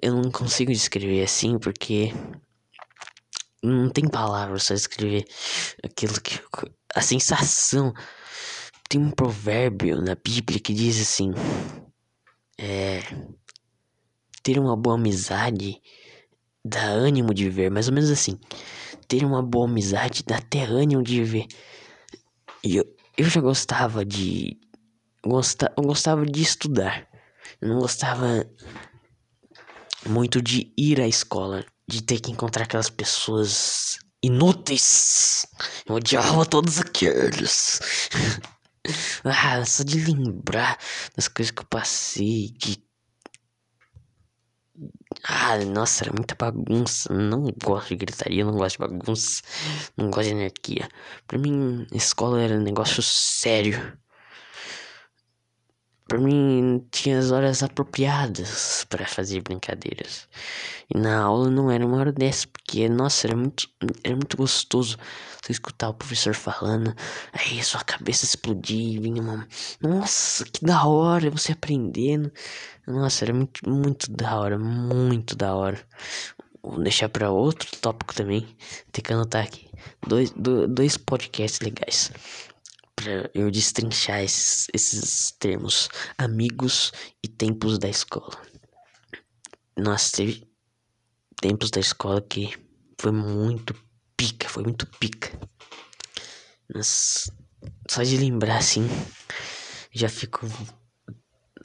Eu 0.00 0.14
não 0.14 0.30
consigo 0.30 0.72
descrever 0.72 1.22
assim 1.22 1.58
porque 1.58 2.12
não 3.62 3.90
tem 3.90 4.08
palavras 4.08 4.66
para 4.66 4.76
descrever 4.76 5.24
aquilo 5.84 6.20
que 6.20 6.40
a 6.94 7.00
sensação. 7.00 7.92
Tem 8.88 9.00
um 9.00 9.10
provérbio 9.10 10.00
na 10.00 10.14
Bíblia 10.14 10.58
que 10.58 10.74
diz 10.74 11.00
assim: 11.00 11.32
é 12.58 13.00
ter 14.42 14.58
uma 14.58 14.76
boa 14.76 14.96
amizade 14.96 15.80
dá 16.64 16.84
ânimo 16.84 17.32
de 17.32 17.48
ver, 17.48 17.70
mais 17.70 17.88
ou 17.88 17.94
menos 17.94 18.10
assim. 18.10 18.38
Ter 19.08 19.24
uma 19.24 19.42
boa 19.42 19.68
amizade 19.68 20.22
dá 20.26 20.36
até 20.36 20.64
ânimo 20.64 21.02
de 21.02 21.22
ver. 21.24 21.46
E 22.62 22.76
eu, 22.76 22.84
eu 23.16 23.24
já 23.26 23.40
gostava 23.40 24.04
de. 24.04 24.58
Gosta, 25.24 25.72
eu 25.76 25.84
gostava 25.84 26.24
de 26.24 26.42
estudar. 26.42 27.09
Eu 27.60 27.68
não 27.68 27.78
gostava 27.78 28.46
muito 30.06 30.40
de 30.40 30.72
ir 30.76 31.00
à 31.00 31.06
escola. 31.06 31.64
De 31.88 32.02
ter 32.02 32.20
que 32.20 32.30
encontrar 32.30 32.64
aquelas 32.64 32.88
pessoas 32.88 33.98
inúteis. 34.22 35.46
Eu 35.86 35.96
odiava 35.96 36.46
todos 36.46 36.78
aqueles. 36.78 37.80
ah, 39.24 39.64
só 39.64 39.82
de 39.82 39.98
lembrar 40.04 40.78
das 41.16 41.26
coisas 41.28 41.50
que 41.50 41.62
eu 41.62 41.66
passei, 41.66 42.50
de 42.56 42.82
ah, 45.24 45.58
nossa, 45.64 46.04
era 46.04 46.12
muita 46.12 46.34
bagunça. 46.34 47.12
Não 47.12 47.44
gosto 47.62 47.88
de 47.88 47.96
gritaria, 47.96 48.44
não 48.44 48.52
gosto 48.56 48.76
de 48.76 48.88
bagunça, 48.88 49.42
não 49.96 50.10
gosto 50.10 50.28
de 50.28 50.34
anarquia. 50.34 50.88
Pra 51.26 51.38
mim, 51.38 51.86
escola 51.92 52.40
era 52.40 52.54
um 52.54 52.62
negócio 52.62 53.02
sério. 53.02 53.98
Pra 56.10 56.18
mim, 56.18 56.84
tinha 56.90 57.20
as 57.20 57.30
horas 57.30 57.62
apropriadas 57.62 58.84
para 58.90 59.06
fazer 59.06 59.42
brincadeiras. 59.42 60.28
E 60.92 60.98
na 60.98 61.22
aula 61.22 61.48
não 61.48 61.70
era 61.70 61.86
uma 61.86 61.98
hora 61.98 62.10
dessa, 62.10 62.48
porque, 62.48 62.88
nossa, 62.88 63.28
era 63.28 63.36
muito, 63.36 63.68
era 64.02 64.16
muito 64.16 64.36
gostoso 64.36 64.98
você 65.40 65.52
escutar 65.52 65.90
o 65.90 65.94
professor 65.94 66.34
falando, 66.34 66.92
aí 67.32 67.62
sua 67.62 67.84
cabeça 67.84 68.24
explodir, 68.24 69.00
vinha 69.00 69.22
uma. 69.22 69.46
Nossa, 69.80 70.44
que 70.46 70.64
da 70.64 70.84
hora 70.84 71.30
você 71.30 71.52
aprendendo. 71.52 72.32
Nossa, 72.88 73.24
era 73.24 73.32
muito, 73.32 73.70
muito 73.70 74.10
da 74.10 74.36
hora, 74.36 74.58
muito 74.58 75.36
da 75.36 75.54
hora. 75.54 75.78
Vou 76.60 76.82
deixar 76.82 77.08
para 77.08 77.30
outro 77.30 77.70
tópico 77.80 78.16
também. 78.16 78.48
Tem 78.90 79.04
que 79.04 79.12
anotar 79.12 79.44
aqui. 79.44 79.70
Dois, 80.08 80.32
do, 80.32 80.66
dois 80.66 80.96
podcasts 80.96 81.60
legais. 81.60 82.10
Pra 83.02 83.30
eu 83.32 83.50
destrinchar 83.50 84.22
esses, 84.22 84.66
esses 84.74 85.30
termos. 85.38 85.88
Amigos 86.18 86.92
e 87.24 87.28
tempos 87.28 87.78
da 87.78 87.88
escola. 87.88 88.36
Nossa, 89.78 90.16
teve 90.18 90.46
tempos 91.40 91.70
da 91.70 91.80
escola 91.80 92.20
que 92.20 92.54
foi 93.00 93.10
muito 93.10 93.74
pica, 94.16 94.50
foi 94.50 94.64
muito 94.64 94.86
pica. 94.98 95.30
Mas 96.74 97.30
só 97.88 98.02
de 98.02 98.18
lembrar 98.18 98.58
assim, 98.58 98.86
já 99.90 100.08
fico 100.08 100.46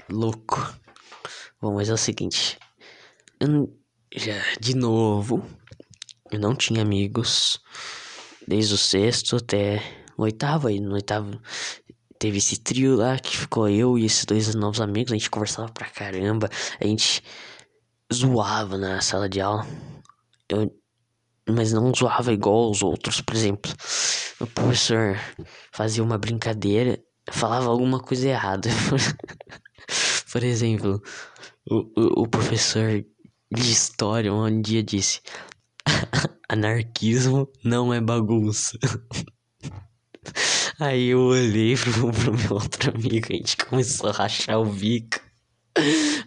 louco. 0.09 0.73
Bom, 1.61 1.75
mas 1.75 1.89
é 1.89 1.93
o 1.93 1.97
seguinte. 1.97 2.57
eu, 3.41 3.77
já, 4.15 4.41
de 4.61 4.73
novo, 4.73 5.45
eu 6.31 6.39
não 6.39 6.55
tinha 6.55 6.81
amigos 6.81 7.59
desde 8.47 8.73
o 8.73 8.77
sexto 8.77 9.35
até 9.35 10.04
o 10.17 10.23
oitavo. 10.23 10.67
Aí 10.67 10.80
no 10.80 10.93
oitavo 10.93 11.39
teve 12.19 12.38
esse 12.38 12.60
trio 12.60 12.95
lá 12.95 13.17
que 13.19 13.38
ficou 13.38 13.69
eu 13.69 13.97
e 13.97 14.06
esses 14.06 14.25
dois 14.25 14.54
novos 14.56 14.82
amigos. 14.82 15.12
A 15.12 15.15
gente 15.15 15.30
conversava 15.30 15.71
pra 15.71 15.89
caramba, 15.89 16.49
a 16.80 16.86
gente 16.86 17.23
zoava 18.13 18.78
na 18.78 19.01
sala 19.01 19.28
de 19.30 19.41
aula. 19.41 19.65
Eu, 20.49 20.71
mas 21.49 21.71
não 21.71 21.93
zoava 21.93 22.34
igual 22.34 22.71
os 22.71 22.82
outros, 22.82 23.21
por 23.21 23.36
exemplo. 23.36 23.71
O 24.39 24.47
professor 24.47 25.15
fazia 25.71 26.04
uma 26.04 26.17
brincadeira, 26.17 26.99
falava 27.32 27.67
alguma 27.69 27.99
coisa 27.99 28.28
errada. 28.28 28.69
por 30.32 30.43
exemplo, 30.43 31.01
o, 31.69 31.78
o, 31.95 32.23
o 32.23 32.28
professor 32.28 33.06
de 33.51 33.71
história 33.71 34.34
um 34.34 34.62
dia 34.62 34.84
disse: 34.84 35.21
Anarquismo 36.49 37.47
não 37.63 37.93
é 37.93 38.01
bagunça. 38.01 38.78
Aí 40.79 41.07
eu 41.07 41.19
olhei 41.21 41.75
pro, 41.77 42.11
pro 42.11 42.38
meu 42.38 42.53
outro 42.53 42.93
amigo, 42.93 43.27
a 43.29 43.35
gente 43.35 43.57
começou 43.57 44.09
a 44.09 44.13
rachar 44.13 44.59
o 44.59 44.65
bico. 44.65 45.19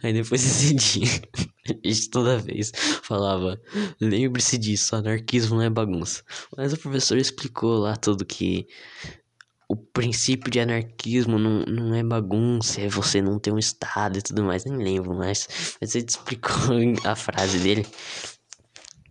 Aí 0.03 0.13
depois 0.13 0.43
desse 0.43 0.75
dia, 0.75 1.23
a 1.69 1.89
gente 1.89 2.11
toda 2.11 2.39
vez 2.39 2.73
falava, 3.03 3.61
lembre-se 4.01 4.59
disso, 4.59 4.97
anarquismo 4.97 5.57
não 5.57 5.63
é 5.63 5.71
bagunça. 5.71 6.23
Mas 6.57 6.73
o 6.73 6.79
professor 6.79 7.17
explicou 7.19 7.79
lá 7.79 7.97
tudo 7.97 8.25
que 8.25 8.67
o 9.69 9.77
princípio 9.77 10.51
de 10.51 10.61
anarquismo 10.61 11.39
não, 11.39 11.61
não 11.67 11.95
é 11.95 12.03
bagunça, 12.03 12.81
é 12.81 12.89
você 12.89 13.21
não 13.21 13.39
ter 13.39 13.53
um 13.53 13.59
estado 13.59 14.19
e 14.19 14.23
tudo 14.23 14.43
mais, 14.43 14.65
nem 14.65 14.77
lembro 14.77 15.15
mais. 15.15 15.77
Mas 15.81 15.95
ele 15.95 16.07
explicou 16.09 16.55
a 17.05 17.15
frase 17.15 17.59
dele. 17.59 17.87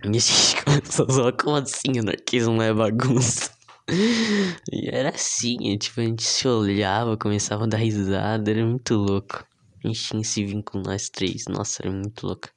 E 0.04 0.08
a 0.08 0.12
gente 0.12 0.56
começou 0.66 1.06
a 1.08 1.14
zoar, 1.14 1.34
como 1.34 1.56
assim 1.56 2.00
anarquismo 2.00 2.56
não 2.56 2.64
é 2.64 2.74
bagunça? 2.74 3.57
E 4.72 4.90
era 4.90 5.10
assim, 5.10 5.78
tipo, 5.78 6.02
a 6.02 6.04
gente 6.04 6.24
se 6.24 6.48
olhava, 6.48 7.18
começava 7.18 7.64
a 7.64 7.68
dar 7.68 7.78
risada, 7.78 8.52
era 8.52 8.66
muito 8.66 8.96
louco. 8.96 9.46
A 9.84 9.88
gente 9.88 10.04
tinha 10.04 10.22
esse 10.22 10.44
vínculo 10.46 10.84
nós 10.84 11.10
três, 11.10 11.46
nossa, 11.48 11.82
era 11.84 11.92
muito 11.92 12.26
louco. 12.26 12.50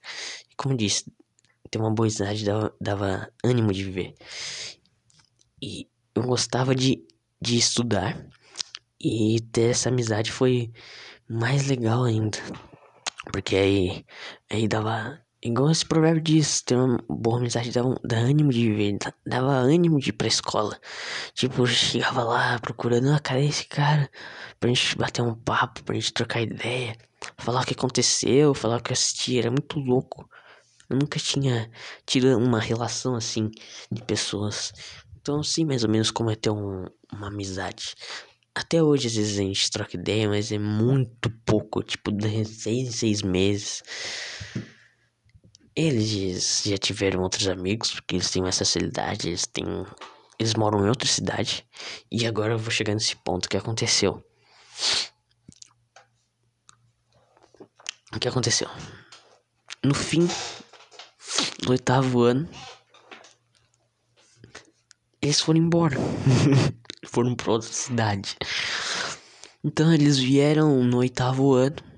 E 0.51 0.55
como 0.57 0.77
disse, 0.77 1.05
ter 1.71 1.79
uma 1.79 1.91
boa 1.95 2.09
idade 2.09 2.45
dava, 2.45 2.75
dava 2.81 3.33
ânimo 3.45 3.73
de 3.73 3.85
viver. 3.85 4.15
E 5.63 5.87
eu 6.15 6.23
gostava 6.25 6.75
de 6.75 7.05
de 7.41 7.57
estudar. 7.57 8.27
E 9.01 9.41
ter 9.53 9.71
essa 9.71 9.89
amizade 9.89 10.31
foi 10.31 10.71
mais 11.29 11.67
legal 11.67 12.05
ainda. 12.05 12.39
Porque 13.33 13.57
aí, 13.57 14.05
aí 14.51 14.69
dava. 14.69 15.21
Igual 15.43 15.71
esse 15.71 15.87
provérbio 15.87 16.23
diz, 16.23 16.61
ter 16.61 16.77
uma 16.77 17.03
boa 17.09 17.39
amizade 17.39 17.73
dava, 17.73 17.99
dava 18.05 18.23
ânimo 18.23 18.53
de 18.53 18.69
viver, 18.69 18.99
dava 19.25 19.53
ânimo 19.53 19.99
de 19.99 20.11
ir 20.11 20.13
pra 20.13 20.29
escola. 20.29 20.79
Tipo, 21.33 21.67
chegava 21.67 22.23
lá 22.23 22.59
procurando, 22.59 23.11
ah, 23.11 23.19
cadê 23.19 23.47
esse 23.47 23.67
cara? 23.67 24.11
Pra 24.59 24.69
gente 24.69 24.99
bater 24.99 25.23
um 25.23 25.35
papo, 25.35 25.83
pra 25.83 25.95
gente 25.95 26.13
trocar 26.13 26.43
ideia, 26.43 26.95
falar 27.39 27.63
o 27.63 27.65
que 27.65 27.73
aconteceu, 27.73 28.53
falar 28.53 28.77
o 28.79 28.83
que 28.83 28.93
assisti, 28.93 29.39
era 29.39 29.51
muito 29.51 29.79
louco. 29.79 30.29
Eu 30.91 30.99
nunca 30.99 31.19
tinha 31.19 31.71
tido 32.05 32.37
uma 32.37 32.61
relação 32.61 33.15
assim 33.15 33.51
de 33.91 34.03
pessoas. 34.03 34.73
Então, 35.23 35.43
sim, 35.43 35.65
mais 35.65 35.85
ou 35.85 35.91
menos 35.91 36.11
como 36.11 36.31
é 36.31 36.37
ter 36.37 36.51
um, 36.51 36.85
uma 37.11 37.29
amizade. 37.29 37.95
Até 38.55 38.83
hoje, 38.83 39.07
às 39.07 39.15
vezes, 39.15 39.39
a 39.39 39.43
gente 39.43 39.71
troca 39.71 39.97
ideia, 39.97 40.29
mas 40.29 40.53
é 40.53 40.59
muito 40.59 41.31
pouco 41.47 41.83
tipo, 41.83 42.13
de 42.13 42.45
seis 42.45 42.89
em 42.89 42.91
seis 42.91 43.23
meses. 43.23 43.83
Eles 45.83 46.63
já 46.67 46.77
tiveram 46.77 47.23
outros 47.23 47.49
amigos, 47.49 47.93
porque 47.93 48.17
eles 48.17 48.31
têm 48.31 48.43
mais 48.43 48.59
facilidade, 48.59 49.29
eles 49.29 49.47
têm. 49.47 49.65
Eles 50.39 50.53
moram 50.55 50.85
em 50.85 50.89
outra 50.91 51.09
cidade. 51.09 51.67
E 52.13 52.27
agora 52.27 52.53
eu 52.53 52.59
vou 52.59 52.71
chegar 52.71 52.93
nesse 52.93 53.17
ponto 53.17 53.49
que 53.49 53.57
aconteceu. 53.57 54.23
O 58.15 58.19
que 58.21 58.29
aconteceu? 58.29 58.69
No 59.83 59.95
fim 59.95 60.29
do 61.63 61.71
oitavo 61.71 62.25
ano, 62.25 62.47
eles 65.23 65.41
foram 65.41 65.61
embora. 65.61 65.97
foram 67.09 67.35
pra 67.35 67.53
outra 67.53 67.73
cidade. 67.73 68.37
Então 69.65 69.91
eles 69.95 70.19
vieram 70.19 70.85
no 70.85 70.99
oitavo 70.99 71.55
ano. 71.55 71.90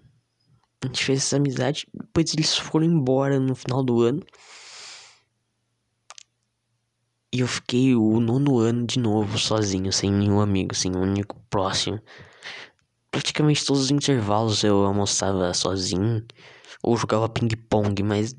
A 0.83 0.87
gente 0.87 1.05
fez 1.05 1.21
essa 1.21 1.37
amizade. 1.37 1.87
Depois 1.95 2.35
eles 2.35 2.57
foram 2.57 2.87
embora 2.87 3.39
no 3.39 3.55
final 3.55 3.85
do 3.85 4.03
ano. 4.03 4.21
E 7.33 7.41
eu 7.41 7.47
fiquei 7.47 7.95
o 7.95 8.21
nono 8.21 8.59
ano 8.59 8.87
de 8.87 8.99
novo, 8.99 9.39
sozinho, 9.39 9.93
sem 9.93 10.13
nenhum 10.13 10.41
amigo, 10.41 10.75
sem 10.75 10.95
um 10.95 11.01
único 11.01 11.41
próximo. 11.49 12.01
Praticamente 13.11 13.65
todos 13.65 13.85
os 13.85 13.91
intervalos 13.91 14.63
eu 14.65 14.85
almoçava 14.85 15.55
sozinho. 15.55 16.27
Ou 16.83 16.97
jogava 16.97 17.29
ping-pong, 17.29 18.03
mas 18.03 18.35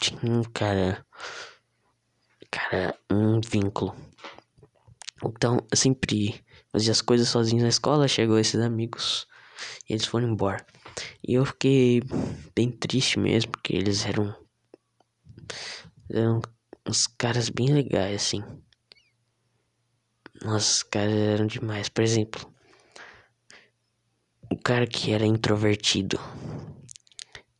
tinha 0.00 0.20
um 0.24 0.44
cara. 0.44 1.04
Cara, 2.50 2.94
um 3.10 3.40
vínculo. 3.40 3.94
Então, 5.24 5.66
eu 5.70 5.76
sempre 5.76 6.44
fazia 6.70 6.92
as 6.92 7.00
coisas 7.00 7.28
sozinho 7.28 7.62
na 7.62 7.68
escola, 7.68 8.06
chegou 8.06 8.38
esses 8.38 8.60
amigos 8.60 9.26
e 9.88 9.92
eles 9.92 10.06
foram 10.06 10.28
embora. 10.28 10.64
E 11.26 11.34
eu 11.34 11.44
fiquei 11.44 12.02
bem 12.54 12.70
triste 12.70 13.18
mesmo, 13.18 13.52
porque 13.52 13.74
eles 13.74 14.04
eram 14.06 14.34
eram 16.10 16.40
uns 16.86 17.06
caras 17.06 17.48
bem 17.48 17.72
legais 17.72 18.22
assim. 18.22 18.42
Nossa, 20.42 20.84
caras 20.90 21.14
eram 21.14 21.46
demais. 21.46 21.88
Por 21.88 22.02
exemplo, 22.02 22.52
o 24.50 24.56
cara 24.56 24.86
que 24.86 25.12
era 25.12 25.26
introvertido, 25.26 26.18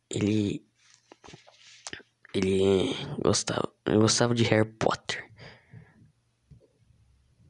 ele 0.09 0.65
ele 2.33 2.95
gostava, 3.23 3.71
ele 3.85 3.97
gostava 3.97 4.35
de 4.35 4.43
Harry 4.43 4.71
Potter 4.73 5.29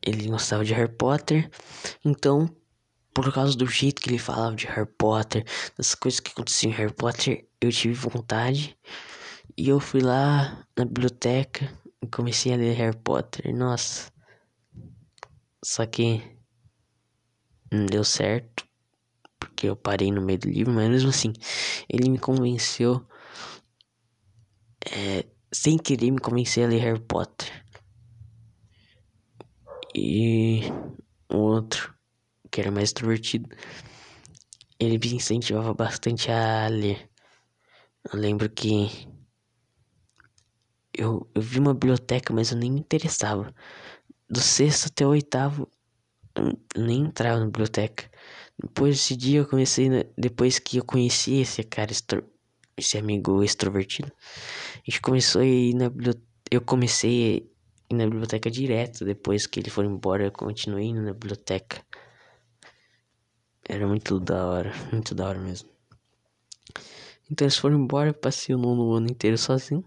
ele 0.02 0.28
gostava 0.28 0.64
de 0.64 0.74
Harry 0.74 0.92
Potter, 0.92 1.50
então, 2.04 2.50
por 3.14 3.34
causa 3.34 3.58
do 3.58 3.66
jeito 3.66 4.02
que 4.02 4.10
ele 4.10 4.18
falava 4.18 4.56
de 4.56 4.66
Harry 4.68 4.90
Potter, 4.98 5.46
das 5.78 5.96
coisas 5.96 6.20
que 6.20 6.32
aconteciam 6.32 6.72
em 6.72 6.76
Harry 6.76 6.94
Potter, 6.94 7.48
eu 7.60 7.72
tive 7.72 7.94
vontade 7.94 8.78
e 9.58 9.70
eu 9.70 9.80
fui 9.80 10.02
lá 10.02 10.66
na 10.78 10.86
biblioteca 10.86 11.72
e 12.02 12.08
comecei 12.08 12.54
a 12.54 12.58
ler 12.58 12.76
Harry 12.76 12.98
Potter. 12.98 13.54
Nossa, 13.56 14.12
só 15.64 15.86
que 15.86 16.22
não 17.72 17.86
deu 17.86 18.04
certo 18.04 18.68
porque 19.40 19.68
eu 19.68 19.76
parei 19.76 20.12
no 20.12 20.22
meio 20.22 20.40
do 20.40 20.50
livro, 20.50 20.74
mas 20.74 20.90
mesmo 20.90 21.10
assim, 21.10 21.34
ele 21.90 22.10
me 22.10 22.18
convenceu, 22.18 23.06
é, 24.86 25.26
sem 25.52 25.78
querer, 25.78 26.12
me 26.12 26.20
convencer 26.20 26.66
a 26.66 26.68
ler 26.68 26.80
Harry 26.80 27.00
Potter. 27.00 27.66
E 29.96 30.62
outro, 31.30 31.94
que 32.60 32.62
era 32.62 32.72
mais 32.72 32.90
extrovertido, 32.90 33.50
ele 34.78 34.98
me 34.98 35.16
incentivava 35.16 35.74
bastante 35.74 36.30
a 36.30 36.68
ler. 36.68 37.10
Eu 38.12 38.20
lembro 38.20 38.50
que 38.50 39.08
eu, 40.94 41.30
eu 41.34 41.42
vi 41.42 41.60
uma 41.60 41.74
biblioteca, 41.74 42.34
mas 42.34 42.52
eu 42.52 42.58
nem 42.58 42.72
me 42.72 42.80
interessava. 42.82 43.54
Do 44.30 44.42
sexto 44.42 44.88
até 44.88 45.06
o 45.06 45.10
oitavo, 45.10 45.70
eu 46.36 46.58
nem 46.76 47.02
entrava 47.02 47.40
na 47.40 47.46
biblioteca. 47.46 48.10
Depois 48.62 48.98
desse 48.98 49.16
dia 49.16 49.40
eu 49.40 49.48
comecei, 49.48 49.90
depois 50.18 50.60
que 50.60 50.78
eu 50.78 50.86
conheci 50.86 51.36
esse 51.36 51.64
cara, 51.64 51.92
esse 52.78 52.98
amigo 52.98 53.42
extrovertido, 53.42 54.12
a 54.76 54.92
gente 54.92 55.02
começou 55.02 55.42
a 55.42 55.46
ir 55.46 55.74
na 55.76 55.90
biblioteca. 55.90 56.28
Eu 56.52 56.62
comecei 56.62 57.50
ir 57.92 57.96
na 57.96 58.06
biblioteca 58.06 58.50
direto. 58.50 59.04
Depois 59.04 59.48
que 59.48 59.60
ele 59.60 59.70
foi 59.70 59.86
embora, 59.86 60.26
eu 60.26 60.32
continuei 60.32 60.86
indo 60.86 61.02
na 61.02 61.14
biblioteca. 61.14 61.84
Era 63.70 63.88
muito 63.88 64.20
da 64.20 64.48
hora, 64.48 64.74
muito 64.92 65.14
da 65.16 65.28
hora 65.28 65.40
mesmo. 65.40 65.70
Então 67.32 67.46
eles 67.46 67.58
foram 67.58 67.80
embora, 67.80 68.10
eu 68.10 68.14
passei 68.14 68.54
o 68.54 68.58
nono 68.58 68.92
ano 68.94 69.10
inteiro 69.10 69.38
sozinho. 69.38 69.86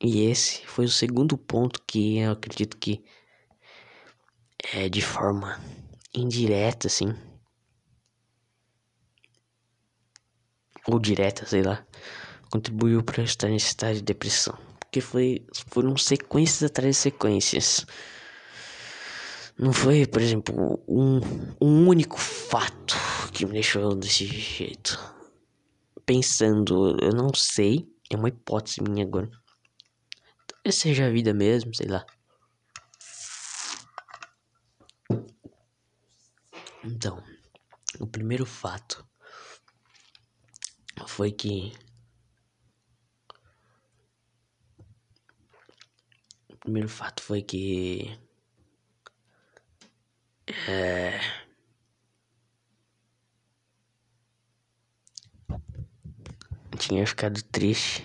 E 0.00 0.22
esse 0.22 0.66
foi 0.66 0.84
o 0.84 0.90
segundo 0.90 1.38
ponto 1.38 1.80
que 1.86 2.18
eu 2.18 2.32
acredito 2.32 2.76
que 2.76 3.02
é 4.74 4.88
de 4.88 5.00
forma 5.00 5.58
indireta, 6.12 6.88
assim. 6.88 7.14
Ou 10.88 10.98
direta, 10.98 11.46
sei 11.46 11.62
lá. 11.62 11.86
Contribuiu 12.50 13.02
para 13.02 13.20
eu 13.20 13.24
estar 13.24 13.48
nesse 13.48 13.68
estado 13.68 13.94
de 13.94 14.02
depressão 14.02 14.58
porque 14.96 15.00
foi, 15.00 15.46
foram 15.68 15.96
sequências 15.96 16.62
atrás 16.62 16.96
de 16.96 17.02
sequências. 17.02 17.84
Não 19.58 19.72
foi, 19.72 20.06
por 20.06 20.20
exemplo, 20.20 20.82
um, 20.86 21.18
um 21.60 21.88
único 21.88 22.18
fato 22.18 22.94
que 23.32 23.46
me 23.46 23.52
deixou 23.52 23.94
desse 23.94 24.26
jeito. 24.26 24.98
pensando, 26.04 26.96
eu 27.02 27.10
não 27.12 27.34
sei, 27.34 27.88
é 28.10 28.16
uma 28.16 28.28
hipótese 28.28 28.82
minha 28.82 29.04
agora. 29.04 29.30
Talvez 30.46 30.74
seja 30.76 31.06
a 31.06 31.10
vida 31.10 31.34
mesmo, 31.34 31.74
sei 31.74 31.88
lá. 31.88 32.04
Então, 36.84 37.22
o 37.98 38.06
primeiro 38.06 38.46
fato 38.46 39.04
foi 41.08 41.32
que 41.32 41.72
o 46.48 46.56
primeiro 46.58 46.88
fato 46.88 47.22
foi 47.22 47.42
que 47.42 48.18
é, 50.48 51.20
tinha 56.76 57.06
ficado 57.06 57.42
triste. 57.44 58.04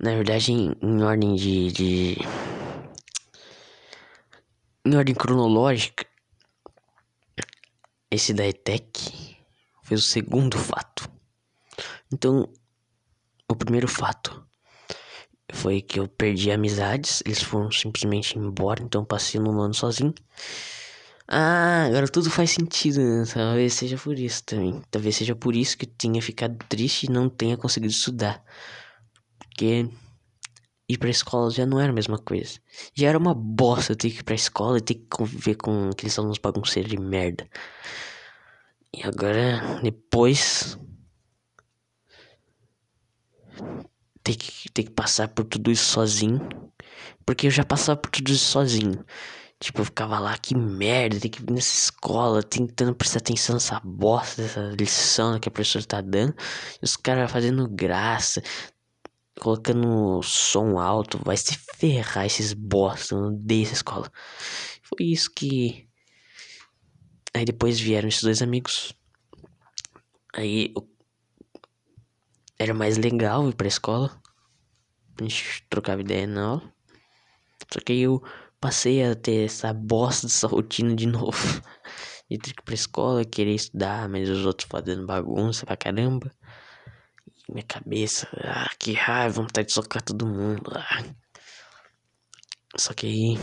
Na 0.00 0.12
verdade, 0.14 0.52
em, 0.52 0.74
em 0.80 1.02
ordem 1.02 1.34
de, 1.34 1.72
de. 1.72 2.16
Em 4.84 4.96
ordem 4.96 5.14
cronológica, 5.14 6.06
esse 8.10 8.32
da 8.32 8.46
ETEC 8.46 9.36
foi 9.82 9.96
o 9.96 10.00
segundo 10.00 10.56
fato. 10.56 11.10
Então, 12.12 12.50
o 13.48 13.54
primeiro 13.54 13.86
fato 13.86 14.49
foi 15.52 15.80
que 15.82 15.98
eu 16.00 16.08
perdi 16.08 16.50
amizades, 16.50 17.22
eles 17.24 17.42
foram 17.42 17.70
simplesmente 17.70 18.38
embora, 18.38 18.82
então 18.82 19.04
passei 19.04 19.40
um 19.40 19.60
ano 19.60 19.74
sozinho. 19.74 20.14
Ah, 21.28 21.84
agora 21.86 22.08
tudo 22.08 22.28
faz 22.30 22.50
sentido, 22.50 22.98
né? 23.00 23.24
Talvez 23.32 23.74
seja 23.74 23.96
por 23.96 24.18
isso 24.18 24.42
também. 24.44 24.82
Talvez 24.90 25.14
seja 25.16 25.36
por 25.36 25.54
isso 25.54 25.78
que 25.78 25.86
eu 25.86 25.90
tinha 25.96 26.20
ficado 26.20 26.56
triste 26.68 27.04
e 27.04 27.10
não 27.10 27.28
tenha 27.28 27.56
conseguido 27.56 27.92
estudar. 27.92 28.42
Porque 29.38 29.88
ir 30.88 30.98
pra 30.98 31.08
escola 31.08 31.50
já 31.50 31.64
não 31.64 31.78
era 31.80 31.92
a 31.92 31.94
mesma 31.94 32.18
coisa. 32.18 32.58
Já 32.94 33.08
era 33.08 33.18
uma 33.18 33.32
bosta 33.34 33.94
ter 33.94 34.10
que 34.10 34.20
ir 34.20 34.24
pra 34.24 34.34
escola 34.34 34.78
e 34.78 34.80
ter 34.80 34.94
que 34.94 35.06
conviver 35.08 35.54
com 35.54 35.90
aqueles 35.90 36.18
alunos 36.18 36.38
bagunceiros 36.38 36.90
de 36.90 36.98
merda. 36.98 37.48
E 38.92 39.02
agora, 39.04 39.80
depois. 39.82 40.76
Ter 44.30 44.36
que, 44.36 44.70
ter 44.70 44.82
que 44.84 44.90
passar 44.90 45.28
por 45.28 45.44
tudo 45.44 45.70
isso 45.70 45.84
sozinho. 45.84 46.40
Porque 47.26 47.46
eu 47.46 47.50
já 47.50 47.64
passava 47.64 48.00
por 48.00 48.10
tudo 48.10 48.30
isso 48.30 48.44
sozinho. 48.44 49.04
Tipo, 49.58 49.82
eu 49.82 49.84
ficava 49.84 50.18
lá, 50.18 50.38
que 50.38 50.56
merda, 50.56 51.20
tem 51.20 51.30
que 51.30 51.42
ir 51.42 51.50
nessa 51.50 51.74
escola, 51.74 52.42
tentando 52.42 52.94
prestar 52.94 53.18
atenção 53.18 53.54
nessa 53.54 53.78
bosta, 53.84 54.42
dessa 54.42 54.60
lição 54.78 55.38
que 55.38 55.48
a 55.48 55.52
professora 55.52 55.84
tá 55.84 56.00
dando. 56.00 56.34
E 56.80 56.84
os 56.84 56.96
caras 56.96 57.30
fazendo 57.30 57.68
graça, 57.68 58.42
colocando 59.38 60.22
som 60.22 60.78
alto, 60.78 61.20
vai 61.24 61.36
se 61.36 61.58
ferrar 61.76 62.26
esses 62.26 62.52
bosta, 62.54 63.14
eu 63.14 63.24
odeio 63.24 63.64
essa 63.64 63.74
escola. 63.74 64.10
Foi 64.82 65.06
isso 65.06 65.30
que. 65.34 65.86
Aí 67.34 67.44
depois 67.44 67.78
vieram 67.78 68.08
esses 68.08 68.22
dois 68.22 68.42
amigos. 68.42 68.94
Aí 70.34 70.72
eu... 70.74 70.89
era 72.60 72.74
mais 72.74 72.98
legal 72.98 73.48
ir 73.48 73.54
pra 73.54 73.66
escola. 73.66 74.20
A 75.18 75.22
gente 75.22 75.64
trocava 75.70 76.02
ideia 76.02 76.26
na 76.26 76.44
aula. 76.44 76.74
Só 77.72 77.80
que 77.80 77.94
eu 77.94 78.22
passei 78.60 79.02
a 79.02 79.14
ter 79.14 79.46
essa 79.46 79.72
bosta 79.72 80.26
dessa 80.26 80.46
rotina 80.46 80.94
de 80.94 81.06
novo. 81.06 81.32
De 82.30 82.38
ter 82.38 82.52
que 82.52 82.60
ir 82.60 82.64
pra 82.64 82.74
escola, 82.74 83.24
querer 83.24 83.54
estudar, 83.54 84.08
mas 84.08 84.28
os 84.28 84.46
outros 84.46 84.68
fazendo 84.70 85.04
bagunça 85.04 85.66
pra 85.66 85.76
caramba. 85.76 86.30
E 87.48 87.52
minha 87.52 87.64
cabeça, 87.66 88.28
ah, 88.36 88.70
que 88.78 88.92
raiva, 88.92 89.42
vontade 89.42 89.66
de 89.66 89.74
socar 89.74 90.00
todo 90.00 90.28
mundo. 90.28 90.70
Ah. 90.72 91.04
Só 92.76 92.94
que 92.94 93.06
aí. 93.06 93.38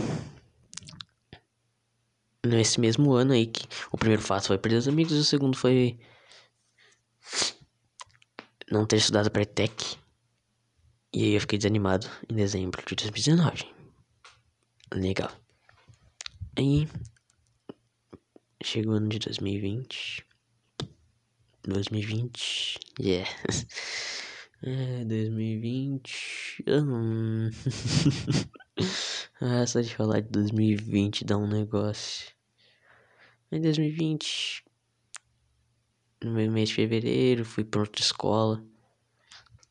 Nesse 2.46 2.80
mesmo 2.80 3.12
ano 3.12 3.32
aí 3.34 3.46
que 3.46 3.66
o 3.92 3.98
primeiro 3.98 4.22
fato 4.22 4.46
foi 4.46 4.56
perder 4.56 4.78
os 4.78 4.88
amigos 4.88 5.12
e 5.12 5.16
o 5.16 5.24
segundo 5.24 5.54
foi 5.54 5.98
não 8.70 8.86
ter 8.86 8.96
estudado 8.96 9.30
pra 9.30 9.42
ETEC. 9.42 9.96
E 11.12 11.24
aí 11.24 11.32
eu 11.34 11.40
fiquei 11.40 11.58
desanimado 11.58 12.06
em 12.28 12.34
dezembro 12.34 12.82
de 12.86 12.94
2019. 12.94 13.64
Legal. 14.94 15.30
Aí 16.56 16.88
chegou 18.62 18.94
o 18.94 18.96
ano 18.96 19.08
de 19.08 19.18
2020. 19.18 20.24
2020. 21.64 22.78
Yeah. 23.00 23.28
É, 24.60 25.04
2020. 25.04 26.64
Hum. 26.66 27.48
ah, 29.40 29.64
só 29.64 29.80
de 29.80 29.94
falar 29.94 30.20
de 30.20 30.30
2020 30.30 31.24
dá 31.24 31.38
um 31.38 31.46
negócio. 31.46 32.32
Em 33.52 33.60
2020, 33.60 34.64
no 36.22 36.32
meu 36.32 36.50
mês 36.50 36.70
de 36.70 36.76
fevereiro, 36.76 37.44
fui 37.44 37.64
para 37.64 37.80
outra 37.80 38.02
escola. 38.02 38.64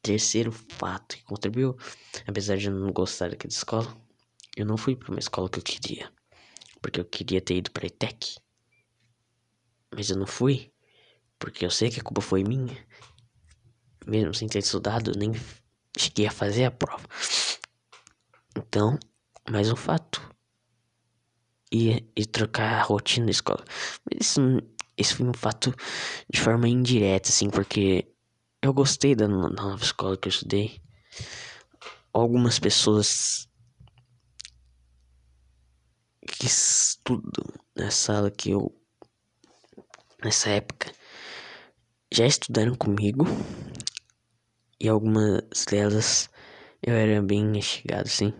Terceiro 0.01 0.51
fato 0.51 1.17
que 1.17 1.23
contribuiu, 1.23 1.77
apesar 2.25 2.57
de 2.57 2.67
eu 2.67 2.73
não 2.73 2.93
gostar 2.93 3.29
daquela 3.29 3.51
escola, 3.51 3.97
eu 4.55 4.65
não 4.65 4.77
fui 4.77 4.95
para 4.95 5.11
uma 5.11 5.19
escola 5.19 5.49
que 5.49 5.59
eu 5.59 5.63
queria, 5.63 6.11
porque 6.81 6.99
eu 6.99 7.05
queria 7.05 7.41
ter 7.41 7.57
ido 7.57 7.71
para 7.71 7.87
ETEC. 7.87 8.37
Mas 9.93 10.09
eu 10.09 10.17
não 10.17 10.27
fui, 10.27 10.71
porque 11.37 11.65
eu 11.65 11.69
sei 11.69 11.89
que 11.89 11.99
a 11.99 12.03
culpa 12.03 12.21
foi 12.21 12.43
minha. 12.43 12.77
Mesmo 14.05 14.33
sem 14.33 14.47
ter 14.47 14.59
estudado, 14.59 15.11
nem 15.17 15.31
cheguei 15.97 16.27
a 16.27 16.31
fazer 16.31 16.65
a 16.65 16.71
prova. 16.71 17.05
Então, 18.55 18.97
mais 19.49 19.71
um 19.71 19.75
fato. 19.75 20.21
E, 21.71 22.07
e 22.15 22.25
trocar 22.25 22.79
a 22.79 22.83
rotina 22.83 23.25
da 23.25 23.31
escola. 23.31 23.63
Mas 24.05 24.27
isso, 24.27 24.41
isso 24.97 25.17
foi 25.17 25.27
um 25.27 25.33
fato 25.33 25.73
de 26.29 26.41
forma 26.41 26.67
indireta, 26.67 27.29
assim, 27.29 27.49
porque 27.49 28.07
eu 28.61 28.73
gostei 28.73 29.15
da, 29.15 29.27
da 29.27 29.49
nova 29.49 29.83
escola 29.83 30.17
que 30.17 30.27
eu 30.27 30.31
estudei. 30.31 30.81
Algumas 32.11 32.57
pessoas 32.57 33.47
que 36.27 36.45
estudam 36.45 37.45
nessa 37.75 37.97
sala 37.97 38.31
que 38.31 38.51
eu 38.51 38.73
nessa 40.23 40.49
época 40.49 40.91
já 42.11 42.25
estudaram 42.25 42.75
comigo 42.75 43.25
e 44.79 44.87
algumas 44.89 45.65
delas 45.69 46.29
eu 46.81 46.93
era 46.93 47.21
bem 47.21 47.61
chegado 47.61 48.07
assim 48.07 48.33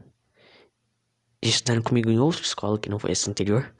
já 1.43 1.49
estudaram 1.49 1.81
comigo 1.81 2.09
em 2.09 2.19
outra 2.19 2.41
escola 2.41 2.79
que 2.79 2.89
não 2.89 2.99
foi 2.99 3.11
essa 3.11 3.29
anterior 3.29 3.73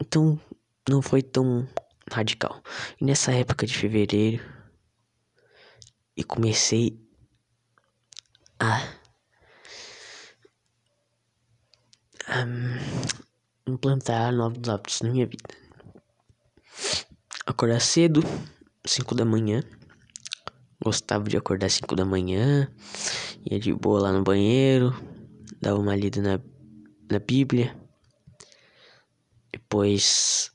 então 0.00 0.40
não 0.88 1.00
foi 1.02 1.22
tão 1.22 1.66
radical 2.10 2.62
e 3.00 3.04
nessa 3.04 3.32
época 3.32 3.66
de 3.66 3.76
fevereiro 3.76 4.42
eu 6.16 6.26
comecei 6.26 6.98
a 8.58 9.02
um, 12.28 13.72
implantar 13.72 14.32
novos 14.32 14.68
hábitos 14.68 15.00
na 15.02 15.10
minha 15.10 15.26
vida. 15.26 15.54
Acordar 17.46 17.80
cedo, 17.80 18.22
5 18.86 19.14
da 19.14 19.24
manhã. 19.24 19.62
Gostava 20.82 21.24
de 21.24 21.36
acordar 21.36 21.70
5 21.70 21.94
da 21.94 22.04
manhã. 22.04 22.70
Ia 23.50 23.58
de 23.58 23.72
boa 23.72 24.00
lá 24.00 24.12
no 24.12 24.22
banheiro. 24.22 24.94
Dava 25.60 25.78
uma 25.78 25.96
lida 25.96 26.20
na, 26.20 26.40
na 27.10 27.18
Bíblia. 27.18 27.76
Depois. 29.52 30.50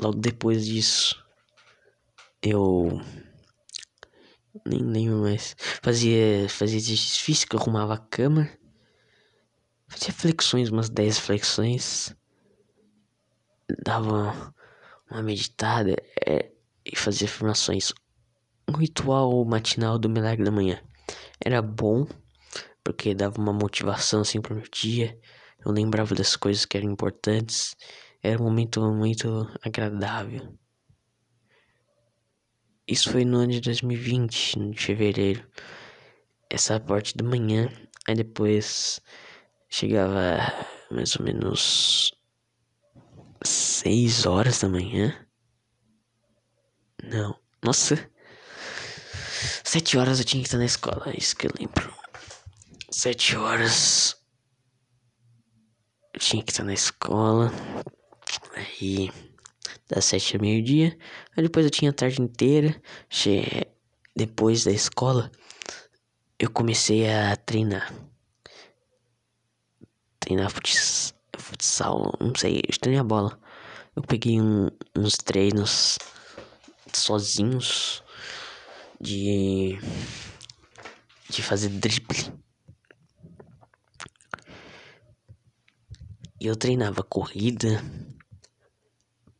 Logo 0.00 0.18
depois 0.18 0.66
disso. 0.66 1.22
Eu. 2.42 3.00
Nem 4.66 4.82
lembro 4.82 5.18
mais. 5.18 5.54
Fazia, 5.82 6.48
fazia 6.48 6.78
exercício 6.78 7.22
físico, 7.22 7.56
arrumava 7.56 7.94
a 7.94 7.98
cama. 7.98 8.48
Fazia 9.88 10.12
flexões, 10.12 10.70
umas 10.70 10.88
10 10.88 11.18
flexões. 11.18 12.16
Dava 13.84 14.54
uma 15.10 15.22
meditada 15.22 15.96
é, 16.26 16.50
e 16.84 16.96
fazia 16.96 17.28
afirmações. 17.28 17.92
Um 18.68 18.76
ritual 18.76 19.44
matinal 19.44 19.98
do 19.98 20.08
milagre 20.08 20.44
da 20.44 20.50
manhã. 20.50 20.80
Era 21.44 21.60
bom, 21.60 22.06
porque 22.82 23.14
dava 23.14 23.40
uma 23.40 23.52
motivação 23.52 24.20
assim 24.22 24.40
pro 24.40 24.54
meu 24.54 24.64
dia. 24.72 25.18
Eu 25.64 25.72
lembrava 25.72 26.14
das 26.14 26.36
coisas 26.36 26.64
que 26.64 26.76
eram 26.76 26.90
importantes. 26.90 27.76
Era 28.22 28.40
um 28.40 28.44
momento 28.44 28.80
muito 28.92 29.48
agradável. 29.62 30.56
Isso 32.86 33.10
foi 33.10 33.24
no 33.24 33.38
ano 33.38 33.52
de 33.52 33.60
2020, 33.60 34.58
no 34.58 34.70
de 34.72 34.80
fevereiro. 34.80 35.48
Essa 36.48 36.80
parte 36.80 37.16
da 37.16 37.24
manhã. 37.24 37.70
Aí 38.06 38.14
depois 38.14 39.00
Chegava 39.72 40.36
mais 40.90 41.14
ou 41.14 41.24
menos 41.24 42.12
seis 43.44 44.26
horas 44.26 44.58
da 44.58 44.68
manhã. 44.68 45.14
Não, 47.04 47.38
Nossa. 47.62 48.10
Sete 49.64 49.96
horas 49.96 50.18
eu 50.18 50.24
tinha 50.24 50.42
que 50.42 50.48
estar 50.48 50.58
na 50.58 50.64
escola, 50.64 51.08
é 51.10 51.16
isso 51.16 51.36
que 51.36 51.46
eu 51.46 51.52
lembro. 51.56 51.94
Sete 52.90 53.36
horas. 53.36 54.20
Eu 56.12 56.18
tinha 56.18 56.42
que 56.42 56.50
estar 56.50 56.64
na 56.64 56.74
escola. 56.74 57.52
Aí. 58.54 59.10
Das 59.88 60.04
sete 60.04 60.36
ao 60.36 60.42
meio-dia. 60.42 60.96
Aí 61.36 61.42
depois 61.42 61.64
eu 61.64 61.70
tinha 61.70 61.90
a 61.90 61.94
tarde 61.94 62.20
inteira. 62.22 62.80
Che... 63.08 63.66
Depois 64.14 64.64
da 64.64 64.72
escola, 64.72 65.30
eu 66.38 66.50
comecei 66.50 67.08
a 67.08 67.36
treinar. 67.36 67.92
Treinar 70.18 70.50
futsal, 71.38 72.12
não 72.20 72.34
sei, 72.36 72.62
eu 72.68 72.78
treinei 72.78 73.00
a 73.00 73.04
bola. 73.04 73.40
Eu 73.96 74.02
peguei 74.02 74.40
um, 74.40 74.68
uns 74.96 75.14
treinos 75.14 75.98
sozinhos 76.92 78.02
de 79.00 79.78
de 81.28 81.42
fazer 81.42 81.68
drible. 81.68 82.32
E 86.40 86.46
eu 86.46 86.56
treinava 86.56 87.02
corrida, 87.02 87.82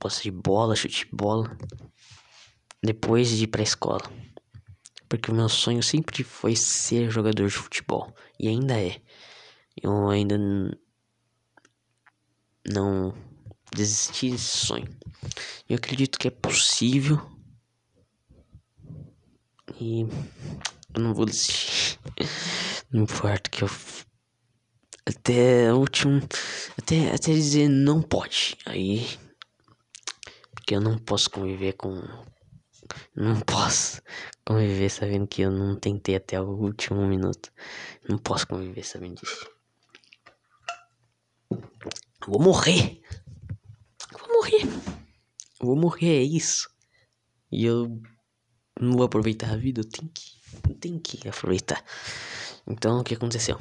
posse 0.00 0.22
de 0.22 0.30
bola, 0.30 0.74
chute 0.74 1.04
de 1.04 1.14
bola, 1.14 1.56
depois 2.82 3.28
de 3.28 3.44
ir 3.44 3.48
pra 3.48 3.62
escola. 3.62 4.00
Porque 5.08 5.30
o 5.30 5.34
meu 5.34 5.48
sonho 5.48 5.82
sempre 5.82 6.24
foi 6.24 6.56
ser 6.56 7.10
jogador 7.10 7.46
de 7.46 7.54
futebol. 7.54 8.14
E 8.38 8.48
ainda 8.48 8.80
é. 8.80 9.00
Eu 9.80 10.08
ainda 10.08 10.38
não 12.66 13.12
desisti 13.74 14.30
desse 14.30 14.66
sonho. 14.66 14.88
Eu 15.68 15.76
acredito 15.76 16.18
que 16.18 16.28
é 16.28 16.30
possível. 16.30 17.20
E 19.80 20.02
eu 20.94 21.00
não 21.00 21.14
vou 21.14 21.26
desistir. 21.26 21.98
Não 22.92 23.04
importa 23.04 23.48
que 23.48 23.62
eu. 23.62 23.70
Até 25.06 25.72
o 25.72 25.78
último. 25.78 26.20
Até, 26.76 27.14
até 27.14 27.32
dizer 27.32 27.68
não 27.68 28.02
pode. 28.02 28.56
Aí. 28.66 29.06
Porque 30.60 30.74
eu 30.74 30.80
não 30.80 30.98
posso 30.98 31.30
conviver 31.30 31.72
com. 31.72 31.90
Não 33.16 33.40
posso 33.40 34.02
conviver 34.44 34.90
sabendo 34.90 35.26
que 35.26 35.42
eu 35.42 35.50
não 35.50 35.74
tentei 35.74 36.16
até 36.16 36.40
o 36.40 36.48
último 36.48 37.06
minuto. 37.06 37.50
Não 38.06 38.18
posso 38.18 38.46
conviver 38.46 38.84
sabendo 38.84 39.14
disso. 39.14 39.50
vou 42.26 42.40
morrer. 42.40 43.00
vou 44.12 44.28
morrer. 44.28 44.62
vou 45.60 45.76
morrer, 45.76 46.18
é 46.18 46.22
isso. 46.22 46.68
E 47.50 47.64
eu 47.64 48.00
não 48.78 48.92
vou 48.92 49.04
aproveitar 49.04 49.50
a 49.50 49.56
vida, 49.56 49.80
eu 49.80 49.88
tenho 49.88 50.10
que, 50.12 50.68
eu 50.68 50.74
tenho 50.74 51.00
que 51.00 51.26
aproveitar. 51.26 51.82
Então, 52.66 53.00
o 53.00 53.04
que 53.04 53.14
aconteceu? 53.14 53.58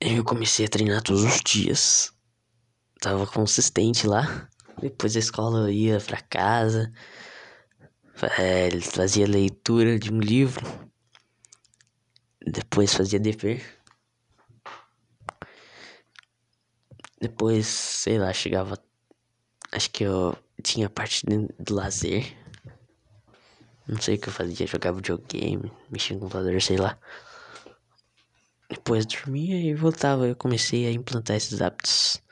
Eu 0.00 0.24
comecei 0.24 0.66
a 0.66 0.68
treinar 0.68 1.02
todos 1.02 1.22
os 1.24 1.40
dias. 1.40 2.12
Tava 3.00 3.26
consistente 3.26 4.06
lá. 4.06 4.48
Depois 4.80 5.12
da 5.12 5.18
escola 5.18 5.60
eu 5.60 5.70
ia 5.70 6.00
pra 6.00 6.20
casa. 6.20 6.92
É, 8.38 8.80
fazia 8.80 9.26
leitura 9.26 9.98
de 9.98 10.12
um 10.12 10.18
livro. 10.18 10.66
Depois 12.46 12.94
fazia 12.94 13.20
dever. 13.20 13.62
Depois, 17.20 17.66
sei 17.66 18.18
lá, 18.18 18.32
chegava 18.32 18.82
Acho 19.72 19.88
que 19.90 20.02
eu 20.02 20.36
tinha 20.62 20.90
parte 20.90 21.24
do 21.26 21.74
lazer. 21.74 22.36
Não 23.86 24.00
sei 24.00 24.16
o 24.16 24.18
que 24.18 24.28
eu 24.28 24.32
fazia, 24.32 24.66
jogava 24.66 24.96
videogame, 24.96 25.70
mexia 25.88 26.14
no 26.16 26.22
computador, 26.22 26.60
sei 26.60 26.76
lá. 26.76 26.98
Depois 28.70 29.04
dormia 29.04 29.60
e 29.60 29.74
voltava. 29.74 30.28
Eu 30.28 30.36
comecei 30.36 30.86
a 30.86 30.92
implantar 30.92 31.36
esses 31.36 31.60
hábitos. 31.60 32.22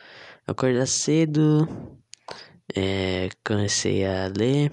Acordar 0.47 0.87
cedo, 0.87 1.69
é, 2.75 3.29
comecei 3.45 4.07
a 4.07 4.29
ler. 4.29 4.73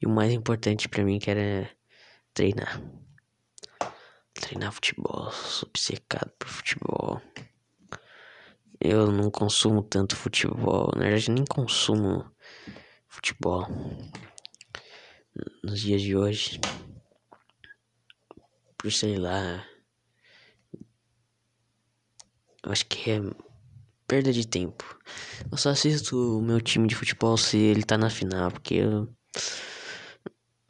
E 0.00 0.06
o 0.06 0.10
mais 0.10 0.32
importante 0.32 0.88
para 0.88 1.04
mim 1.04 1.18
que 1.18 1.30
era 1.30 1.70
treinar. 2.34 2.82
Treinar 4.34 4.72
futebol, 4.72 5.30
sou 5.30 5.68
obcecado 5.68 6.30
por 6.38 6.48
futebol. 6.48 7.22
Eu 8.80 9.10
não 9.10 9.30
consumo 9.30 9.82
tanto 9.82 10.14
futebol, 10.14 10.92
na 10.94 11.02
verdade 11.02 11.32
nem 11.32 11.44
consumo 11.44 12.30
futebol 13.08 13.66
nos 15.64 15.80
dias 15.80 16.02
de 16.02 16.16
hoje. 16.16 16.60
Por 18.76 18.92
sei 18.92 19.16
lá. 19.16 19.64
Eu 22.68 22.72
acho 22.72 22.84
que 22.84 23.10
é 23.10 23.20
perda 24.06 24.30
de 24.30 24.46
tempo. 24.46 24.84
Eu 25.50 25.56
só 25.56 25.70
assisto 25.70 26.38
o 26.38 26.42
meu 26.42 26.60
time 26.60 26.86
de 26.86 26.94
futebol 26.94 27.34
se 27.38 27.56
ele 27.56 27.82
tá 27.82 27.96
na 27.96 28.10
final, 28.10 28.50
porque 28.50 28.74
eu... 28.74 29.08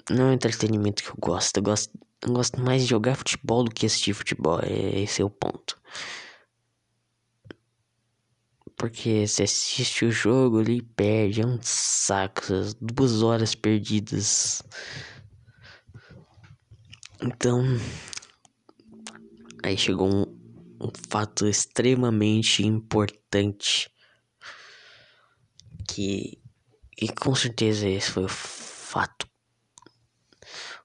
não 0.09 0.28
é 0.28 0.34
entretenimento 0.34 1.03
que 1.03 1.11
eu 1.11 1.16
gosto. 1.18 1.57
Eu 1.57 1.62
gosto, 1.64 1.99
eu 2.22 2.32
gosto 2.32 2.61
mais 2.61 2.82
de 2.82 2.90
jogar 2.90 3.16
futebol 3.16 3.64
do 3.64 3.72
que 3.72 3.84
assistir 3.84 4.14
futebol. 4.14 4.61
É, 4.61 5.01
esse 5.01 5.20
é 5.20 5.24
o 5.24 5.30
ponto. 5.30 5.76
Porque 8.76 9.26
você 9.26 9.42
assiste 9.42 10.05
o 10.05 10.12
jogo 10.12 10.61
ali 10.61 10.80
perde, 10.80 11.40
é 11.40 11.46
um 11.46 11.59
saco, 11.61 12.42
duas 12.80 13.24
horas 13.24 13.57
perdidas. 13.57 14.62
Então, 17.20 17.64
aí 19.64 19.76
chegou 19.76 20.09
um, 20.09 20.38
um 20.81 20.91
fato 21.09 21.47
extremamente 21.47 22.64
importante 22.64 23.91
que 25.89 26.41
e 27.01 27.09
com 27.09 27.35
certeza 27.35 27.89
esse 27.89 28.11
foi 28.11 28.24
o 28.24 28.29
fato 28.29 29.29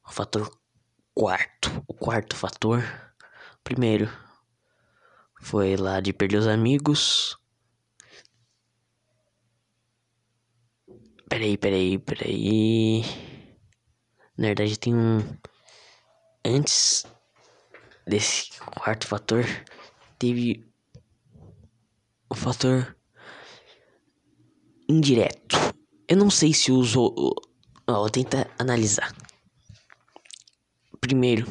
o 0.07 0.11
fator 0.11 0.59
quarto 1.13 1.83
o 1.87 1.93
quarto 1.93 2.35
fator 2.35 2.83
primeiro 3.63 4.09
foi 5.41 5.75
lá 5.75 5.99
de 5.99 6.13
perder 6.13 6.37
os 6.37 6.47
amigos 6.47 7.37
Peraí, 11.33 11.57
peraí, 11.57 11.97
peraí. 11.97 13.01
Na 14.37 14.49
verdade, 14.49 14.77
tem 14.77 14.93
um. 14.93 15.17
Antes 16.45 17.07
desse 18.05 18.51
quarto 18.59 19.07
fator, 19.07 19.43
teve 20.23 20.65
o 22.29 22.33
fator 22.33 22.95
indireto. 24.87 25.57
Eu 26.07 26.15
não 26.15 26.29
sei 26.29 26.53
se 26.53 26.71
usou. 26.71 27.13
Ó, 27.85 27.93
vou 27.93 28.09
tentar 28.09 28.49
analisar. 28.57 29.13
Primeiro, 31.01 31.45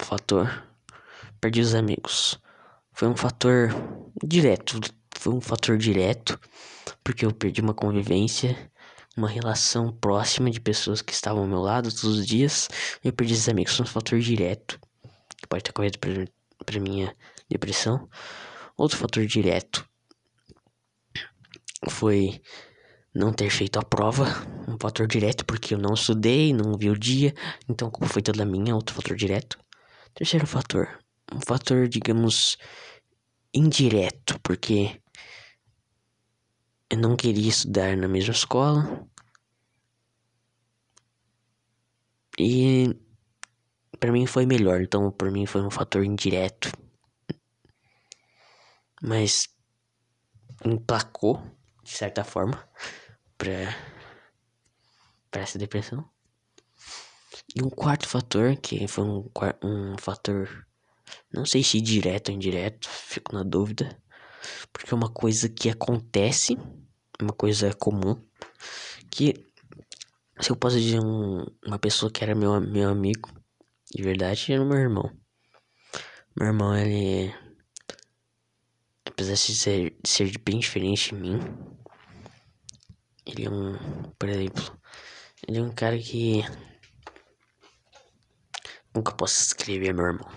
fator 0.00 0.66
perdi 1.40 1.60
os 1.60 1.76
amigos. 1.76 2.40
Foi 2.92 3.06
um 3.06 3.16
fator 3.16 3.68
direto. 4.24 4.80
Foi 5.16 5.32
um 5.32 5.40
fator 5.40 5.78
direto 5.78 6.40
porque 7.04 7.24
eu 7.24 7.32
perdi 7.32 7.60
uma 7.60 7.72
convivência, 7.74 8.68
uma 9.16 9.28
relação 9.28 9.92
próxima 9.92 10.50
de 10.50 10.60
pessoas 10.60 11.00
que 11.00 11.12
estavam 11.12 11.42
ao 11.42 11.48
meu 11.48 11.60
lado 11.60 11.88
todos 11.88 12.18
os 12.18 12.26
dias. 12.26 12.68
Eu 13.04 13.12
perdi 13.12 13.34
esses 13.34 13.48
amigos, 13.48 13.76
são 13.76 13.84
um 13.84 13.88
fator 13.88 14.18
direto 14.18 14.80
que 15.36 15.46
pode 15.46 15.62
ter 15.62 15.72
corrido 15.72 16.00
para 16.00 16.10
minha 16.80 17.14
depressão. 17.48 18.08
Outro 18.76 18.96
fator 18.96 19.24
direto 19.26 19.88
foi 21.88 22.40
não 23.14 23.32
ter 23.32 23.50
feito 23.50 23.78
a 23.78 23.82
prova, 23.82 24.24
um 24.68 24.76
fator 24.80 25.06
direto 25.06 25.44
porque 25.44 25.74
eu 25.74 25.78
não 25.78 25.94
estudei, 25.94 26.52
não 26.52 26.76
vi 26.76 26.90
o 26.90 26.98
dia, 26.98 27.32
então 27.68 27.90
culpa 27.90 28.12
foi 28.12 28.22
toda 28.22 28.44
minha, 28.44 28.74
outro 28.74 28.94
fator 28.94 29.16
direto. 29.16 29.58
Terceiro 30.14 30.46
fator, 30.46 30.98
um 31.32 31.40
fator, 31.40 31.88
digamos, 31.88 32.56
indireto, 33.52 34.38
porque 34.42 35.00
eu 36.90 36.98
não 36.98 37.16
queria 37.16 37.48
estudar 37.48 37.96
na 37.96 38.08
mesma 38.08 38.32
escola. 38.32 39.06
E 42.38 42.96
para 43.98 44.12
mim 44.12 44.26
foi 44.26 44.46
melhor, 44.46 44.80
então 44.80 45.10
para 45.10 45.30
mim 45.30 45.46
foi 45.46 45.62
um 45.62 45.70
fator 45.70 46.04
indireto. 46.04 46.70
Mas 49.02 49.48
emplacou 50.64 51.42
de 51.82 51.90
certa 51.90 52.24
forma 52.24 52.66
para 53.36 53.74
para 55.30 55.42
essa 55.42 55.58
depressão. 55.58 56.08
E 57.56 57.62
um 57.62 57.68
quarto 57.68 58.08
fator, 58.08 58.56
que 58.56 58.86
foi 58.86 59.04
um, 59.04 59.28
um 59.62 59.96
fator, 59.98 60.66
não 61.32 61.44
sei 61.44 61.62
se 61.64 61.80
direto 61.80 62.28
ou 62.28 62.34
indireto, 62.34 62.88
fico 62.88 63.34
na 63.34 63.42
dúvida, 63.42 64.00
Porque 64.72 64.92
é 64.92 64.96
uma 64.96 65.12
coisa 65.12 65.48
que 65.48 65.68
acontece, 65.70 66.56
uma 67.20 67.32
coisa 67.32 67.72
comum, 67.74 68.16
que 69.10 69.34
se 70.40 70.50
eu 70.50 70.56
posso 70.56 70.80
dizer 70.80 71.00
um, 71.00 71.44
uma 71.66 71.78
pessoa 71.78 72.10
que 72.12 72.22
era 72.22 72.34
meu, 72.34 72.60
meu 72.60 72.88
amigo, 72.90 73.30
de 73.94 74.02
verdade, 74.02 74.52
era 74.52 74.64
meu 74.64 74.76
irmão. 74.76 75.08
Meu 76.36 76.48
irmão, 76.48 76.76
ele. 76.76 77.32
Apesar 79.06 79.34
de 79.34 79.54
ser, 79.54 79.96
de 80.02 80.08
ser 80.08 80.36
bem 80.38 80.58
diferente 80.58 81.14
de 81.14 81.20
mim, 81.20 81.38
ele 83.24 83.44
é 83.44 83.50
um. 83.50 84.10
Por 84.18 84.28
exemplo, 84.28 84.80
ele 85.46 85.58
é 85.58 85.62
um 85.62 85.72
cara 85.72 85.96
que. 85.96 86.42
Nunca 88.92 89.12
posso 89.12 89.40
escrever 89.42 89.94
meu 89.94 90.06
irmão. 90.06 90.28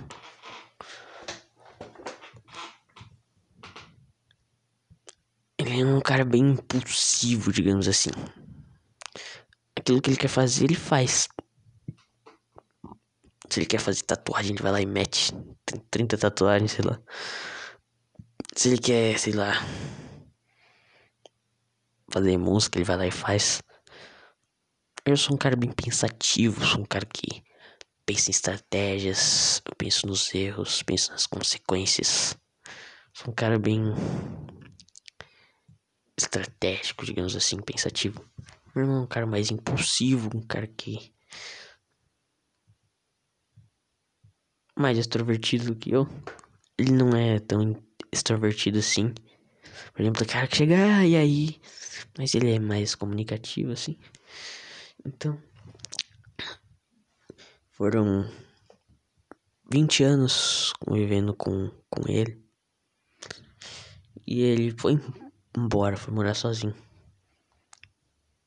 Ele 5.58 5.82
é 5.82 5.86
um 5.86 5.99
cara 5.99 6.24
bem 6.24 6.51
impulsivo, 6.51 7.51
digamos 7.51 7.88
assim. 7.88 8.12
Aquilo 9.76 9.99
que 9.99 10.12
ele 10.12 10.18
quer 10.18 10.28
fazer, 10.28 10.66
ele 10.66 10.76
faz. 10.76 11.28
Se 13.50 13.60
ele 13.60 13.66
quer 13.66 13.80
fazer 13.80 14.02
tatuagem, 14.04 14.54
ele 14.54 14.64
vai 14.64 14.72
lá 14.72 14.82
e 14.82 14.86
mete. 14.86 15.34
Tem 15.66 15.80
30 15.91 16.18
tatuagens, 16.18 16.72
sei 16.72 16.86
lá. 16.86 17.00
Se 18.56 18.70
ele 18.70 18.78
quer, 18.78 19.18
sei 19.20 19.34
lá. 19.34 19.54
Fazer 22.12 22.38
música, 22.38 22.78
ele 22.78 22.86
vai 22.86 22.98
lá 22.98 23.08
e 23.08 23.12
faz. 23.12 23.62
Eu 25.06 25.16
sou 25.16 25.36
um 25.36 25.38
cara 25.38 25.56
bem 25.56 25.72
pensativo, 25.72 26.66
sou 26.66 26.82
um 26.82 26.86
cara 26.86 27.06
que 27.06 27.43
pensa 28.06 28.30
em 28.30 28.32
estratégias, 28.32 29.62
eu 29.66 29.76
penso 29.78 30.08
nos 30.08 30.34
erros, 30.34 30.84
penso 30.84 31.12
nas 31.12 31.26
consequências. 31.26 32.38
Sou 33.14 33.32
um 33.32 33.36
cara 33.36 33.58
bem 33.60 33.82
estratégico, 36.18 37.06
digamos 37.06 37.36
assim, 37.36 37.58
pensativo. 37.58 38.26
Meu 38.76 38.86
irmão 38.86 39.02
é 39.02 39.04
um 39.04 39.08
cara 39.08 39.26
mais 39.26 39.52
impulsivo, 39.52 40.30
um 40.36 40.41
cara 40.41 40.68
que. 40.68 41.14
Mais 44.78 44.97
extrovertido 44.97 45.65
do 45.65 45.75
que 45.75 45.91
eu. 45.91 46.07
Ele 46.78 46.91
não 46.91 47.09
é 47.09 47.39
tão 47.39 47.75
extrovertido 48.11 48.80
assim. 48.80 49.13
Por 49.93 50.01
exemplo, 50.01 50.23
o 50.23 50.28
cara 50.28 50.47
que 50.47 50.57
chega, 50.57 50.75
ah, 50.75 51.05
e 51.05 51.15
aí? 51.15 51.59
Mas 52.17 52.34
ele 52.36 52.51
é 52.51 52.59
mais 52.59 52.95
comunicativo, 52.95 53.71
assim. 53.71 53.97
Então. 55.05 55.41
Foram 57.71 58.30
20 59.71 60.03
anos 60.03 60.73
convivendo 60.80 61.34
com, 61.34 61.71
com 61.89 62.09
ele. 62.09 62.41
E 64.25 64.41
ele 64.41 64.75
foi 64.78 64.99
embora, 65.55 65.97
foi 65.97 66.13
morar 66.13 66.34
sozinho. 66.34 66.75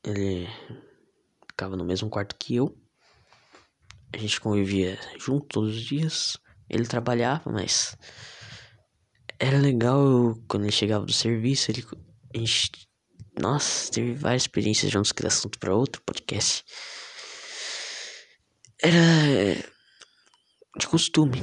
Ele 0.03 0.47
ficava 1.47 1.75
no 1.75 1.85
mesmo 1.85 2.09
quarto 2.09 2.35
que 2.35 2.55
eu. 2.55 2.75
A 4.13 4.17
gente 4.17 4.39
convivia 4.41 4.99
junto 5.19 5.47
todos 5.47 5.75
os 5.75 5.81
dias. 5.81 6.37
Ele 6.69 6.85
trabalhava, 6.85 7.51
mas 7.51 7.97
era 9.39 9.57
legal 9.57 10.35
quando 10.47 10.63
ele 10.63 10.71
chegava 10.71 11.05
do 11.05 11.13
serviço. 11.13 11.71
Ele, 11.71 11.85
a 12.33 12.37
gente, 12.37 12.71
nossa, 13.39 13.91
teve 13.91 14.13
várias 14.13 14.43
experiências 14.43 14.91
juntos 14.91 15.11
que 15.11 15.25
assunto 15.25 15.57
para 15.59 15.75
outro 15.75 16.01
podcast. 16.05 16.63
Era 18.81 18.99
de 20.77 20.87
costume. 20.87 21.41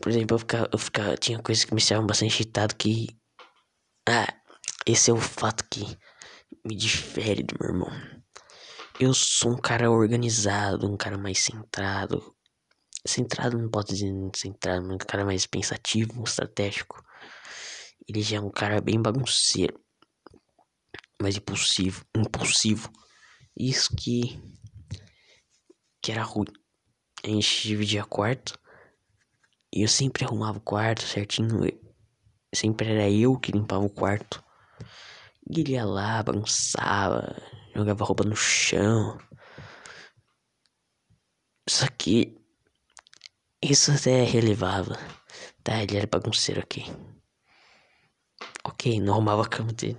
Por 0.00 0.10
exemplo, 0.10 0.34
eu 0.34 0.38
ficava, 0.38 0.68
eu 0.72 0.78
ficava, 0.78 1.16
tinha 1.16 1.38
coisas 1.38 1.64
que 1.64 1.72
me 1.72 1.80
deixavam 1.80 2.06
bastante 2.06 2.34
irritado 2.34 2.74
que. 2.76 3.08
Ah, 4.08 4.34
esse 4.86 5.10
é 5.10 5.14
o 5.14 5.18
fato 5.18 5.64
que 5.70 5.84
me 6.64 6.74
difere 6.74 7.42
do 7.42 7.54
meu 7.60 7.70
irmão. 7.70 8.11
Eu 9.04 9.12
sou 9.12 9.54
um 9.54 9.56
cara 9.56 9.90
organizado, 9.90 10.88
um 10.88 10.96
cara 10.96 11.18
mais 11.18 11.40
centrado. 11.40 12.36
Centrado 13.04 13.58
não 13.58 13.68
pode 13.68 13.88
dizer 13.88 14.12
centrado, 14.36 14.86
mas 14.86 14.94
um 14.94 14.98
cara 14.98 15.24
mais 15.24 15.44
pensativo, 15.44 16.22
estratégico. 16.22 17.04
Ele 18.08 18.22
já 18.22 18.36
é 18.36 18.40
um 18.40 18.48
cara 18.48 18.80
bem 18.80 19.02
bagunceiro, 19.02 19.76
mais 21.20 21.36
impulsivo, 21.36 22.06
impulsivo. 22.16 22.92
Isso 23.58 23.90
que 23.96 24.40
que 26.00 26.12
era 26.12 26.22
ruim. 26.22 26.46
A 27.24 27.26
gente 27.26 27.66
dividia 27.66 28.04
quarto 28.04 28.56
e 29.74 29.82
eu 29.82 29.88
sempre 29.88 30.24
arrumava 30.24 30.58
o 30.58 30.62
quarto 30.62 31.02
certinho. 31.02 31.48
Sempre 32.54 32.92
era 32.92 33.10
eu 33.10 33.36
que 33.36 33.50
limpava 33.50 33.84
o 33.84 33.90
quarto. 33.90 34.40
E 35.50 35.58
ele 35.58 35.72
ia 35.72 35.84
lá, 35.84 36.22
bagunçava, 36.22 37.34
jogava 37.74 38.04
roupa 38.04 38.24
no 38.24 38.36
chão. 38.36 39.18
Só 41.68 41.86
que 41.98 42.36
isso 43.62 43.92
até 43.92 44.24
relevava. 44.24 44.96
Tá, 45.62 45.82
ele 45.82 45.96
era 45.96 46.06
bagunceiro 46.06 46.60
aqui. 46.60 46.84
Ok, 48.64 49.00
não 49.00 49.14
arrumava 49.14 49.42
a 49.42 49.48
cama 49.48 49.72
dele. 49.72 49.98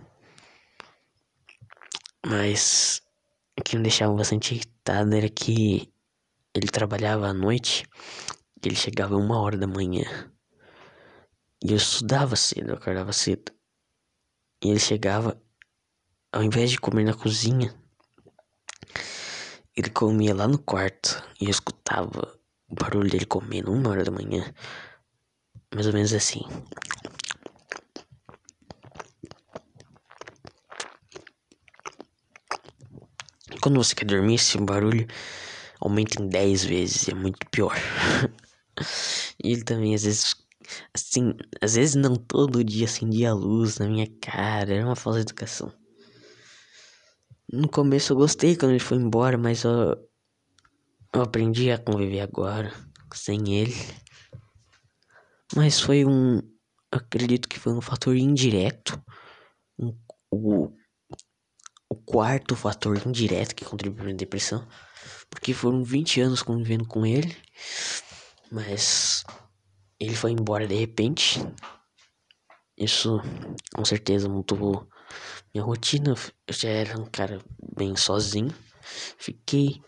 Mas 2.26 3.02
o 3.60 3.64
que 3.64 3.76
me 3.76 3.84
deixava 3.84 4.14
bastante 4.14 4.56
irritado 4.56 5.14
era 5.16 5.30
que 5.30 5.92
ele 6.54 6.68
trabalhava 6.68 7.28
à 7.28 7.34
noite 7.34 7.86
e 8.62 8.68
ele 8.68 8.76
chegava 8.76 9.18
uma 9.18 9.40
hora 9.40 9.58
da 9.58 9.68
manhã. 9.68 10.32
E 11.64 11.72
eu 11.72 11.78
estudava 11.78 12.36
cedo, 12.36 12.72
eu 12.72 12.76
acordava 12.76 13.12
cedo. 13.14 13.52
E 14.64 14.70
ele 14.70 14.80
chegava, 14.80 15.42
ao 16.34 16.42
invés 16.42 16.72
de 16.72 16.80
comer 16.80 17.04
na 17.04 17.14
cozinha, 17.14 17.72
ele 19.78 19.90
comia 19.92 20.34
lá 20.34 20.48
no 20.48 20.58
quarto 20.58 21.24
e 21.40 21.46
eu 21.46 21.52
escutava 21.52 22.40
o 22.68 22.74
barulho 22.74 23.10
dele 23.10 23.26
comendo 23.26 23.72
uma 23.72 23.92
hora 23.92 24.04
da 24.04 24.12
manhã. 24.12 24.52
Mais 25.74 25.86
ou 25.86 25.94
menos 25.94 26.12
assim. 26.12 26.42
Quando 33.62 33.78
você 33.78 33.94
quer 33.94 34.06
dormir, 34.06 34.36
esse 34.36 34.58
barulho 34.58 35.08
aumenta 35.80 36.22
em 36.22 36.28
10 36.28 36.66
vezes, 36.66 37.08
é 37.08 37.14
muito 37.14 37.48
pior. 37.52 37.78
e 39.42 39.52
ele 39.52 39.64
também 39.64 39.94
às 39.94 40.04
vezes 40.04 40.36
Assim, 40.94 41.34
às 41.62 41.76
vezes 41.76 41.94
não 41.94 42.16
todo 42.16 42.64
dia 42.64 42.86
acendia 42.86 43.32
a 43.32 43.34
luz 43.34 43.78
na 43.78 43.88
minha 43.88 44.08
cara, 44.22 44.74
era 44.74 44.86
uma 44.86 44.96
falsa 44.96 45.20
educação. 45.20 45.83
No 47.56 47.70
começo 47.70 48.12
eu 48.12 48.18
gostei 48.18 48.56
quando 48.56 48.72
ele 48.72 48.80
foi 48.80 48.98
embora, 48.98 49.38
mas 49.38 49.64
eu, 49.64 49.96
eu 51.14 51.22
aprendi 51.22 51.70
a 51.70 51.78
conviver 51.78 52.22
agora 52.22 52.74
sem 53.14 53.54
ele. 53.54 53.76
Mas 55.56 55.80
foi 55.80 56.04
um. 56.04 56.42
Acredito 56.92 57.48
que 57.48 57.60
foi 57.60 57.72
um 57.72 57.80
fator 57.80 58.16
indireto. 58.16 59.00
Um, 59.78 59.96
o, 60.32 60.74
o 61.88 61.96
quarto 61.96 62.56
fator 62.56 63.00
indireto 63.06 63.54
que 63.54 63.64
contribuiu 63.64 64.02
para 64.02 64.12
a 64.12 64.18
depressão. 64.18 64.68
Porque 65.30 65.54
foram 65.54 65.84
20 65.84 66.22
anos 66.22 66.42
convivendo 66.42 66.88
com 66.88 67.06
ele. 67.06 67.38
Mas 68.52 69.24
ele 70.00 70.16
foi 70.16 70.32
embora 70.32 70.66
de 70.66 70.74
repente. 70.74 71.40
Isso 72.76 73.22
com 73.76 73.86
certeza 73.86 74.28
mudou 74.28 74.88
minha 75.54 75.64
rotina. 75.64 76.16
Eu 76.48 76.54
já 76.54 76.70
era 76.70 77.00
um 77.00 77.06
cara 77.06 77.40
bem 77.76 77.96
sozinho. 77.96 78.54
Fiquei. 79.18 79.82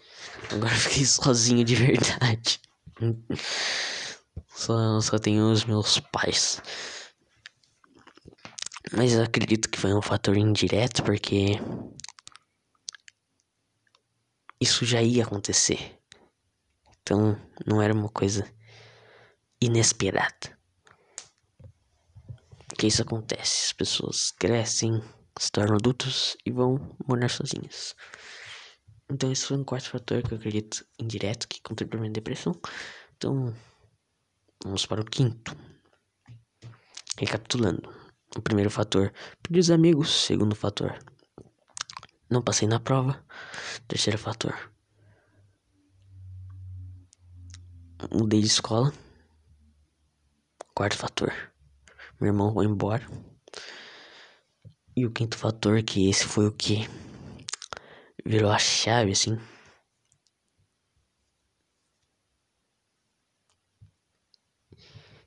Agora 0.51 0.73
fiquei 0.75 1.05
sozinho 1.05 1.63
de 1.63 1.75
verdade. 1.75 2.61
Só, 4.49 5.01
só 5.01 5.17
tenho 5.17 5.51
os 5.51 5.65
meus 5.65 5.99
pais. 5.99 6.61
Mas 8.95 9.13
eu 9.13 9.23
acredito 9.23 9.69
que 9.69 9.79
foi 9.79 9.93
um 9.93 10.01
fator 10.01 10.37
indireto 10.37 11.03
porque 11.03 11.59
isso 14.61 14.85
já 14.85 15.01
ia 15.01 15.23
acontecer. 15.23 15.99
Então 17.01 17.35
não 17.65 17.81
era 17.81 17.93
uma 17.93 18.09
coisa 18.09 18.49
inesperada. 19.59 20.55
Que 22.77 22.87
isso 22.87 23.01
acontece, 23.01 23.67
as 23.67 23.73
pessoas 23.73 24.31
crescem, 24.31 25.01
se 25.37 25.51
tornam 25.51 25.75
adultos 25.75 26.37
e 26.45 26.51
vão 26.51 26.95
morar 27.07 27.29
sozinhas. 27.29 27.95
Então 29.09 29.31
esse 29.31 29.45
foi 29.45 29.57
um 29.57 29.63
quarto 29.63 29.89
fator 29.89 30.23
que 30.23 30.33
eu 30.33 30.37
acredito 30.37 30.85
indireto 30.99 31.47
que 31.47 31.61
contribui 31.61 31.99
para 31.99 32.09
a 32.09 32.11
depressão. 32.11 32.59
Então 33.15 33.53
vamos 34.63 34.85
para 34.85 35.01
o 35.01 35.05
quinto. 35.05 35.55
Recapitulando. 37.17 37.93
O 38.35 38.41
primeiro 38.41 38.69
fator, 38.69 39.13
perdi 39.41 39.59
os 39.59 39.71
amigos. 39.71 40.09
Segundo 40.25 40.55
fator, 40.55 40.97
não 42.29 42.41
passei 42.41 42.67
na 42.67 42.79
prova. 42.79 43.23
Terceiro 43.87 44.17
fator, 44.17 44.71
mudei 48.11 48.41
de 48.41 48.47
escola. 48.47 48.91
Quarto 50.73 50.97
fator. 50.97 51.31
Meu 52.19 52.29
irmão 52.29 52.53
foi 52.53 52.65
embora. 52.65 53.05
E 54.95 55.05
o 55.05 55.11
quinto 55.11 55.37
fator, 55.37 55.83
que 55.83 56.09
esse 56.09 56.25
foi 56.25 56.47
o 56.47 56.51
que 56.51 56.87
virou 58.25 58.49
a 58.49 58.57
chave, 58.57 59.11
assim. 59.11 59.37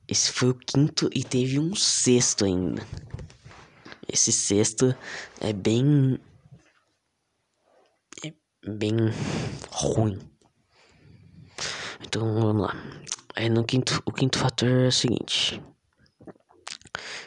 Esse 0.08 0.32
foi 0.32 0.48
o 0.48 0.54
quinto 0.54 1.10
e 1.14 1.22
teve 1.22 1.58
um 1.58 1.74
sexto 1.74 2.46
ainda. 2.46 2.82
Esse 4.10 4.32
sexto 4.32 4.96
é 5.38 5.52
bem. 5.52 6.18
É 8.24 8.32
bem 8.70 8.96
ruim. 9.70 10.18
Então 12.00 12.22
vamos 12.40 12.62
lá. 12.62 12.74
Aí 13.36 13.50
no 13.50 13.62
quinto, 13.64 14.02
o 14.06 14.12
quinto 14.12 14.38
fator 14.38 14.70
é 14.70 14.88
o 14.88 14.92
seguinte. 14.92 15.62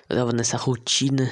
Eu 0.09 0.17
tava 0.17 0.33
nessa 0.33 0.57
rotina, 0.57 1.29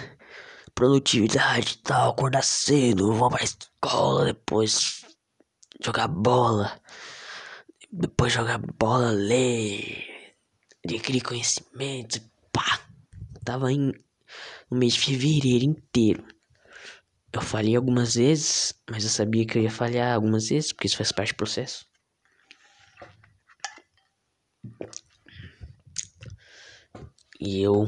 produtividade 0.79 1.73
e 1.73 1.77
tal, 1.79 2.11
acordar 2.11 2.41
cedo, 2.41 3.11
vou 3.11 3.29
pra 3.29 3.43
escola, 3.43 4.23
depois 4.27 5.03
jogar 5.83 6.07
bola, 6.07 6.79
depois 7.91 8.31
jogar 8.31 8.59
bola, 8.59 9.11
ler, 9.11 10.33
adquirir 10.85 11.21
conhecimento, 11.21 12.21
pá. 12.53 12.79
Tava 13.43 13.69
em 13.73 13.91
no 14.71 14.77
mês 14.77 14.93
de 14.93 15.01
fevereiro 15.01 15.65
inteiro. 15.65 16.23
Eu 17.33 17.41
falhei 17.41 17.75
algumas 17.75 18.15
vezes, 18.15 18.73
mas 18.89 19.03
eu 19.03 19.09
sabia 19.09 19.45
que 19.45 19.57
eu 19.57 19.61
ia 19.61 19.69
falhar 19.69 20.15
algumas 20.15 20.47
vezes, 20.47 20.71
porque 20.71 20.87
isso 20.87 20.95
faz 20.95 21.11
parte 21.11 21.33
do 21.33 21.37
processo. 21.37 21.85
E 27.37 27.61
eu 27.61 27.85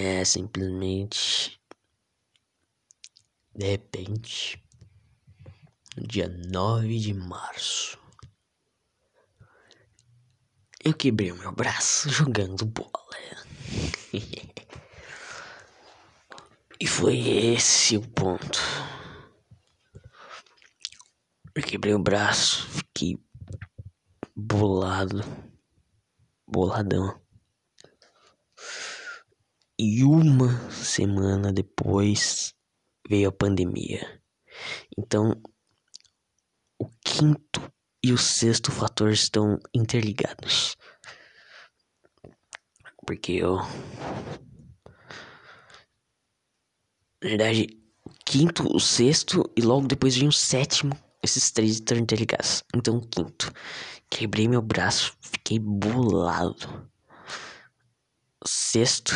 é 0.00 0.24
simplesmente 0.24 1.60
de 3.54 3.66
repente 3.66 4.64
no 5.96 6.06
dia 6.06 6.28
9 6.28 6.98
de 6.98 7.12
março 7.12 7.98
eu 10.84 10.94
quebrei 10.94 11.32
o 11.32 11.36
meu 11.36 11.52
braço 11.52 12.08
jogando 12.08 12.64
bola. 12.64 12.88
e 16.80 16.86
foi 16.86 17.18
esse 17.18 17.96
o 17.96 18.08
ponto. 18.08 18.60
Eu 21.54 21.62
quebrei 21.62 21.92
o 21.92 21.98
braço, 21.98 22.66
fiquei 22.68 23.18
bolado, 24.34 25.20
boladão. 26.46 27.20
E 29.80 30.02
uma 30.02 30.70
semana 30.72 31.52
depois 31.52 32.52
veio 33.08 33.28
a 33.28 33.32
pandemia. 33.32 34.20
Então, 34.98 35.40
o 36.80 36.88
quinto 37.04 37.72
e 38.04 38.12
o 38.12 38.18
sexto 38.18 38.72
fator 38.72 39.12
estão 39.12 39.56
interligados. 39.72 40.76
Porque 43.06 43.32
eu. 43.32 43.58
Na 47.22 47.28
verdade, 47.28 47.68
o 48.04 48.10
quinto, 48.26 48.74
o 48.74 48.80
sexto 48.80 49.48
e 49.56 49.62
logo 49.62 49.86
depois 49.86 50.16
vem 50.16 50.26
o 50.26 50.32
sétimo. 50.32 50.98
Esses 51.22 51.52
três 51.52 51.74
estão 51.74 51.96
interligados. 51.96 52.64
Então, 52.74 52.96
o 52.96 53.06
quinto. 53.06 53.52
Quebrei 54.10 54.48
meu 54.48 54.60
braço, 54.60 55.16
fiquei 55.20 55.60
bolado. 55.60 56.90
Sexto 58.44 59.14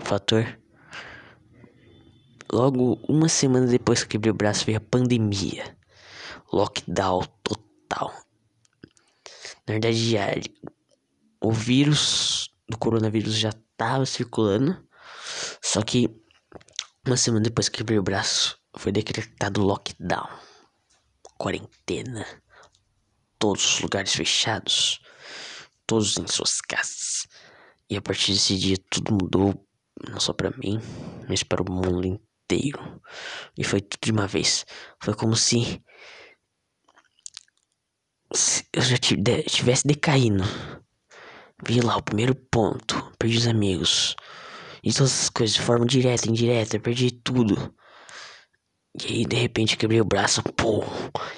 fator. 0.00 0.58
Logo 2.52 2.98
uma 3.08 3.28
semana 3.28 3.66
depois 3.66 4.02
que 4.02 4.10
quebrei 4.10 4.32
o 4.32 4.34
braço 4.34 4.64
veio 4.66 4.78
a 4.78 4.80
pandemia. 4.80 5.76
Lockdown 6.52 7.22
total. 7.44 8.12
Na 9.66 9.74
verdade, 9.74 10.10
já, 10.10 10.26
o 11.40 11.52
vírus 11.52 12.50
do 12.68 12.76
coronavírus 12.76 13.36
já 13.36 13.50
estava 13.50 14.04
circulando. 14.04 14.76
Só 15.62 15.82
que 15.82 16.08
uma 17.06 17.16
semana 17.16 17.44
depois 17.44 17.68
que 17.68 17.78
quebrei 17.78 17.98
o 17.98 18.02
braço, 18.02 18.58
foi 18.76 18.90
decretado 18.90 19.62
lockdown. 19.62 20.28
Quarentena. 21.38 22.26
Todos 23.38 23.76
os 23.76 23.80
lugares 23.80 24.12
fechados. 24.12 25.00
Todos 25.86 26.16
em 26.16 26.26
suas 26.26 26.60
casas. 26.60 27.26
E 27.88 27.96
a 27.96 28.02
partir 28.02 28.32
desse 28.32 28.58
dia 28.58 28.76
tudo 28.90 29.12
mudou. 29.12 29.69
Não 30.08 30.18
só 30.20 30.32
para 30.32 30.50
mim, 30.56 30.80
mas 31.28 31.42
para 31.42 31.62
o 31.62 31.70
mundo 31.70 32.06
inteiro. 32.06 33.00
E 33.56 33.64
foi 33.64 33.80
tudo 33.80 34.00
de 34.02 34.12
uma 34.12 34.26
vez. 34.26 34.64
Foi 35.02 35.14
como 35.14 35.36
se 35.36 35.82
se 38.32 38.64
eu 38.72 38.82
já 38.82 38.96
tivesse 38.96 39.86
decaído. 39.86 40.44
Vi 41.66 41.80
lá 41.80 41.96
o 41.96 42.02
primeiro 42.02 42.34
ponto, 42.34 43.12
perdi 43.18 43.36
os 43.36 43.46
amigos. 43.46 44.16
E 44.82 44.92
todas 44.92 45.24
as 45.24 45.28
coisas 45.28 45.56
de 45.56 45.62
forma 45.62 45.84
direta, 45.84 46.28
indireta, 46.28 46.80
perdi 46.80 47.10
tudo. 47.10 47.74
E 49.02 49.06
aí, 49.06 49.24
de 49.24 49.36
repente, 49.36 49.76
quebrei 49.76 50.00
o 50.00 50.04
braço, 50.04 50.42
pô. 50.42 50.82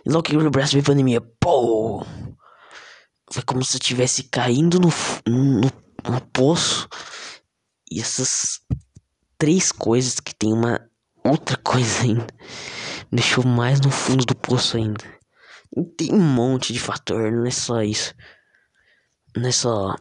E 0.06 0.10
logo 0.10 0.22
que 0.22 0.30
quebrei 0.30 0.46
o 0.46 0.50
braço, 0.50 0.72
veio 0.72 0.84
pandemia, 0.84 1.20
pô. 1.40 2.04
Foi 3.32 3.42
como 3.42 3.64
se 3.64 3.76
eu 3.76 3.80
estivesse 3.80 4.24
caindo 4.24 4.78
no, 4.78 4.88
no, 5.26 5.60
no 6.08 6.20
poço. 6.32 6.88
E 7.92 8.00
essas 8.00 8.62
três 9.36 9.70
coisas 9.70 10.18
que 10.18 10.34
tem 10.34 10.50
uma 10.50 10.80
outra 11.22 11.58
coisa 11.58 12.04
ainda. 12.04 12.26
Deixou 13.12 13.44
mais 13.44 13.80
no 13.82 13.90
fundo 13.90 14.24
do 14.24 14.34
poço 14.34 14.78
ainda. 14.78 15.04
Tem 15.98 16.10
um 16.10 16.18
monte 16.20 16.72
de 16.72 16.80
fator, 16.80 17.30
não 17.30 17.44
é 17.44 17.50
só 17.50 17.82
isso. 17.82 18.14
Não 19.36 19.46
é 19.46 19.52
só. 19.52 19.94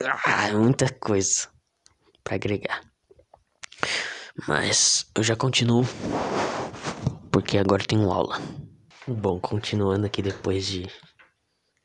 Ah, 0.00 0.52
muita 0.52 0.88
coisa 0.88 1.48
para 2.22 2.36
agregar. 2.36 2.80
Mas 4.46 5.04
eu 5.16 5.24
já 5.24 5.34
continuo. 5.34 5.84
Porque 7.32 7.58
agora 7.58 7.84
tenho 7.84 8.08
aula. 8.08 8.40
Bom, 9.08 9.40
continuando 9.40 10.06
aqui 10.06 10.22
depois 10.22 10.66
de 10.66 10.88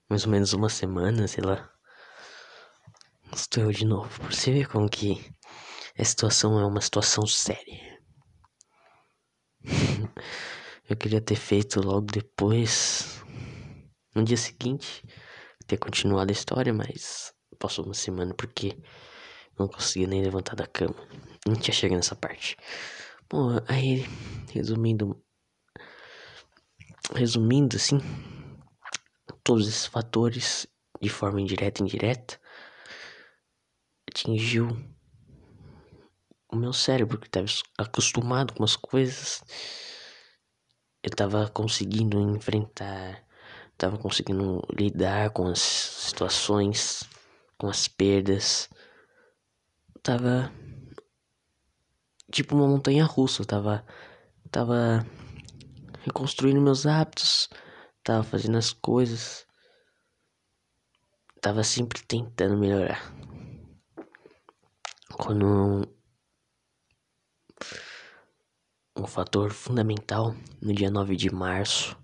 mais 0.07 0.25
ou 0.25 0.31
menos 0.31 0.53
uma 0.53 0.69
semana, 0.69 1.27
sei 1.27 1.43
lá. 1.43 1.67
Estou 3.37 3.65
eu 3.65 3.71
de 3.71 3.85
novo. 3.85 4.09
Você 4.31 4.51
ver 4.51 4.67
como 4.67 4.89
que 4.89 5.23
a 5.95 6.03
situação 6.03 6.59
é 6.59 6.65
uma 6.65 6.81
situação 6.81 7.27
séria. 7.27 8.01
Eu 10.89 10.97
queria 10.97 11.21
ter 11.21 11.35
feito 11.35 11.79
logo 11.79 12.07
depois, 12.07 13.23
no 14.15 14.23
dia 14.23 14.37
seguinte, 14.37 15.03
ter 15.67 15.77
continuado 15.77 16.31
a 16.31 16.33
história, 16.33 16.73
mas 16.73 17.31
passou 17.59 17.85
uma 17.85 17.93
semana 17.93 18.33
porque 18.33 18.75
não 19.57 19.67
conseguia 19.67 20.07
nem 20.07 20.23
levantar 20.23 20.55
da 20.55 20.65
cama. 20.65 20.95
Não 21.45 21.53
tinha 21.53 21.75
chegado 21.75 21.97
nessa 21.97 22.15
parte. 22.15 22.57
Bom, 23.29 23.49
aí, 23.67 24.03
resumindo, 24.51 25.23
resumindo 27.13 27.75
assim, 27.75 27.99
todos 29.43 29.67
esses 29.67 29.85
fatores, 29.85 30.65
de 30.99 31.09
forma 31.09 31.39
indireta 31.39 31.83
e 31.83 31.85
indireta, 31.85 32.39
atingiu 34.17 34.69
o 36.51 36.55
meu 36.55 36.73
cérebro 36.73 37.19
que 37.19 37.27
estava 37.27 37.47
acostumado 37.77 38.53
com 38.53 38.63
as 38.63 38.75
coisas 38.75 39.41
eu 41.07 41.11
tava 41.11 41.47
conseguindo 41.49 42.19
enfrentar, 42.35 43.23
tava 43.77 43.97
conseguindo 43.97 44.61
lidar 44.77 45.29
com 45.29 45.47
as 45.47 45.59
situações, 45.59 47.03
com 47.57 47.67
as 47.67 47.87
perdas. 47.87 48.69
Tava 50.03 50.51
tipo 52.29 52.55
uma 52.55 52.67
montanha 52.67 53.05
russa, 53.05 53.45
tava 53.45 53.85
tava 54.51 55.05
reconstruindo 56.03 56.59
meus 56.59 56.85
hábitos, 56.85 57.47
tava 58.03 58.23
fazendo 58.23 58.57
as 58.57 58.73
coisas, 58.73 59.45
tava 61.41 61.63
sempre 61.63 62.01
tentando 62.03 62.57
melhorar. 62.57 63.13
Quando 65.19 65.81
um 68.95 69.07
fator 69.07 69.51
fundamental 69.51 70.35
no 70.61 70.73
dia 70.73 70.91
9 70.91 71.15
de 71.15 71.33
março 71.33 71.97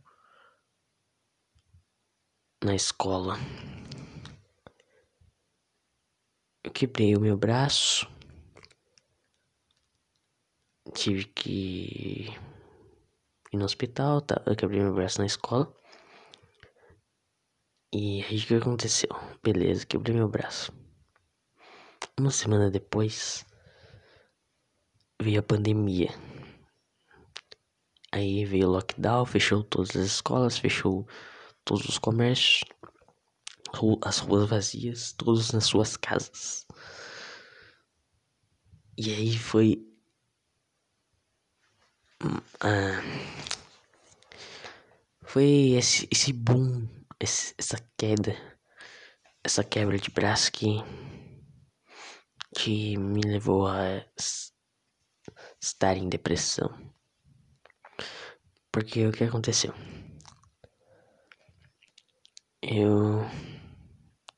na 2.63 2.73
escola. 2.73 3.35
Eu 6.63 6.71
quebrei 6.71 7.15
o 7.15 7.19
meu 7.19 7.37
braço, 7.37 8.07
tive 10.95 11.25
que 11.25 12.29
ir 13.51 13.57
no 13.57 13.65
hospital, 13.65 14.21
tá? 14.21 14.41
eu 14.45 14.55
quebrei 14.55 14.81
meu 14.81 14.93
braço 14.93 15.19
na 15.19 15.25
escola. 15.25 15.71
E 17.93 18.23
aí 18.23 18.37
o 18.37 18.47
que 18.47 18.55
aconteceu? 18.55 19.09
Beleza, 19.43 19.85
quebrei 19.85 20.15
meu 20.15 20.27
braço. 20.27 20.82
Uma 22.19 22.31
semana 22.31 22.69
depois 22.69 23.45
veio 25.21 25.39
a 25.39 25.43
pandemia. 25.43 26.09
Aí 28.11 28.45
veio 28.45 28.67
o 28.67 28.71
lockdown, 28.71 29.25
fechou 29.25 29.63
todas 29.63 29.95
as 29.95 30.05
escolas, 30.05 30.57
fechou 30.57 31.07
todos 31.65 31.87
os 31.89 31.97
comércios, 31.97 32.63
as 34.03 34.19
ruas 34.19 34.47
vazias, 34.47 35.13
todos 35.13 35.51
nas 35.51 35.65
suas 35.65 35.97
casas. 35.97 36.67
E 38.95 39.09
aí 39.11 39.35
foi. 39.35 39.83
Ah, 42.59 43.01
foi 45.23 45.71
esse, 45.71 46.07
esse 46.11 46.31
boom, 46.31 46.87
essa 47.19 47.77
queda, 47.97 48.37
essa 49.43 49.63
quebra 49.63 49.97
de 49.97 50.11
braço 50.11 50.51
que, 50.51 50.77
que 52.55 52.97
me 52.97 53.21
levou 53.21 53.67
a 53.67 54.05
estar 55.59 55.97
em 55.97 56.09
depressão. 56.09 56.69
Porque 58.71 59.05
o 59.05 59.11
que 59.11 59.23
aconteceu? 59.23 59.73
Eu 62.61 63.21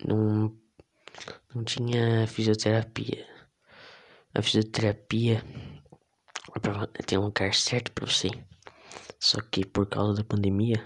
não, 0.05 0.57
não 1.53 1.63
tinha 1.63 2.27
fisioterapia. 2.27 3.25
A 4.33 4.41
fisioterapia 4.41 5.43
tem 7.05 7.17
um 7.17 7.25
lugar 7.25 7.53
certo 7.53 7.91
para 7.91 8.05
você. 8.05 8.29
Só 9.19 9.41
que 9.41 9.65
por 9.65 9.87
causa 9.87 10.15
da 10.15 10.23
pandemia, 10.23 10.83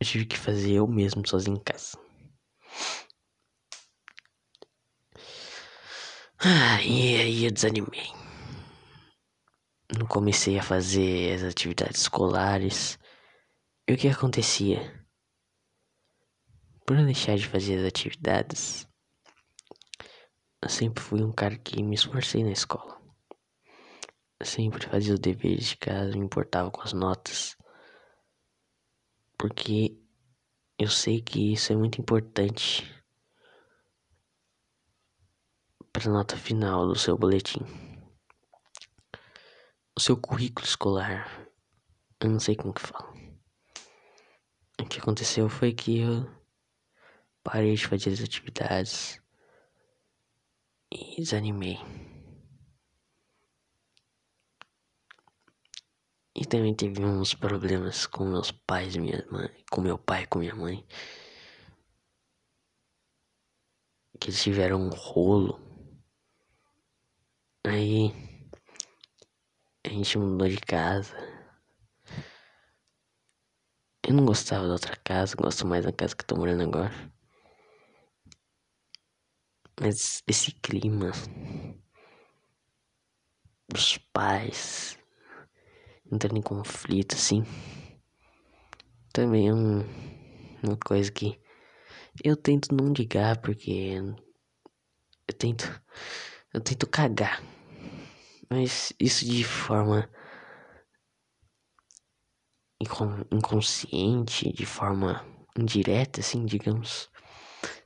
eu 0.00 0.06
tive 0.06 0.26
que 0.26 0.38
fazer 0.38 0.74
eu 0.74 0.86
mesmo 0.86 1.26
sozinho 1.26 1.56
em 1.56 1.62
casa. 1.62 1.98
Ah, 6.44 6.82
e 6.82 7.20
aí 7.20 7.44
eu 7.44 7.52
desanimei. 7.52 8.10
Não 9.96 10.04
comecei 10.08 10.58
a 10.58 10.62
fazer 10.62 11.36
as 11.36 11.44
atividades 11.44 12.00
escolares. 12.00 12.98
E 13.88 13.92
o 13.92 13.96
que 13.96 14.08
acontecia? 14.08 15.06
Por 16.84 16.96
não 16.96 17.04
deixar 17.04 17.36
de 17.36 17.46
fazer 17.46 17.78
as 17.78 17.86
atividades, 17.86 18.88
eu 20.60 20.68
sempre 20.68 21.00
fui 21.00 21.22
um 21.22 21.30
cara 21.30 21.56
que 21.56 21.80
me 21.80 21.94
esforcei 21.94 22.42
na 22.42 22.50
escola. 22.50 23.00
Eu 24.40 24.46
sempre 24.46 24.84
fazia 24.84 25.14
os 25.14 25.20
deveres 25.20 25.68
de 25.68 25.76
casa, 25.76 26.18
me 26.18 26.24
importava 26.24 26.72
com 26.72 26.82
as 26.82 26.92
notas. 26.92 27.56
Porque 29.38 29.96
eu 30.76 30.88
sei 30.88 31.22
que 31.22 31.52
isso 31.52 31.72
é 31.72 31.76
muito 31.76 32.00
importante 32.00 32.84
para 35.92 36.08
a 36.08 36.12
nota 36.12 36.36
final 36.36 36.86
do 36.86 36.96
seu 36.96 37.18
boletim. 37.18 37.60
O 39.94 40.00
seu 40.00 40.16
currículo 40.16 40.66
escolar. 40.66 41.46
Eu 42.18 42.30
não 42.30 42.40
sei 42.40 42.56
como 42.56 42.72
que 42.72 42.80
fala. 42.80 43.12
O 44.80 44.86
que 44.86 44.98
aconteceu 44.98 45.48
foi 45.48 45.72
que 45.72 46.00
eu 46.00 46.30
parei 47.42 47.74
de 47.74 47.86
fazer 47.86 48.10
as 48.10 48.20
atividades 48.20 49.20
e 50.90 51.16
desanimei. 51.16 51.78
E 56.34 56.46
também 56.46 56.74
teve 56.74 57.04
uns 57.04 57.34
problemas 57.34 58.06
com 58.06 58.24
meus 58.24 58.50
pais, 58.50 58.96
minha 58.96 59.24
mãe, 59.30 59.50
com 59.70 59.82
meu 59.82 59.98
pai, 59.98 60.26
com 60.26 60.38
minha 60.38 60.54
mãe. 60.54 60.86
Que 64.18 64.30
eles 64.30 64.42
tiveram 64.42 64.80
um 64.80 64.88
rolo. 64.88 65.71
Aí 67.64 68.12
a 69.84 69.88
gente 69.88 70.18
mudou 70.18 70.48
de 70.48 70.58
casa. 70.58 71.14
Eu 74.06 74.14
não 74.14 74.26
gostava 74.26 74.66
da 74.66 74.72
outra 74.72 74.96
casa, 74.96 75.36
gosto 75.36 75.66
mais 75.66 75.84
da 75.84 75.92
casa 75.92 76.16
que 76.16 76.22
eu 76.22 76.26
tô 76.26 76.36
morando 76.36 76.62
agora. 76.62 76.92
Mas 79.80 80.22
esse 80.26 80.52
clima 80.52 81.12
dos 83.68 83.96
pais 84.12 84.98
entrando 86.10 86.36
em 86.36 86.42
conflito 86.42 87.14
assim 87.14 87.42
também 89.12 89.48
é 89.48 89.54
um, 89.54 89.80
uma 90.62 90.76
coisa 90.76 91.10
que 91.10 91.40
eu 92.22 92.36
tento 92.36 92.74
não 92.74 92.92
ligar 92.92 93.40
porque 93.40 93.94
eu 95.28 95.34
tento 95.38 95.64
eu 96.52 96.60
tento 96.60 96.86
cagar 96.86 97.42
mas 98.50 98.92
isso 99.00 99.24
de 99.24 99.44
forma 99.44 100.08
inconsciente 103.30 104.52
de 104.52 104.66
forma 104.66 105.24
indireta 105.56 106.20
assim 106.20 106.44
digamos 106.44 107.10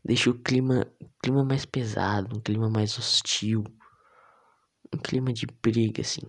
deixa 0.06 0.30
o 0.30 0.38
clima, 0.38 0.86
clima 1.22 1.44
mais 1.44 1.64
pesado, 1.64 2.36
um 2.36 2.40
clima 2.40 2.70
mais 2.70 2.96
hostil, 2.96 3.64
um 4.94 4.98
clima 4.98 5.32
de 5.32 5.46
briga 5.46 6.00
assim. 6.02 6.22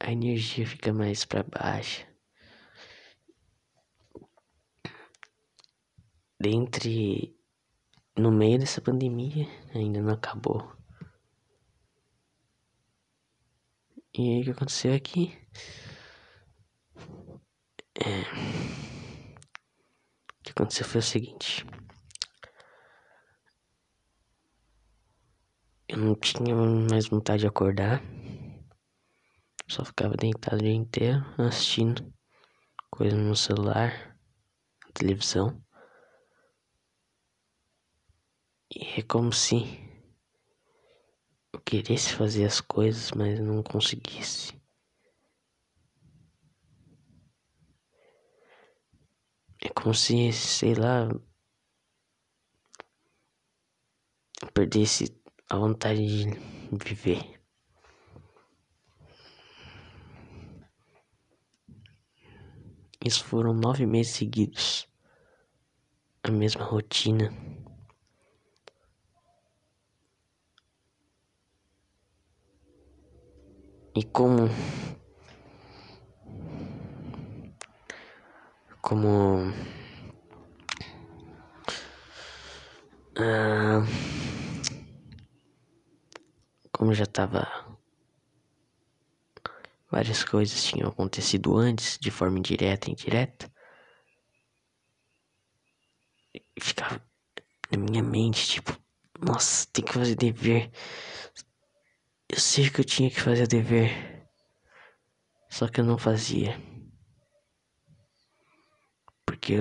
A 0.00 0.10
energia 0.10 0.66
fica 0.66 0.92
mais 0.92 1.24
para 1.24 1.44
baixo. 1.44 2.06
Dentre 6.40 7.36
no 8.16 8.30
meio 8.30 8.58
dessa 8.58 8.80
pandemia, 8.80 9.46
ainda 9.74 10.00
não 10.00 10.14
acabou. 10.14 10.72
E 14.14 14.20
aí 14.20 14.40
o 14.42 14.44
que 14.44 14.50
aconteceu 14.50 14.94
aqui? 14.94 15.38
É 17.94 18.72
que 20.42 20.50
aconteceu 20.52 20.84
foi 20.84 21.00
o 21.00 21.02
seguinte. 21.02 21.64
Eu 25.88 25.98
não 25.98 26.14
tinha 26.14 26.54
mais 26.54 27.08
vontade 27.08 27.40
de 27.40 27.46
acordar. 27.46 28.02
Só 29.68 29.84
ficava 29.84 30.14
deitado 30.14 30.56
o 30.56 30.62
dia 30.62 30.72
inteiro 30.72 31.24
assistindo 31.38 32.12
coisa 32.90 33.16
no 33.16 33.34
celular, 33.34 34.16
televisão. 34.92 35.62
E 38.74 39.00
é 39.00 39.02
como 39.02 39.30
se 39.34 39.56
eu 41.52 41.60
queresse 41.60 42.14
fazer 42.14 42.46
as 42.46 42.58
coisas, 42.58 43.10
mas 43.12 43.38
não 43.38 43.62
conseguisse. 43.62 44.54
É 49.60 49.68
como 49.68 49.94
se, 49.94 50.32
sei 50.32 50.74
lá, 50.74 51.06
perdesse 54.54 55.14
a 55.50 55.56
vontade 55.56 56.00
de 56.06 56.30
viver. 56.82 57.42
Isso 63.04 63.22
foram 63.24 63.52
nove 63.52 63.84
meses 63.84 64.14
seguidos. 64.14 64.88
A 66.22 66.30
mesma 66.30 66.64
rotina. 66.64 67.30
E 73.94 74.02
como 74.04 74.48
como 78.80 79.50
uh, 83.18 83.84
como 86.72 86.94
já 86.94 87.04
tava 87.04 87.46
várias 89.90 90.24
coisas 90.24 90.64
tinham 90.64 90.88
acontecido 90.88 91.54
antes 91.56 91.98
de 91.98 92.10
forma 92.10 92.38
indireta 92.38 92.88
e 92.88 92.92
indireta 92.92 93.52
ficava 96.58 96.98
na 97.70 97.76
minha 97.76 98.02
mente 98.02 98.48
tipo 98.48 98.74
nossa 99.20 99.66
tem 99.70 99.84
que 99.84 99.92
fazer 99.92 100.14
dever 100.16 100.70
eu 102.32 102.40
sei 102.40 102.68
que 102.70 102.80
eu 102.80 102.84
tinha 102.84 103.10
que 103.10 103.20
fazer 103.20 103.46
dever 103.46 103.90
só 105.48 105.68
que 105.68 105.80
eu 105.80 105.84
não 105.84 105.98
fazia 105.98 106.56
porque 109.26 109.54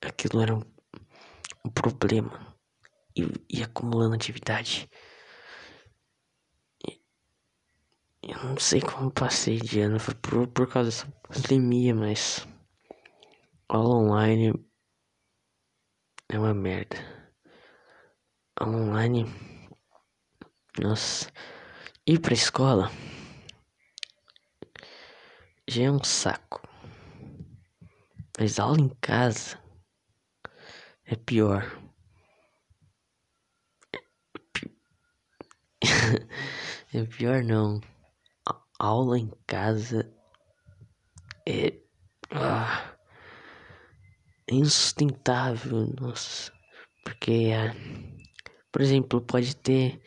aquilo 0.00 0.40
era 0.42 0.54
um, 0.54 0.62
um 1.64 1.70
problema 1.70 2.56
e, 3.16 3.22
e, 3.50 3.62
acumulando 3.62 4.14
atividade. 4.14 4.88
E, 6.86 7.00
eu 8.22 8.44
não 8.44 8.58
sei 8.58 8.80
como 8.80 9.10
passei 9.10 9.58
de 9.58 9.80
ano, 9.80 9.98
foi 9.98 10.14
por, 10.14 10.46
por 10.48 10.68
causa 10.68 10.90
dessa 10.90 11.10
pandemia, 11.22 11.94
mas 11.94 12.46
aula 13.68 13.96
online 13.96 14.52
é 16.28 16.38
uma 16.38 16.54
merda. 16.54 16.96
Online, 18.60 19.24
nossa, 20.80 21.30
ir 22.06 22.20
pra 22.20 22.34
escola 22.34 22.90
já 25.68 25.82
é 25.84 25.90
um 25.90 26.02
saco. 26.02 26.62
Mas 28.38 28.58
aula 28.58 28.78
em 28.80 28.88
casa 29.00 29.58
é 31.04 31.16
pior. 31.16 31.64
é 36.94 37.04
pior 37.04 37.42
não. 37.42 37.80
A 38.46 38.60
aula 38.78 39.18
em 39.18 39.30
casa 39.46 40.12
é, 41.48 41.72
ah, 42.30 42.96
é 44.48 44.54
insustentável, 44.54 45.86
nossa. 45.98 46.52
Porque, 47.04 47.50
ah, 47.54 47.74
por 48.70 48.82
exemplo, 48.82 49.20
pode 49.20 49.56
ter. 49.56 50.00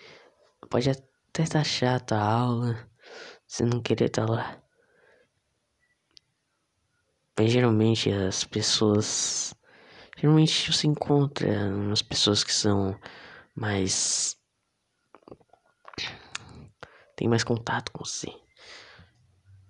Pode 0.70 0.90
até 0.90 1.44
estar 1.44 1.64
chata 1.64 2.16
a 2.16 2.24
aula. 2.24 2.90
Você 3.48 3.66
não 3.66 3.82
querer 3.82 4.06
estar 4.06 4.28
tá 4.28 4.32
lá. 4.32 4.64
Mas 7.38 7.52
geralmente 7.52 8.12
as 8.12 8.44
pessoas. 8.44 9.56
Geralmente 10.18 10.72
você 10.72 10.88
encontra 10.88 11.48
umas 11.74 12.02
pessoas 12.02 12.44
que 12.44 12.54
são 12.54 13.00
mais. 13.56 14.38
tem 17.16 17.28
mais 17.28 17.44
contato 17.44 17.92
com 17.92 18.06
você. 18.06 18.28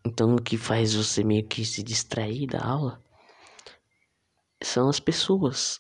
Então 0.06 0.36
o 0.36 0.42
que 0.42 0.58
faz 0.58 0.94
você 0.94 1.24
meio 1.24 1.48
que 1.48 1.64
se 1.64 1.82
distrair 1.82 2.48
da 2.48 2.62
aula 2.62 3.02
são 4.62 4.90
as 4.90 5.00
pessoas. 5.00 5.80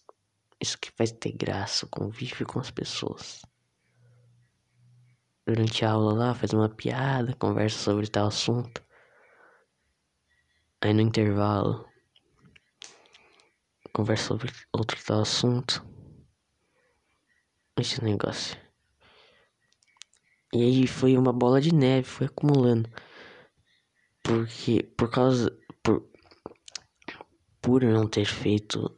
Isso 0.61 0.77
que 0.77 0.91
faz 0.91 1.11
ter 1.11 1.31
graça, 1.31 1.87
convive 1.87 2.45
com 2.45 2.59
as 2.59 2.71
pessoas. 2.71 3.41
Durante 5.49 5.83
a 5.83 5.89
aula 5.93 6.13
lá, 6.13 6.35
faz 6.35 6.53
uma 6.53 6.69
piada, 6.69 7.33
conversa 7.33 7.79
sobre 7.79 8.05
tal 8.05 8.27
assunto. 8.27 8.85
Aí 10.79 10.93
no 10.93 11.01
intervalo, 11.01 11.89
conversa 13.91 14.25
sobre 14.25 14.51
outro 14.71 15.03
tal 15.03 15.21
assunto. 15.21 15.83
Esse 17.75 18.03
negócio. 18.03 18.55
E 20.53 20.61
aí 20.61 20.85
foi 20.85 21.17
uma 21.17 21.33
bola 21.33 21.59
de 21.59 21.73
neve, 21.73 22.07
foi 22.07 22.27
acumulando. 22.27 22.87
Porque, 24.21 24.83
por 24.83 25.09
causa. 25.09 25.49
Por, 25.81 26.07
por 27.59 27.81
não 27.81 28.07
ter 28.07 28.25
feito 28.25 28.95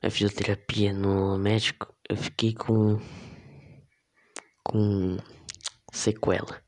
a 0.00 0.08
fisioterapia 0.08 0.92
no 0.92 1.36
médico, 1.36 1.92
eu 2.08 2.16
fiquei 2.16 2.54
com. 2.54 3.00
com 4.62 5.18
sequela. 5.92 6.60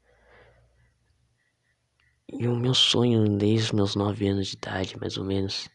E 2.29 2.47
o 2.49 2.57
meu 2.57 2.75
sonho 2.75 3.37
desde 3.39 3.67
os 3.67 3.73
meus 3.73 3.95
9 3.97 4.29
anos 4.29 4.49
de 4.49 4.57
idade, 4.57 4.99
mais 4.99 5.17
ou 5.17 5.25
menos, 5.25 5.69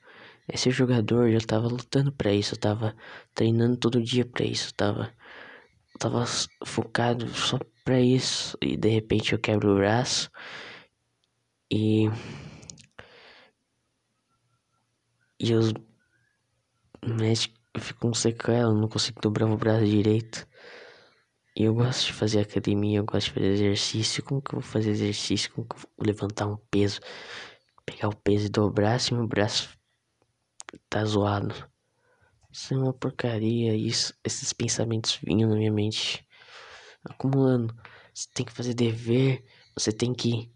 é 0.48 0.58
ser 0.58 0.72
jogador. 0.72 1.30
Eu 1.30 1.46
tava 1.46 1.68
lutando 1.68 2.12
para 2.12 2.34
isso, 2.34 2.56
eu 2.56 2.60
tava 2.60 2.96
treinando 3.34 3.78
todo 3.78 4.02
dia 4.02 4.26
para 4.26 4.46
isso, 4.46 4.70
eu 4.70 4.74
tava, 4.74 5.14
eu 5.94 6.00
tava 6.00 6.26
focado 6.66 7.28
só 7.36 7.60
para 7.84 8.00
isso. 8.00 8.58
E 8.62 8.78
de 8.78 8.90
repente 8.90 9.34
eu 9.34 9.40
quebro 9.40 9.74
o 9.74 9.78
braço 9.78 10.30
e. 11.72 12.10
E 15.42 15.54
os 15.54 15.74
médicos 17.06 17.60
ficam 17.80 18.10
com 18.10 18.14
sequela, 18.14 18.74
não 18.74 18.90
consigo 18.90 19.22
dobrar 19.22 19.48
o 19.48 19.58
braço 19.58 19.86
direito. 19.86 20.49
Eu 21.62 21.74
gosto 21.74 22.06
de 22.06 22.14
fazer 22.14 22.40
academia, 22.40 23.00
eu 23.00 23.04
gosto 23.04 23.28
de 23.28 23.34
fazer 23.34 23.48
exercício. 23.48 24.24
Como 24.24 24.42
que 24.42 24.56
eu 24.56 24.62
vou 24.62 24.72
fazer 24.72 24.92
exercício? 24.92 25.52
Como 25.52 25.68
que 25.68 25.76
eu 25.76 25.80
vou 25.80 26.08
levantar 26.08 26.48
um 26.48 26.56
peso? 26.56 27.02
Pegar 27.86 28.08
o 28.08 28.16
peso 28.16 28.46
e 28.46 28.50
dobrar 28.50 28.98
se 28.98 29.14
meu 29.14 29.28
braço 29.28 29.78
tá 30.90 31.04
zoado. 31.04 31.54
Isso 32.50 32.74
é 32.74 32.78
uma 32.78 32.94
porcaria. 32.94 33.76
Isso, 33.76 34.14
esses 34.24 34.54
pensamentos 34.54 35.20
vinham 35.22 35.50
na 35.50 35.58
minha 35.58 35.70
mente 35.70 36.26
acumulando. 37.04 37.76
Você 38.14 38.30
tem 38.34 38.46
que 38.46 38.54
fazer 38.54 38.74
dever, 38.74 39.44
você 39.76 39.92
tem 39.92 40.14
que. 40.14 40.50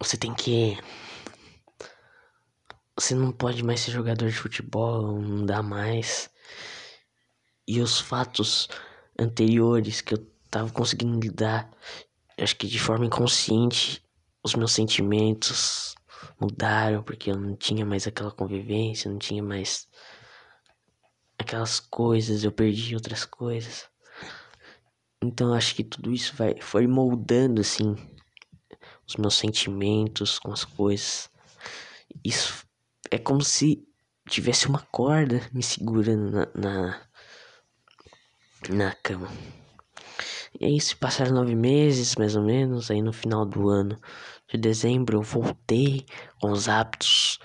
Você 0.00 0.16
tem 0.16 0.34
que. 0.34 0.76
Você 2.98 3.14
não 3.14 3.30
pode 3.30 3.62
mais 3.62 3.78
ser 3.78 3.92
jogador 3.92 4.28
de 4.28 4.36
futebol, 4.36 5.20
não 5.22 5.46
dá 5.46 5.62
mais. 5.62 6.28
E 7.68 7.80
os 7.80 8.00
fatos 8.00 8.68
anteriores 9.18 10.00
que 10.00 10.14
eu 10.14 10.26
tava 10.50 10.70
conseguindo 10.70 11.18
lidar, 11.18 11.70
acho 12.38 12.56
que 12.56 12.66
de 12.66 12.78
forma 12.78 13.06
inconsciente, 13.06 14.02
os 14.42 14.54
meus 14.54 14.72
sentimentos 14.72 15.94
mudaram 16.40 17.02
porque 17.02 17.30
eu 17.30 17.36
não 17.36 17.56
tinha 17.56 17.84
mais 17.84 18.06
aquela 18.06 18.30
convivência, 18.30 19.10
não 19.10 19.18
tinha 19.18 19.42
mais 19.42 19.88
aquelas 21.38 21.80
coisas, 21.80 22.44
eu 22.44 22.52
perdi 22.52 22.94
outras 22.94 23.24
coisas. 23.24 23.88
Então 25.22 25.54
acho 25.54 25.74
que 25.74 25.84
tudo 25.84 26.12
isso 26.12 26.34
vai 26.36 26.60
foi 26.60 26.86
moldando 26.86 27.60
assim 27.60 27.96
os 29.06 29.16
meus 29.16 29.34
sentimentos 29.34 30.38
com 30.38 30.52
as 30.52 30.64
coisas. 30.64 31.30
Isso 32.24 32.66
é 33.10 33.18
como 33.18 33.42
se 33.42 33.86
tivesse 34.28 34.66
uma 34.66 34.80
corda 34.90 35.40
me 35.52 35.62
segurando 35.62 36.30
na, 36.30 36.48
na 36.54 37.06
na 38.68 38.94
cama. 39.02 39.28
E 40.58 40.64
aí 40.64 40.80
se 40.80 40.96
passaram 40.96 41.32
nove 41.32 41.54
meses, 41.54 42.16
mais 42.16 42.34
ou 42.34 42.42
menos, 42.42 42.90
aí 42.90 43.02
no 43.02 43.12
final 43.12 43.44
do 43.44 43.68
ano 43.68 43.98
de 44.48 44.56
dezembro 44.56 45.18
eu 45.18 45.22
voltei 45.22 46.06
com 46.40 46.50
os 46.50 46.68
hábitos. 46.68 47.38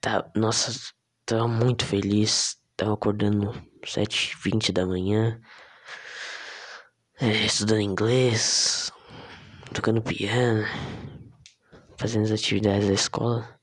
Tá, 0.00 0.28
nossa, 0.34 0.72
tava 1.24 1.46
muito 1.46 1.84
feliz. 1.84 2.58
Tava 2.76 2.94
acordando 2.94 3.52
sete 3.84 4.36
vinte 4.42 4.72
da 4.72 4.86
manhã. 4.86 5.40
É, 7.20 7.44
estudando 7.44 7.82
inglês, 7.82 8.90
tocando 9.74 10.00
piano, 10.00 10.64
fazendo 11.98 12.24
as 12.24 12.32
atividades 12.32 12.88
da 12.88 12.94
escola. 12.94 13.60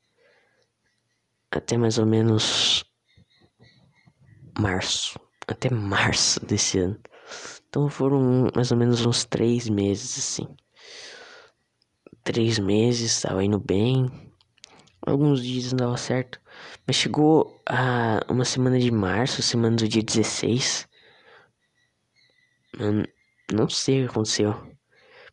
Até 1.52 1.76
mais 1.76 1.98
ou 1.98 2.06
menos 2.06 2.86
março 4.60 5.20
até 5.48 5.70
março 5.70 6.46
desse 6.46 6.80
ano. 6.80 7.00
Então 7.70 7.90
foram 7.90 8.50
mais 8.56 8.72
ou 8.72 8.78
menos 8.78 9.06
uns 9.06 9.26
três 9.26 9.70
meses 9.70 10.18
assim. 10.18 10.48
Três 12.24 12.60
meses, 12.60 13.12
estava 13.12 13.44
indo 13.44 13.60
bem. 13.60 14.12
Alguns 15.06 15.42
dias 15.42 15.72
não 15.72 15.78
dava 15.78 15.98
certo. 15.98 16.40
Mas 16.86 16.98
chegou 16.98 17.62
a 17.66 18.20
uma 18.30 18.44
semana 18.44 18.80
de 18.80 18.92
março, 18.92 19.42
semana 19.42 19.76
do 19.76 19.88
dia 19.88 20.04
16. 20.04 20.88
Eu 22.80 23.04
não 23.54 23.70
sei 23.70 24.02
o 24.02 24.06
que 24.06 24.12
aconteceu. 24.12 24.54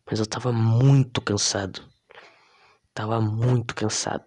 Mas 0.09 0.21
eu 0.21 0.27
tava 0.27 0.53
muito 0.53 1.21
cansado. 1.21 1.83
Tava 2.93 3.21
muito 3.21 3.75
cansado. 3.75 4.25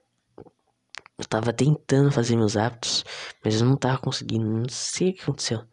Eu 1.17 1.25
tava 1.25 1.53
tentando 1.53 2.11
fazer 2.11 2.35
meus 2.35 2.57
hábitos, 2.57 3.03
mas 3.43 3.59
eu 3.59 3.67
não 3.67 3.77
tava 3.77 3.97
conseguindo. 3.97 4.45
Não 4.45 4.69
sei 4.69 5.11
o 5.11 5.13
que 5.13 5.21
aconteceu. 5.21 5.65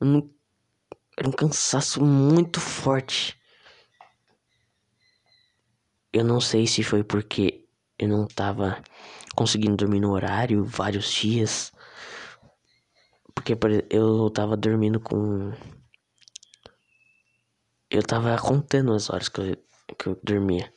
Não... 0.00 0.30
Era 1.18 1.28
um 1.28 1.32
cansaço 1.32 2.04
muito 2.04 2.60
forte. 2.60 3.40
Eu 6.12 6.24
não 6.24 6.40
sei 6.40 6.66
se 6.66 6.82
foi 6.82 7.02
porque 7.02 7.64
eu 7.98 8.08
não 8.08 8.26
tava 8.26 8.82
conseguindo 9.34 9.76
dormir 9.76 10.00
no 10.00 10.12
horário 10.12 10.64
vários 10.64 11.10
dias. 11.10 11.72
Porque 13.34 13.56
eu 13.90 14.30
tava 14.30 14.56
dormindo 14.56 15.00
com. 15.00 15.52
Eu 17.90 18.02
tava 18.02 18.36
contando 18.38 18.92
as 18.92 19.08
horas 19.08 19.28
que 19.28 19.40
eu, 19.40 19.56
que 19.98 20.06
eu 20.08 20.20
dormia. 20.22 20.72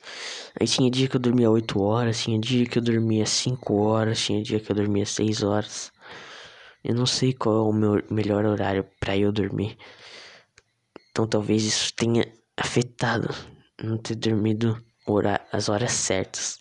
Aí 0.60 0.68
tinha 0.68 0.90
dia 0.92 1.08
que 1.08 1.16
eu 1.16 1.20
dormia 1.20 1.50
8 1.50 1.82
horas, 1.82 2.22
tinha 2.22 2.40
dia 2.40 2.66
que 2.66 2.78
eu 2.78 2.82
dormia 2.82 3.26
5 3.26 3.76
horas, 3.76 4.22
tinha 4.22 4.44
dia 4.44 4.60
que 4.60 4.72
eu 4.72 4.76
dormia 4.76 5.06
6 5.06 5.42
horas. 5.42 5.92
Eu 6.84 6.96
não 6.96 7.06
sei 7.06 7.34
qual 7.34 7.58
é 7.58 7.70
o 7.70 7.74
meu 7.74 8.04
melhor 8.10 8.46
horário 8.46 8.84
para 9.00 9.18
eu 9.18 9.32
dormir. 9.32 9.78
Então 11.12 11.28
talvez 11.28 11.64
isso 11.64 11.94
tenha 11.94 12.32
afetado 12.56 13.28
não 13.84 13.98
ter 13.98 14.16
dormido 14.16 14.82
as 15.52 15.70
horas 15.70 15.92
certas. 15.92 16.58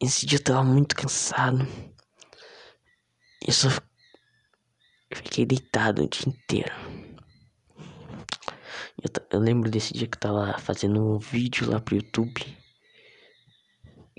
Esse 0.00 0.24
dia 0.24 0.38
eu 0.38 0.44
tava 0.44 0.62
muito 0.62 0.94
cansado. 0.94 1.66
Eu 3.46 3.52
só 3.52 3.68
fiquei 5.14 5.44
deitado 5.44 6.04
o 6.04 6.08
dia 6.08 6.28
inteiro. 6.28 6.74
Eu, 9.02 9.10
eu 9.32 9.40
lembro 9.40 9.70
desse 9.70 9.92
dia 9.92 10.06
que 10.06 10.16
eu 10.16 10.20
tava 10.20 10.58
fazendo 10.58 11.02
um 11.02 11.18
vídeo 11.18 11.70
lá 11.70 11.80
pro 11.80 11.96
YouTube. 11.96 12.56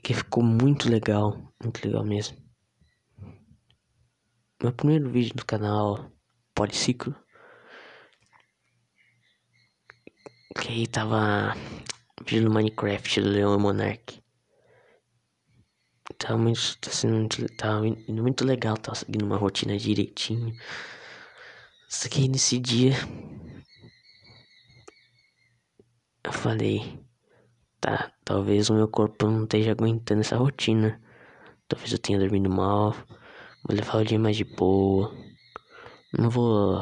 Que 0.04 0.14
ficou 0.14 0.44
muito 0.44 0.90
legal. 0.90 1.54
Muito 1.62 1.86
legal 1.86 2.04
mesmo. 2.04 2.47
Meu 4.62 4.74
primeiro 4.74 5.10
vídeo 5.10 5.36
do 5.36 5.46
canal 5.46 6.12
Policiclo. 6.56 7.16
Que 10.60 10.70
aí 10.70 10.88
tava 10.88 11.54
vídeo 12.26 12.46
do 12.46 12.54
Minecraft 12.54 13.22
do 13.22 13.30
Leon 13.30 13.60
Monarch. 13.60 14.24
Tava 16.18 16.38
muito, 16.40 16.78
tá 16.80 16.90
sendo 16.90 17.18
muito, 17.18 17.46
tava 17.56 17.86
indo 17.86 18.24
muito 18.24 18.44
legal, 18.44 18.76
tava 18.78 18.96
seguindo 18.96 19.24
uma 19.24 19.38
rotina 19.38 19.78
direitinho. 19.78 20.56
Só 21.88 22.10
que 22.10 22.28
nesse 22.28 22.58
dia 22.58 22.94
eu 26.24 26.34
falei, 26.34 27.06
tá, 27.80 28.12
talvez 28.26 28.72
o 28.72 28.74
meu 28.74 28.88
corpo 28.88 29.28
não 29.28 29.44
esteja 29.44 29.72
aguentando 29.72 30.22
essa 30.22 30.36
rotina. 30.36 31.00
Talvez 31.68 31.92
eu 31.92 32.00
tenha 32.00 32.18
dormido 32.18 32.50
mal. 32.50 32.96
Vou 33.68 33.76
levar 33.76 33.98
o 33.98 34.06
dia 34.06 34.18
mais 34.18 34.38
de 34.38 34.46
boa. 34.46 35.14
Não 36.18 36.30
vou 36.30 36.82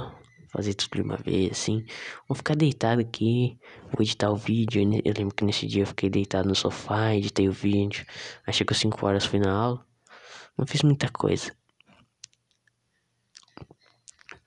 fazer 0.49 0.75
tudo 0.75 0.97
de 0.97 1.01
uma 1.01 1.17
vez, 1.17 1.51
assim. 1.51 1.83
Vou 2.27 2.35
ficar 2.35 2.55
deitado 2.55 3.01
aqui, 3.01 3.59
vou 3.91 4.01
editar 4.01 4.29
o 4.29 4.35
vídeo. 4.35 4.83
Eu 5.03 5.13
lembro 5.17 5.33
que 5.33 5.43
nesse 5.43 5.65
dia 5.65 5.81
eu 5.81 5.87
fiquei 5.87 6.11
deitado 6.11 6.47
no 6.47 6.53
sofá, 6.53 7.15
editei 7.15 7.49
o 7.49 7.51
vídeo. 7.51 8.05
Aí 8.45 8.53
chegou 8.53 8.77
5 8.77 9.03
horas, 9.03 9.25
fui 9.25 9.39
na 9.39 9.51
aula. 9.51 9.83
Não 10.55 10.67
fiz 10.67 10.83
muita 10.83 11.09
coisa. 11.09 11.51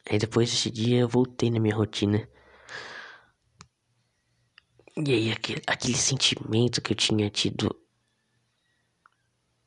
Aí 0.09 0.19
depois 0.19 0.49
desse 0.49 0.71
dia 0.71 1.01
eu 1.01 1.09
voltei 1.09 1.51
na 1.51 1.59
minha 1.59 1.75
rotina. 1.75 2.29
E 4.97 5.13
aí 5.13 5.33
aquele, 5.33 5.63
aquele 5.67 5.97
sentimento 5.97 6.81
que 6.81 6.93
eu 6.93 6.97
tinha 6.97 7.29
tido 7.31 7.75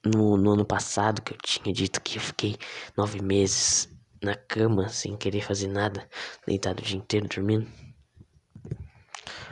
no, 0.05 0.37
no 0.37 0.51
ano 0.53 0.65
passado, 0.65 1.21
que 1.21 1.33
eu 1.33 1.37
tinha 1.37 1.73
dito 1.73 2.01
que 2.01 2.17
eu 2.17 2.21
fiquei 2.21 2.57
nove 2.97 3.21
meses 3.21 3.89
na 4.21 4.35
cama 4.35 4.89
sem 4.89 5.17
querer 5.17 5.41
fazer 5.41 5.67
nada, 5.67 6.07
deitado 6.45 6.81
o 6.81 6.85
dia 6.85 6.97
inteiro 6.97 7.27
dormindo. 7.27 7.67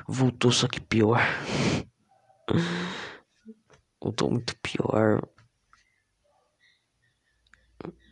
Voltou, 0.08 0.52
só 0.52 0.68
que 0.68 0.80
pior. 0.80 1.20
Voltou 4.02 4.32
muito 4.32 4.56
pior. 4.58 5.22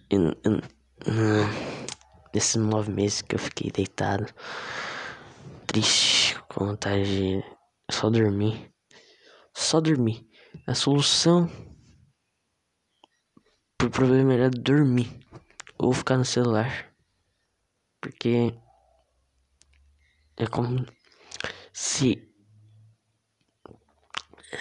Eu, 0.09 0.35
nesses 2.33 2.55
nove 2.55 2.91
meses 2.91 3.21
que 3.21 3.35
eu 3.35 3.39
fiquei 3.39 3.71
deitado, 3.71 4.25
triste, 5.65 6.37
com 6.49 6.65
vontade 6.65 7.03
de 7.03 7.43
só 7.91 8.09
dormir. 8.09 8.71
Só 9.53 9.81
dormir. 9.81 10.27
A 10.67 10.75
solução 10.75 11.49
pro 13.89 14.01
problema 14.01 14.33
era 14.33 14.49
dormir 14.49 15.09
ou 15.77 15.93
ficar 15.93 16.17
no 16.17 16.25
celular. 16.25 16.91
Porque 18.01 18.53
é 20.37 20.47
como 20.47 20.85
se. 21.73 22.27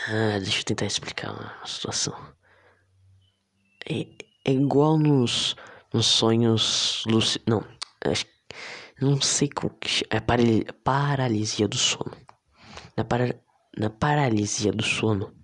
Ah, 0.09 0.39
deixa 0.39 0.61
eu 0.61 0.65
tentar 0.65 0.87
explicar 0.87 1.33
uma 1.33 1.67
situação. 1.67 2.15
É, 3.89 4.07
é 4.45 4.53
igual 4.53 4.99
nos, 4.99 5.55
nos 5.93 6.07
sonhos 6.07 7.05
lúcidos. 7.07 7.47
Não, 7.47 7.65
acho, 8.05 8.27
não 9.01 9.21
sei 9.21 9.49
como 9.49 9.75
que 9.75 10.05
É 10.11 10.21
paralisia 10.73 11.69
do 11.69 11.77
sono. 11.77 12.17
Na, 12.97 13.05
para, 13.05 13.39
na 13.77 13.91
paralisia 13.91 14.73
do 14.73 14.83
sono, 14.83 15.35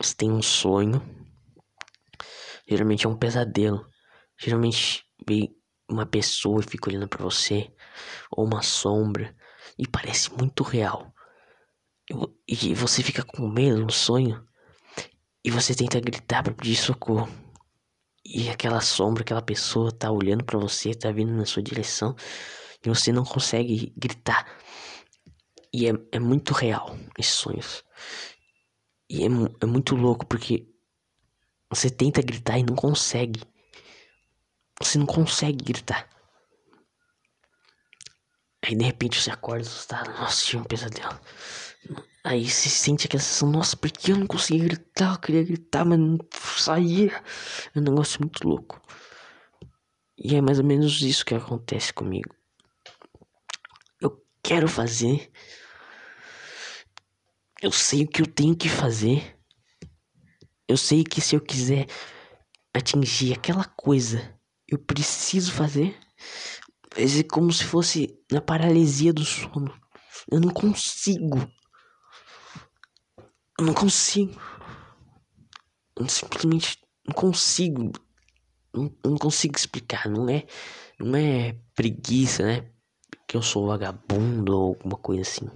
você 0.00 0.14
tem 0.14 0.30
um 0.30 0.42
sonho. 0.42 1.23
Geralmente 2.68 3.06
é 3.06 3.08
um 3.08 3.16
pesadelo. 3.16 3.86
Geralmente 4.38 5.04
vem 5.26 5.54
uma 5.88 6.06
pessoa 6.06 6.60
e 6.60 6.68
fica 6.68 6.88
olhando 6.88 7.08
para 7.08 7.22
você, 7.22 7.70
ou 8.30 8.44
uma 8.46 8.62
sombra, 8.62 9.34
e 9.78 9.86
parece 9.86 10.32
muito 10.32 10.62
real. 10.62 11.12
E 12.48 12.74
você 12.74 13.02
fica 13.02 13.22
com 13.22 13.48
medo 13.48 13.78
no 13.84 13.92
sonho, 13.92 14.46
e 15.44 15.50
você 15.50 15.74
tenta 15.74 16.00
gritar 16.00 16.42
para 16.42 16.54
pedir 16.54 16.76
socorro. 16.76 17.28
E 18.24 18.48
aquela 18.48 18.80
sombra, 18.80 19.22
aquela 19.22 19.42
pessoa 19.42 19.92
tá 19.92 20.10
olhando 20.10 20.44
para 20.44 20.58
você, 20.58 20.94
tá 20.94 21.12
vindo 21.12 21.32
na 21.32 21.44
sua 21.44 21.62
direção, 21.62 22.16
e 22.84 22.88
você 22.88 23.12
não 23.12 23.24
consegue 23.24 23.92
gritar. 23.96 24.46
E 25.72 25.88
é, 25.88 25.92
é 26.12 26.18
muito 26.18 26.54
real 26.54 26.96
esses 27.18 27.34
sonhos. 27.34 27.84
E 29.08 29.22
é, 29.22 29.26
é 29.60 29.66
muito 29.66 29.94
louco 29.94 30.26
porque 30.26 30.66
você 31.74 31.90
tenta 31.90 32.22
gritar 32.22 32.58
e 32.58 32.62
não 32.62 32.74
consegue. 32.74 33.42
Você 34.80 34.98
não 34.98 35.06
consegue 35.06 35.64
gritar. 35.64 36.08
Aí 38.64 38.74
de 38.74 38.84
repente 38.84 39.20
você 39.20 39.30
acorda 39.30 39.62
assustado. 39.62 40.08
Nossa, 40.18 40.44
tive 40.44 40.58
um 40.58 40.64
pesadelo. 40.64 41.20
Aí 42.24 42.48
você 42.48 42.70
sente 42.70 43.06
aquela 43.06 43.22
sensação, 43.22 43.50
nossa, 43.50 43.76
por 43.76 43.90
que 43.90 44.12
eu 44.12 44.16
não 44.16 44.26
conseguia 44.26 44.64
gritar? 44.64 45.12
Eu 45.12 45.20
queria 45.20 45.44
gritar, 45.44 45.84
mas 45.84 45.98
não 45.98 46.18
saía. 46.32 47.22
É 47.74 47.78
um 47.78 47.82
negócio 47.82 48.20
muito 48.20 48.48
louco. 48.48 48.80
E 50.16 50.34
é 50.34 50.40
mais 50.40 50.58
ou 50.58 50.64
menos 50.64 51.02
isso 51.02 51.24
que 51.24 51.34
acontece 51.34 51.92
comigo. 51.92 52.34
Eu 54.00 54.24
quero 54.42 54.66
fazer. 54.66 55.30
Eu 57.60 57.70
sei 57.70 58.04
o 58.04 58.08
que 58.08 58.22
eu 58.22 58.26
tenho 58.26 58.56
que 58.56 58.68
fazer. 58.70 59.33
Eu 60.68 60.76
sei 60.76 61.04
que 61.04 61.20
se 61.20 61.36
eu 61.36 61.40
quiser 61.40 61.86
atingir 62.72 63.32
aquela 63.32 63.64
coisa 63.64 64.34
eu 64.68 64.78
preciso 64.78 65.52
fazer. 65.52 65.96
É 66.96 67.22
como 67.24 67.52
se 67.52 67.64
fosse 67.64 68.18
na 68.30 68.40
paralisia 68.40 69.12
do 69.12 69.24
sono. 69.24 69.72
Eu 70.30 70.40
não 70.40 70.50
consigo. 70.50 71.38
Eu 73.58 73.66
não 73.66 73.74
consigo. 73.74 74.40
Eu 75.96 76.08
simplesmente 76.08 76.78
não 77.06 77.14
consigo. 77.14 77.92
Não, 78.72 78.90
não 79.04 79.16
consigo 79.16 79.56
explicar. 79.56 80.08
Não 80.08 80.28
é, 80.28 80.46
não 80.98 81.16
é 81.16 81.58
preguiça, 81.74 82.44
né? 82.44 82.70
Que 83.28 83.36
eu 83.36 83.42
sou 83.42 83.66
vagabundo 83.66 84.56
ou 84.56 84.68
alguma 84.68 84.96
coisa 84.96 85.22
assim. 85.22 85.48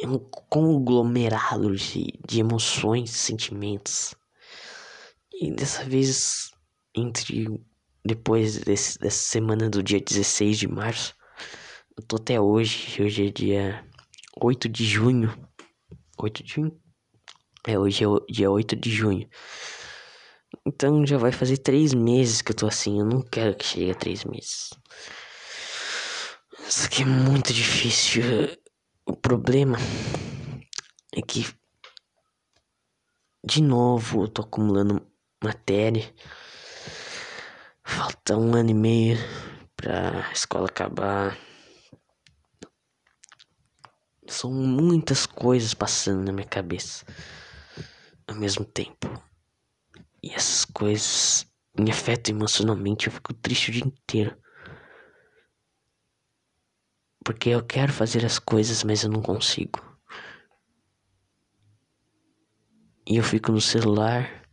É 0.00 0.06
um 0.06 0.18
conglomerado 0.18 1.74
de, 1.76 2.18
de 2.26 2.40
emoções, 2.40 3.10
sentimentos 3.10 4.14
e 5.40 5.50
dessa 5.50 5.84
vez, 5.84 6.52
entre 6.94 7.46
depois 8.04 8.58
desse, 8.58 8.98
dessa 8.98 9.28
semana 9.30 9.68
do 9.68 9.82
dia 9.82 10.00
16 10.00 10.58
de 10.58 10.68
março, 10.68 11.14
eu 11.96 12.04
tô 12.04 12.16
até 12.16 12.40
hoje. 12.40 13.02
Hoje 13.02 13.26
é 13.26 13.30
dia 13.30 13.84
8 14.40 14.68
de 14.68 14.84
junho. 14.84 15.36
8 16.18 16.44
de 16.44 16.52
junho? 16.52 16.80
É, 17.66 17.76
hoje 17.76 18.04
é 18.04 18.08
o 18.08 18.20
dia 18.30 18.48
8 18.48 18.76
de 18.76 18.90
junho. 18.90 19.28
Então 20.64 21.04
já 21.04 21.18
vai 21.18 21.32
fazer 21.32 21.58
três 21.58 21.92
meses 21.92 22.40
que 22.40 22.52
eu 22.52 22.56
tô 22.56 22.68
assim. 22.68 23.00
Eu 23.00 23.06
não 23.06 23.20
quero 23.20 23.56
que 23.56 23.64
chegue 23.64 23.90
a 23.90 23.94
três 23.94 24.24
meses. 24.24 24.70
Isso 26.68 26.86
aqui 26.86 27.02
é 27.02 27.06
muito 27.06 27.52
difícil. 27.52 28.22
O 29.06 29.14
problema 29.14 29.76
é 31.12 31.20
que, 31.20 31.46
de 33.44 33.62
novo, 33.62 34.24
eu 34.24 34.28
tô 34.28 34.42
acumulando 34.42 35.06
matéria. 35.42 36.10
Falta 37.82 38.36
um 38.36 38.54
ano 38.54 38.70
e 38.70 38.74
meio 38.74 39.18
pra 39.76 40.32
escola 40.32 40.66
acabar. 40.68 41.36
São 44.26 44.50
muitas 44.50 45.26
coisas 45.26 45.74
passando 45.74 46.24
na 46.24 46.32
minha 46.32 46.46
cabeça 46.48 47.04
ao 48.26 48.34
mesmo 48.34 48.64
tempo. 48.64 49.06
E 50.22 50.30
essas 50.30 50.64
coisas 50.64 51.46
me 51.78 51.90
afetam 51.90 52.34
emocionalmente. 52.34 53.06
Eu 53.06 53.12
fico 53.12 53.34
triste 53.34 53.68
o 53.68 53.72
dia 53.72 53.84
inteiro. 53.84 54.43
Porque 57.24 57.48
eu 57.48 57.64
quero 57.64 57.92
fazer 57.92 58.24
as 58.24 58.38
coisas, 58.38 58.84
mas 58.84 59.02
eu 59.02 59.10
não 59.10 59.22
consigo. 59.22 59.80
E 63.06 63.16
eu 63.16 63.24
fico 63.24 63.50
no 63.50 63.60
celular 63.60 64.44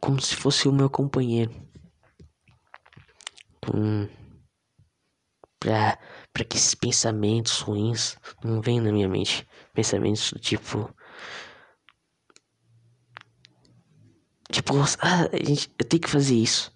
como 0.00 0.20
se 0.20 0.36
fosse 0.36 0.68
o 0.68 0.72
meu 0.72 0.88
companheiro. 0.88 1.52
Hum, 3.74 4.08
pra, 5.58 5.98
pra 6.32 6.44
que 6.44 6.56
esses 6.56 6.74
pensamentos 6.74 7.60
ruins 7.60 8.16
não 8.42 8.60
venham 8.60 8.84
na 8.84 8.92
minha 8.92 9.08
mente. 9.08 9.46
Pensamentos 9.74 10.32
do 10.32 10.38
tipo. 10.38 10.94
Tipo, 14.50 14.74
ah, 15.00 15.28
gente, 15.44 15.70
eu 15.78 15.86
tenho 15.86 16.02
que 16.02 16.08
fazer 16.08 16.34
isso. 16.34 16.74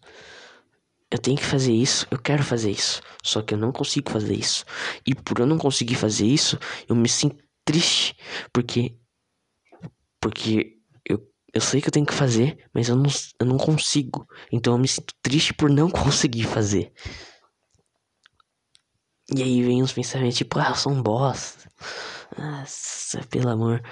Eu 1.13 1.19
tenho 1.19 1.37
que 1.37 1.45
fazer 1.45 1.73
isso, 1.75 2.07
eu 2.11 2.19
quero 2.19 2.43
fazer 2.43 2.71
isso. 2.71 3.03
Só 3.23 3.43
que 3.43 3.53
eu 3.53 3.59
não 3.59 3.71
consigo 3.71 4.11
fazer 4.11 4.35
isso. 4.35 4.65
E 5.07 5.15
por 5.15 5.39
eu 5.41 5.47
não 5.47 5.59
conseguir 5.59 5.95
fazer 5.95 6.27
isso, 6.27 6.59
eu 6.89 6.97
me 6.97 7.09
sinto 7.09 7.45
triste. 7.67 8.17
Porque. 8.53 8.97
Porque 10.21 10.79
Eu 11.55 11.61
sei 11.61 11.83
que 11.83 11.89
eu 11.89 11.93
tenho 11.93 12.07
que 12.07 12.15
fazer, 12.15 12.57
mas 12.73 12.89
eu 12.89 12.97
não, 12.97 13.11
eu 13.39 13.47
não 13.47 13.59
consigo. 13.59 14.27
Então 14.51 14.73
eu 14.73 14.79
me 14.79 14.89
sinto 14.89 15.15
triste 15.21 15.53
por 15.53 15.69
não 15.69 15.91
conseguir 15.93 16.45
fazer. 16.45 16.93
E 19.35 19.43
aí 19.43 19.63
vem 19.63 19.83
os 19.83 19.93
pensamentos 19.93 20.37
tipo, 20.39 20.59
ah, 20.59 20.69
eu 20.71 20.75
sou 20.75 20.93
um 20.93 21.03
bosta. 21.03 21.71
Nossa, 22.39 23.21
pelo 23.29 23.51
amor. 23.51 23.83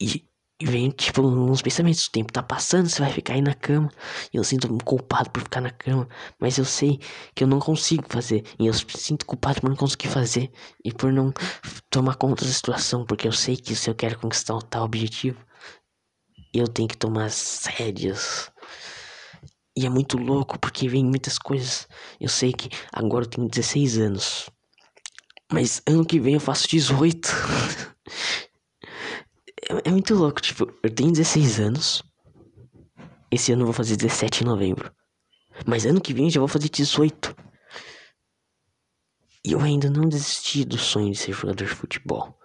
E, 0.00 0.24
vem, 0.64 0.90
tipo, 0.90 1.22
uns 1.22 1.60
pensamentos, 1.62 2.06
o 2.06 2.10
tempo 2.10 2.32
tá 2.32 2.42
passando, 2.42 2.88
você 2.88 3.00
vai 3.00 3.12
ficar 3.12 3.34
aí 3.34 3.42
na 3.42 3.54
cama. 3.54 3.90
E 4.32 4.36
eu 4.36 4.44
sinto 4.44 4.68
culpado 4.84 5.30
por 5.30 5.42
ficar 5.42 5.60
na 5.60 5.70
cama. 5.70 6.08
Mas 6.40 6.58
eu 6.58 6.64
sei 6.64 6.98
que 7.34 7.44
eu 7.44 7.48
não 7.48 7.58
consigo 7.58 8.04
fazer. 8.08 8.44
E 8.58 8.66
eu 8.66 8.72
sinto 8.72 9.26
culpado 9.26 9.60
por 9.60 9.68
não 9.68 9.76
conseguir 9.76 10.08
fazer. 10.08 10.50
E 10.84 10.92
por 10.92 11.12
não 11.12 11.32
tomar 11.90 12.16
conta 12.16 12.44
da 12.44 12.50
situação. 12.50 13.04
Porque 13.04 13.28
eu 13.28 13.32
sei 13.32 13.56
que 13.56 13.76
se 13.76 13.90
eu 13.90 13.94
quero 13.94 14.18
conquistar 14.18 14.54
um 14.54 14.60
tal 14.60 14.84
objetivo, 14.84 15.38
eu 16.52 16.66
tenho 16.66 16.88
que 16.88 16.96
tomar 16.96 17.30
sérias. 17.30 18.50
E 19.76 19.84
é 19.84 19.90
muito 19.90 20.16
louco, 20.16 20.58
porque 20.58 20.88
vem 20.88 21.04
muitas 21.04 21.38
coisas. 21.38 21.86
Eu 22.20 22.28
sei 22.28 22.52
que 22.52 22.70
agora 22.92 23.24
eu 23.24 23.28
tenho 23.28 23.48
16 23.48 23.98
anos. 23.98 24.50
Mas 25.52 25.82
ano 25.86 26.06
que 26.06 26.20
vem 26.20 26.34
eu 26.34 26.40
faço 26.40 26.68
18. 26.68 27.28
é, 29.62 29.88
é 29.88 29.90
muito 29.90 30.14
louco, 30.14 30.40
tipo, 30.40 30.72
eu 30.82 30.90
tenho 30.94 31.12
16 31.12 31.60
anos. 31.60 32.02
Esse 33.30 33.52
ano 33.52 33.62
eu 33.62 33.66
vou 33.66 33.74
fazer 33.74 33.96
17 33.96 34.42
em 34.42 34.46
novembro. 34.46 34.92
Mas 35.66 35.86
ano 35.86 36.00
que 36.00 36.14
vem 36.14 36.26
eu 36.26 36.30
já 36.30 36.40
vou 36.40 36.48
fazer 36.48 36.68
18. 36.68 37.34
E 39.44 39.52
eu 39.52 39.60
ainda 39.60 39.90
não 39.90 40.08
desisti 40.08 40.64
do 40.64 40.78
sonho 40.78 41.12
de 41.12 41.18
ser 41.18 41.32
jogador 41.32 41.64
de 41.64 41.74
futebol. 41.74 42.38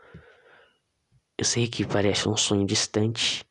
Eu 1.38 1.46
sei 1.46 1.68
que 1.68 1.86
parece 1.86 2.28
um 2.28 2.36
sonho 2.36 2.66
distante. 2.66 3.46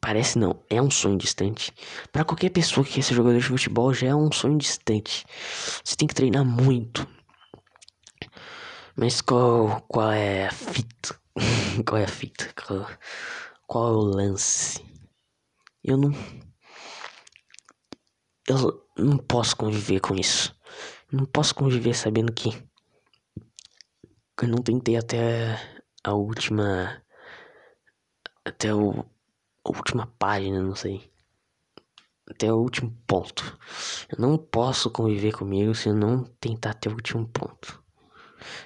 Parece 0.00 0.38
não, 0.38 0.62
é 0.68 0.82
um 0.82 0.90
sonho 0.90 1.16
distante. 1.16 1.72
Para 2.12 2.24
qualquer 2.24 2.50
pessoa 2.50 2.84
que 2.84 2.94
quer 2.94 3.02
ser 3.02 3.14
jogador 3.14 3.38
de 3.38 3.46
futebol 3.46 3.94
já 3.94 4.08
é 4.08 4.14
um 4.14 4.30
sonho 4.32 4.58
distante. 4.58 5.24
Você 5.84 5.96
tem 5.96 6.08
que 6.08 6.14
treinar 6.14 6.44
muito. 6.44 7.06
Mas 8.96 9.20
qual, 9.20 9.80
qual 9.82 10.10
é 10.10 10.46
a 10.46 10.52
fita? 10.52 11.23
qual 11.86 12.00
é 12.00 12.04
a 12.04 12.08
fita? 12.08 12.52
Qual, 12.54 12.86
qual 13.66 13.88
é 13.88 13.96
o 13.96 14.00
lance? 14.00 14.84
Eu 15.82 15.96
não. 15.96 16.12
Eu 18.46 18.86
não 18.96 19.18
posso 19.18 19.56
conviver 19.56 20.00
com 20.00 20.14
isso. 20.14 20.54
Não 21.10 21.24
posso 21.24 21.54
conviver 21.54 21.94
sabendo 21.94 22.32
que. 22.32 22.50
Eu 24.42 24.48
não 24.48 24.58
tentei 24.58 24.96
até 24.96 25.58
a 26.02 26.12
última. 26.14 27.02
Até 28.44 28.74
o, 28.74 29.04
a 29.64 29.68
última 29.76 30.06
página, 30.18 30.62
não 30.62 30.74
sei. 30.74 31.10
Até 32.28 32.52
o 32.52 32.56
último 32.56 32.96
ponto. 33.06 33.58
Eu 34.10 34.18
não 34.18 34.38
posso 34.38 34.90
conviver 34.90 35.32
comigo 35.32 35.74
se 35.74 35.88
eu 35.88 35.94
não 35.94 36.24
tentar 36.24 36.70
até 36.70 36.88
o 36.88 36.92
último 36.92 37.26
ponto. 37.28 37.82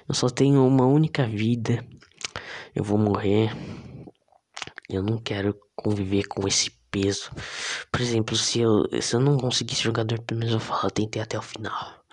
Eu 0.07 0.13
só 0.13 0.29
tenho 0.29 0.65
uma 0.65 0.85
única 0.85 1.25
vida. 1.25 1.85
Eu 2.75 2.83
vou 2.83 2.97
morrer. 2.97 3.51
Eu 4.89 5.03
não 5.03 5.17
quero 5.17 5.55
conviver 5.75 6.27
com 6.27 6.47
esse 6.47 6.71
peso. 6.91 7.31
Por 7.91 8.01
exemplo, 8.01 8.35
se 8.35 8.59
eu, 8.59 8.85
se 9.01 9.15
eu 9.15 9.19
não 9.19 9.37
conseguisse 9.37 9.83
jogador, 9.83 10.21
pelo 10.21 10.39
menos 10.39 10.53
eu 10.53 10.59
falo, 10.59 10.89
tentei 10.91 11.21
até 11.21 11.37
o 11.37 11.41
final. 11.41 12.03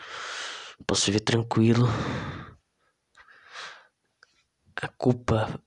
Posso 0.86 1.06
viver 1.06 1.20
tranquilo. 1.20 1.86
A 4.82 4.88
culpa 4.88 5.58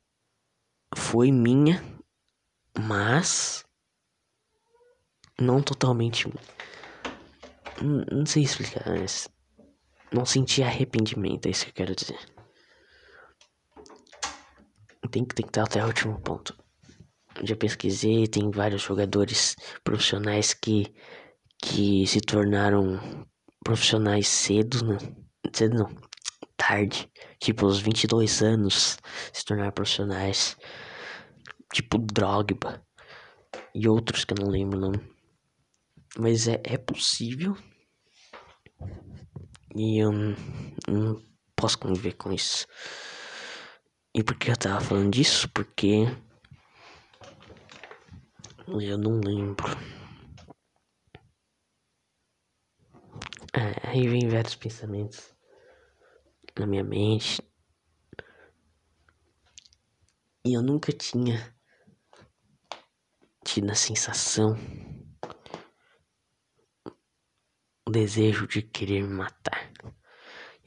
foi 0.96 1.32
minha, 1.32 1.84
mas 2.78 3.66
não 5.40 5.62
totalmente. 5.62 6.28
Não, 7.82 8.06
não 8.12 8.26
sei 8.26 8.44
explicar, 8.44 8.84
mas 8.88 9.28
não 10.12 10.26
senti 10.26 10.62
arrependimento, 10.62 11.48
é 11.48 11.50
isso 11.50 11.66
que 11.66 11.72
eu 11.72 11.76
quero 11.76 11.96
dizer. 11.96 12.20
Tem 15.12 15.26
que 15.26 15.36
tentar 15.36 15.64
até 15.64 15.84
o 15.84 15.88
último 15.88 16.20
ponto. 16.22 16.56
Já 17.44 17.56
pesquisei, 17.56 18.28
tem 18.28 18.52
vários 18.52 18.82
jogadores 18.82 19.56
profissionais 19.84 20.54
que, 20.54 20.94
que 21.62 22.06
se 22.06 22.20
tornaram 22.22 23.00
profissionais 23.64 24.28
cedo, 24.28 24.86
né? 24.86 24.98
Cedo 25.54 25.78
não, 25.78 25.96
tarde. 26.58 27.10
Tipo, 27.40 27.66
aos 27.66 27.80
22 27.80 28.42
anos 28.42 28.98
se 29.32 29.46
tornaram 29.46 29.72
profissionais. 29.72 30.58
Tipo, 31.74 31.98
Drogba. 31.98 32.84
E 33.74 33.88
outros 33.88 34.26
que 34.26 34.34
eu 34.34 34.44
não 34.44 34.52
lembro 34.52 34.78
o 34.78 34.82
nome. 34.82 35.00
Mas 36.18 36.48
é, 36.48 36.62
é 36.64 36.78
possível 36.78 37.56
e 39.76 40.04
eu 40.04 40.12
não 40.12 41.22
posso 41.56 41.78
conviver 41.78 42.14
com 42.14 42.32
isso. 42.32 42.66
E 44.20 44.24
por 44.24 44.36
que 44.38 44.52
eu 44.52 44.58
tava 44.58 44.82
falando 44.82 45.14
disso? 45.14 45.48
Porque 45.48 46.04
eu 48.68 48.98
não 48.98 49.22
lembro. 49.22 49.66
É, 53.54 53.88
aí 53.88 54.10
vem 54.10 54.28
vários 54.28 54.56
pensamentos 54.56 55.34
na 56.60 56.68
minha 56.68 56.84
mente. 56.84 57.42
E 60.46 60.54
eu 60.54 60.62
nunca 60.62 60.92
tinha 60.92 61.56
tido 63.46 63.72
a 63.72 63.76
sensação 63.76 64.54
o 67.88 67.90
desejo 67.90 68.46
de 68.46 68.64
querer 68.64 69.02
me 69.02 69.14
matar. 69.14 69.72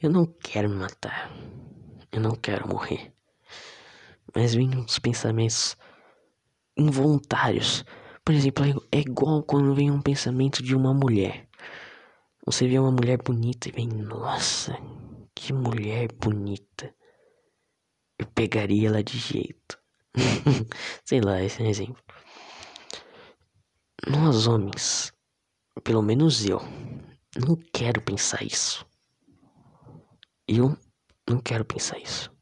Eu 0.01 0.09
não 0.09 0.25
quero 0.25 0.67
me 0.67 0.77
matar. 0.77 1.29
Eu 2.11 2.19
não 2.19 2.31
quero 2.31 2.67
morrer. 2.67 3.13
Mas 4.35 4.53
vem 4.53 4.69
uns 4.75 4.99
pensamentos 4.99 5.75
involuntários. 6.77 7.85
Por 8.25 8.33
exemplo, 8.33 8.65
é 8.91 8.99
igual 8.99 9.43
quando 9.43 9.75
vem 9.75 9.91
um 9.91 10.01
pensamento 10.01 10.63
de 10.63 10.75
uma 10.75 10.93
mulher. 10.93 11.47
Você 12.45 12.67
vê 12.67 12.77
uma 12.79 12.91
mulher 12.91 13.21
bonita 13.21 13.69
e 13.69 13.71
vem, 13.71 13.87
nossa, 13.87 14.77
que 15.35 15.53
mulher 15.53 16.11
bonita. 16.13 16.93
Eu 18.17 18.27
pegaria 18.27 18.89
ela 18.89 19.03
de 19.03 19.17
jeito. 19.17 19.79
Sei 21.05 21.21
lá, 21.21 21.41
esse 21.41 21.61
é 21.61 21.65
um 21.65 21.69
exemplo. 21.69 22.03
Nós 24.07 24.47
homens, 24.47 25.13
pelo 25.83 26.01
menos 26.01 26.45
eu, 26.45 26.59
não 27.37 27.55
quero 27.73 28.01
pensar 28.01 28.43
isso. 28.43 28.85
Eu 30.47 30.77
não 31.29 31.39
quero 31.39 31.63
pensar 31.63 31.97
isso. 31.99 32.32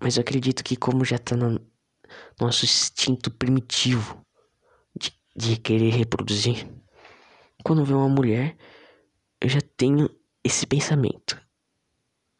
Mas 0.00 0.16
eu 0.16 0.20
acredito 0.20 0.62
que 0.64 0.76
como 0.76 1.04
já 1.04 1.18
tá 1.18 1.36
no 1.36 1.60
nosso 2.40 2.64
instinto 2.64 3.30
primitivo 3.30 4.24
de, 4.98 5.12
de 5.36 5.56
querer 5.56 5.90
reproduzir, 5.90 6.68
quando 7.64 7.84
vê 7.84 7.94
uma 7.94 8.08
mulher, 8.08 8.56
eu 9.40 9.48
já 9.48 9.60
tenho 9.76 10.08
esse 10.44 10.66
pensamento. 10.66 11.40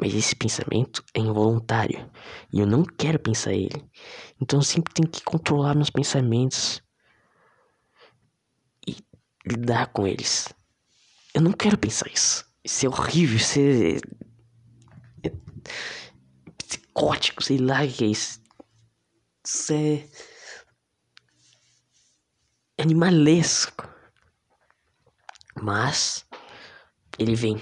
Mas 0.01 0.14
esse 0.14 0.35
pensamento 0.35 1.05
é 1.14 1.20
involuntário 1.20 2.10
e 2.52 2.59
eu 2.59 2.66
não 2.66 2.85
quero 2.85 3.19
pensar 3.19 3.52
ele. 3.52 3.85
Então 4.40 4.59
eu 4.59 4.64
sempre 4.64 4.93
tenho 4.93 5.09
que 5.09 5.23
controlar 5.23 5.74
meus 5.74 5.90
pensamentos 5.90 6.82
lidar 9.47 9.89
com 9.89 10.06
eles. 10.06 10.48
Eu 11.35 11.40
não 11.40 11.52
quero 11.52 11.77
pensar 11.78 12.10
isso. 12.12 12.44
Isso 12.64 12.86
é 12.86 12.89
horrível, 12.89 13.36
isso 13.36 13.59
é 13.59 14.01
psicótico, 16.93 17.43
sei 17.43 17.59
lá 17.59 17.82
o 17.82 17.89
que 17.89 18.05
é 18.05 18.09
isso. 18.09 18.40
Isso 19.44 19.73
é 19.73 20.09
animalesco. 22.78 23.89
Mas 25.60 26.27
ele 27.19 27.35
vem. 27.35 27.56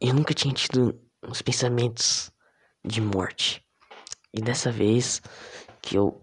Eu 0.00 0.14
nunca 0.14 0.34
tinha 0.34 0.52
tido 0.52 1.00
uns 1.22 1.42
pensamentos 1.42 2.30
de 2.84 3.00
morte. 3.00 3.64
E 4.32 4.40
dessa 4.40 4.70
vez 4.70 5.22
que 5.80 5.96
eu 5.96 6.22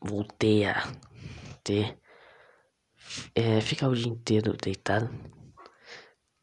voltei 0.00 0.64
a 0.64 0.86
ter 1.64 1.98
é, 3.34 3.60
ficar 3.60 3.88
o 3.88 3.96
dia 3.96 4.08
inteiro 4.08 4.56
deitado. 4.56 5.10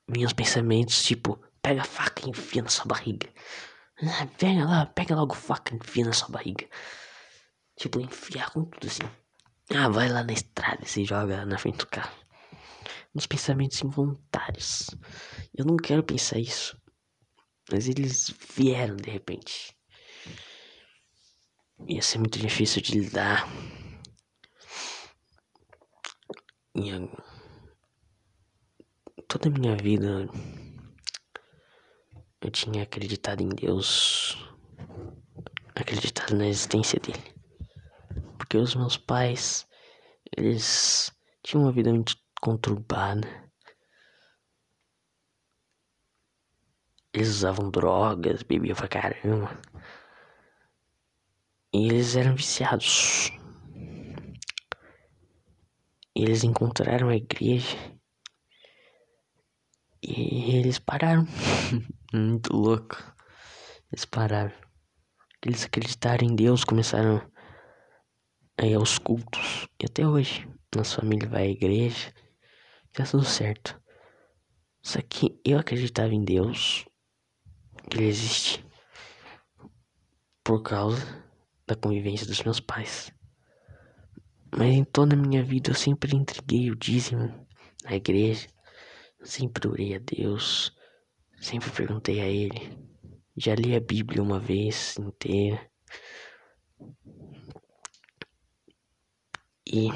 Meus 0.10 0.34
pensamentos, 0.34 1.04
tipo, 1.04 1.40
pega 1.62 1.82
a 1.82 1.86
faca 1.86 2.26
e 2.26 2.30
enfia 2.30 2.62
na 2.62 2.70
sua 2.70 2.86
barriga. 2.86 3.28
Ah, 4.00 4.28
lá, 4.66 4.86
pega 4.86 5.16
logo 5.16 5.34
faca 5.34 5.76
enfia 5.76 6.06
na 6.06 6.14
sua 6.14 6.30
barriga. 6.30 6.68
Tipo, 7.78 8.00
enfiar 8.00 8.52
com 8.52 8.64
tudo 8.66 8.86
assim. 8.88 9.04
Ah, 9.72 9.90
vai 9.90 10.08
lá 10.08 10.24
na 10.24 10.34
estrada 10.34 10.84
e 10.84 10.88
se 10.88 11.04
joga 11.04 11.46
na 11.46 11.58
frente 11.58 11.80
do 11.80 11.88
carro. 11.88 12.16
Uns 13.16 13.26
pensamentos 13.26 13.82
involuntários. 13.82 14.90
Eu 15.56 15.66
não 15.66 15.78
quero 15.78 16.04
pensar 16.04 16.38
isso. 16.40 16.80
Mas 17.72 17.88
eles 17.88 18.34
vieram 18.56 18.96
de 18.96 19.10
repente. 19.10 19.76
ia 21.88 22.02
ser 22.02 22.20
muito 22.20 22.38
difícil 22.40 22.82
de 22.82 23.00
lidar. 23.00 23.48
E 26.76 26.92
toda 29.28 29.50
a 29.50 29.52
minha 29.52 29.76
vida 29.76 30.30
eu 32.42 32.52
tinha 32.52 32.84
acreditado 32.84 33.42
em 33.42 33.50
Deus, 33.50 34.38
acreditado 35.76 36.36
na 36.36 36.48
existência 36.48 37.00
dele. 37.00 37.36
Porque 38.38 38.58
os 38.58 38.76
meus 38.76 38.96
pais, 38.96 39.68
eles 40.38 41.12
tinham 41.44 41.64
uma 41.64 41.72
vida 41.72 41.92
muito 41.92 42.16
conturbada. 42.40 43.28
Eles 47.14 47.30
usavam 47.30 47.72
drogas, 47.72 48.44
bebiam 48.44 48.76
pra 48.76 48.88
caramba. 48.88 49.60
E 51.74 51.88
eles 51.88 52.16
eram 52.16 52.36
viciados. 52.36 53.32
Eles 56.16 56.44
encontraram 56.44 57.10
a 57.10 57.16
igreja. 57.16 57.78
E 60.02 60.56
eles 60.56 60.78
pararam. 60.78 61.26
Muito 62.14 62.56
louco. 62.56 62.96
Eles 63.92 64.06
pararam. 64.06 64.54
Eles 65.46 65.66
acreditaram 65.66 66.26
em 66.26 66.36
Deus, 66.36 66.64
começaram 66.64 67.22
a 68.58 68.66
ir 68.66 68.76
aos 68.76 68.98
cultos. 68.98 69.68
E 69.82 69.86
até 69.86 70.08
hoje, 70.08 70.48
nossa 70.76 71.02
família 71.02 71.28
vai 71.28 71.44
à 71.44 71.50
igreja. 71.50 72.14
Tá 72.94 73.04
tudo 73.04 73.26
certo. 73.26 73.80
Só 74.82 75.00
que 75.02 75.40
eu 75.46 75.60
acreditava 75.60 76.14
em 76.14 76.24
Deus. 76.24 76.86
Que 77.90 77.98
ele 77.98 78.08
existe. 78.08 78.66
Por 80.44 80.64
causa 80.64 81.06
da 81.68 81.76
convivência 81.76 82.26
dos 82.26 82.42
meus 82.42 82.60
pais. 82.60 83.12
Mas 84.56 84.74
em 84.74 84.84
toda 84.84 85.14
a 85.14 85.20
minha 85.20 85.44
vida 85.44 85.72
eu 85.72 85.76
sempre 85.76 86.16
entreguei 86.16 86.72
o 86.72 86.76
dízimo 86.76 87.46
na 87.84 87.96
igreja. 87.96 88.48
Sempre 89.24 89.68
orei 89.68 89.96
a 89.96 90.00
Deus. 90.00 90.77
Sempre 91.40 91.70
perguntei 91.72 92.20
a 92.22 92.26
Ele. 92.26 92.78
Já 93.36 93.56
li 93.56 93.76
a 93.76 93.80
Bíblia 93.80 94.22
uma 94.22 94.40
vez 94.40 94.98
inteira. 94.98 95.70
E 99.66 99.90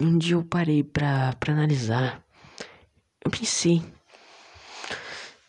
um 0.00 0.16
dia 0.16 0.34
eu 0.34 0.44
parei 0.44 0.84
pra, 0.84 1.32
pra 1.34 1.52
analisar. 1.52 2.24
Eu 3.24 3.30
pensei. 3.30 3.82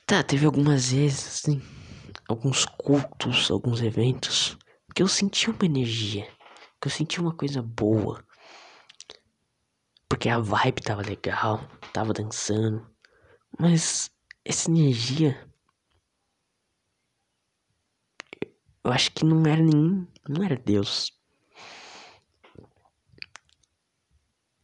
Tá, 0.05 0.23
teve 0.23 0.45
algumas 0.45 0.91
vezes, 0.91 1.27
assim, 1.27 1.61
alguns 2.27 2.65
cultos, 2.65 3.51
alguns 3.51 3.81
eventos, 3.81 4.57
que 4.95 5.03
eu 5.03 5.07
senti 5.07 5.49
uma 5.51 5.65
energia, 5.65 6.27
que 6.81 6.87
eu 6.87 6.91
senti 6.91 7.21
uma 7.21 7.35
coisa 7.35 7.61
boa. 7.61 8.23
Porque 10.07 10.27
a 10.27 10.39
vibe 10.39 10.81
tava 10.81 11.03
legal, 11.03 11.61
tava 11.93 12.11
dançando. 12.11 12.89
Mas 13.57 14.11
essa 14.43 14.69
energia. 14.69 15.47
Eu 18.83 18.91
acho 18.91 19.11
que 19.11 19.25
não 19.25 19.45
era 19.45 19.61
nenhum. 19.61 20.07
Não 20.27 20.43
era 20.43 20.55
Deus. 20.55 21.11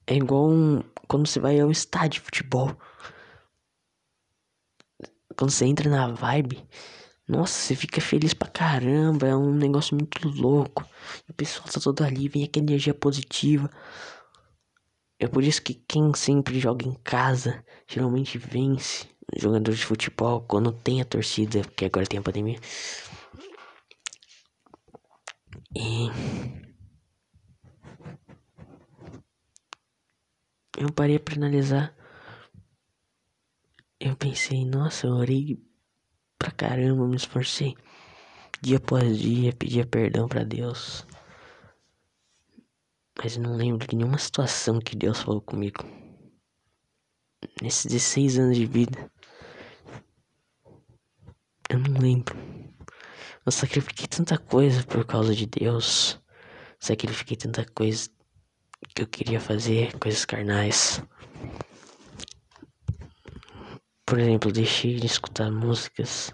É 0.08 0.16
igual 0.16 0.50
um, 0.50 0.82
quando 1.08 1.28
você 1.28 1.40
vai 1.40 1.60
ao 1.60 1.72
estádio 1.72 2.22
de 2.22 2.26
futebol. 2.26 2.78
Quando 5.36 5.52
você 5.52 5.66
entra 5.66 5.90
na 5.90 6.08
vibe, 6.08 6.66
nossa, 7.28 7.54
você 7.60 7.76
fica 7.76 8.00
feliz 8.00 8.34
pra 8.34 8.48
caramba. 8.48 9.28
É 9.28 9.36
um 9.36 9.54
negócio 9.54 9.96
muito 9.96 10.28
louco. 10.28 10.86
O 11.28 11.34
pessoal 11.34 11.68
tá 11.68 11.80
todo 11.80 12.04
ali, 12.04 12.30
vem 12.30 12.44
aquela 12.44 12.66
energia 12.66 12.94
positiva. 12.94 13.70
É 15.26 15.28
por 15.28 15.44
isso 15.44 15.60
que 15.60 15.74
quem 15.74 16.14
sempre 16.14 16.60
joga 16.60 16.86
em 16.86 16.94
casa 17.04 17.66
geralmente 17.88 18.38
vence. 18.38 19.08
Jogador 19.36 19.74
de 19.74 19.84
futebol, 19.84 20.42
quando 20.42 20.72
tem 20.72 21.02
a 21.02 21.06
torcida, 21.06 21.62
porque 21.62 21.86
agora 21.86 22.06
tem 22.06 22.20
a 22.20 22.22
pandemia. 22.22 22.60
E. 25.76 26.12
Eu 30.78 30.94
parei 30.94 31.18
para 31.18 31.38
analisar. 31.38 31.96
Eu 34.00 34.16
pensei, 34.16 34.64
nossa, 34.64 35.08
eu 35.08 35.14
orei 35.14 35.58
pra 36.38 36.52
caramba, 36.52 37.08
me 37.08 37.16
esforcei. 37.16 37.76
Dia 38.62 38.78
após 38.78 39.18
dia, 39.18 39.52
pedia 39.54 39.88
perdão 39.88 40.28
para 40.28 40.44
Deus. 40.44 41.04
Mas 43.18 43.38
eu 43.38 43.44
não 43.44 43.56
lembro 43.56 43.88
de 43.88 43.96
nenhuma 43.96 44.18
situação 44.18 44.80
que 44.80 44.96
Deus 44.96 45.22
falou 45.22 45.42
comigo. 45.42 45.84
Nesses 47.62 47.86
16 47.86 48.40
anos 48.40 48.58
de 48.58 48.66
vida. 48.66 49.12
Eu 51.70 51.80
não 51.80 52.00
lembro. 52.00 52.38
Eu 53.46 53.52
sacrifiquei 53.52 54.08
tanta 54.08 54.38
coisa 54.38 54.84
por 54.84 55.06
causa 55.06 55.34
de 55.34 55.46
Deus. 55.46 56.20
Sacrifiquei 56.80 57.38
tanta 57.38 57.66
coisa 57.66 58.10
que 58.94 59.02
eu 59.02 59.08
queria 59.08 59.40
fazer, 59.40 59.98
coisas 59.98 60.26
carnais. 60.26 61.02
Por 64.06 64.20
exemplo, 64.20 64.52
deixei 64.52 64.96
de 64.96 65.08
escutar 65.08 65.52
músicas 65.52 66.34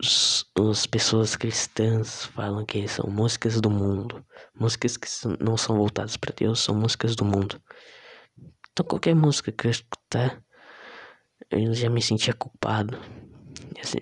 as 0.00 0.86
pessoas 0.86 1.34
cristãs 1.34 2.26
falam 2.26 2.64
que 2.64 2.86
são 2.86 3.10
músicas 3.10 3.60
do 3.60 3.68
mundo. 3.68 4.24
Músicas 4.54 4.96
que 4.96 5.08
não 5.42 5.56
são 5.56 5.76
voltadas 5.76 6.16
para 6.16 6.34
Deus, 6.34 6.60
são 6.60 6.74
músicas 6.74 7.16
do 7.16 7.24
mundo. 7.24 7.60
Então 8.72 8.86
qualquer 8.86 9.14
música 9.14 9.50
que 9.50 9.66
eu 9.66 9.70
escutar, 9.70 10.42
eu 11.50 11.74
já 11.74 11.90
me 11.90 12.00
sentia 12.00 12.32
culpado. 12.32 12.96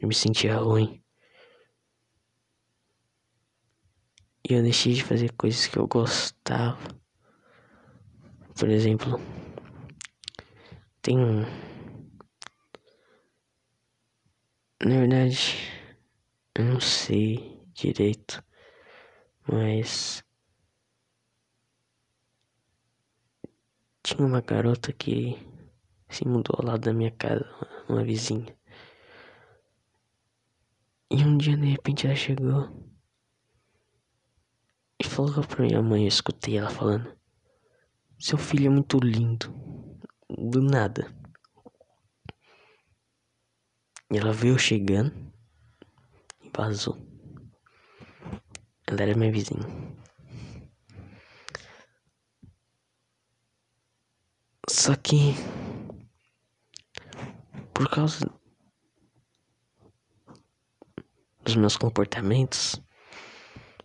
Eu 0.00 0.08
me 0.08 0.14
sentia 0.14 0.56
ruim. 0.56 1.02
E 4.48 4.52
eu 4.52 4.62
deixei 4.62 4.92
de 4.92 5.02
fazer 5.02 5.32
coisas 5.32 5.66
que 5.66 5.78
eu 5.78 5.86
gostava. 5.88 6.78
Por 8.54 8.68
exemplo, 8.68 9.20
tem. 11.02 11.16
Na 14.84 14.98
verdade, 15.00 15.85
eu 16.58 16.64
não 16.64 16.80
sei 16.80 17.62
direito, 17.74 18.42
mas 19.46 20.24
tinha 24.02 24.26
uma 24.26 24.40
garota 24.40 24.90
que 24.90 25.36
se 26.08 26.26
mudou 26.26 26.56
ao 26.58 26.64
lado 26.64 26.80
da 26.80 26.94
minha 26.94 27.10
casa, 27.10 27.44
uma 27.86 28.02
vizinha. 28.02 28.56
E 31.10 31.22
um 31.22 31.36
dia 31.36 31.58
de 31.58 31.66
repente 31.66 32.06
ela 32.06 32.16
chegou 32.16 32.90
e 34.98 35.06
falou 35.06 35.46
pra 35.46 35.62
minha 35.62 35.82
mãe, 35.82 36.04
eu 36.04 36.08
escutei 36.08 36.56
ela 36.56 36.70
falando: 36.70 37.14
Seu 38.18 38.38
filho 38.38 38.68
é 38.68 38.70
muito 38.70 38.98
lindo. 38.98 39.54
Do 40.30 40.62
nada. 40.62 41.14
E 44.10 44.16
ela 44.16 44.32
veio 44.32 44.58
chegando 44.58 45.35
vazou. 46.56 46.96
Ela 48.86 49.02
era 49.02 49.14
minha 49.14 49.30
vizinha. 49.30 49.66
Só 54.68 54.96
que 54.96 55.34
por 57.74 57.88
causa 57.90 58.26
dos 61.44 61.56
meus 61.56 61.76
comportamentos, 61.76 62.80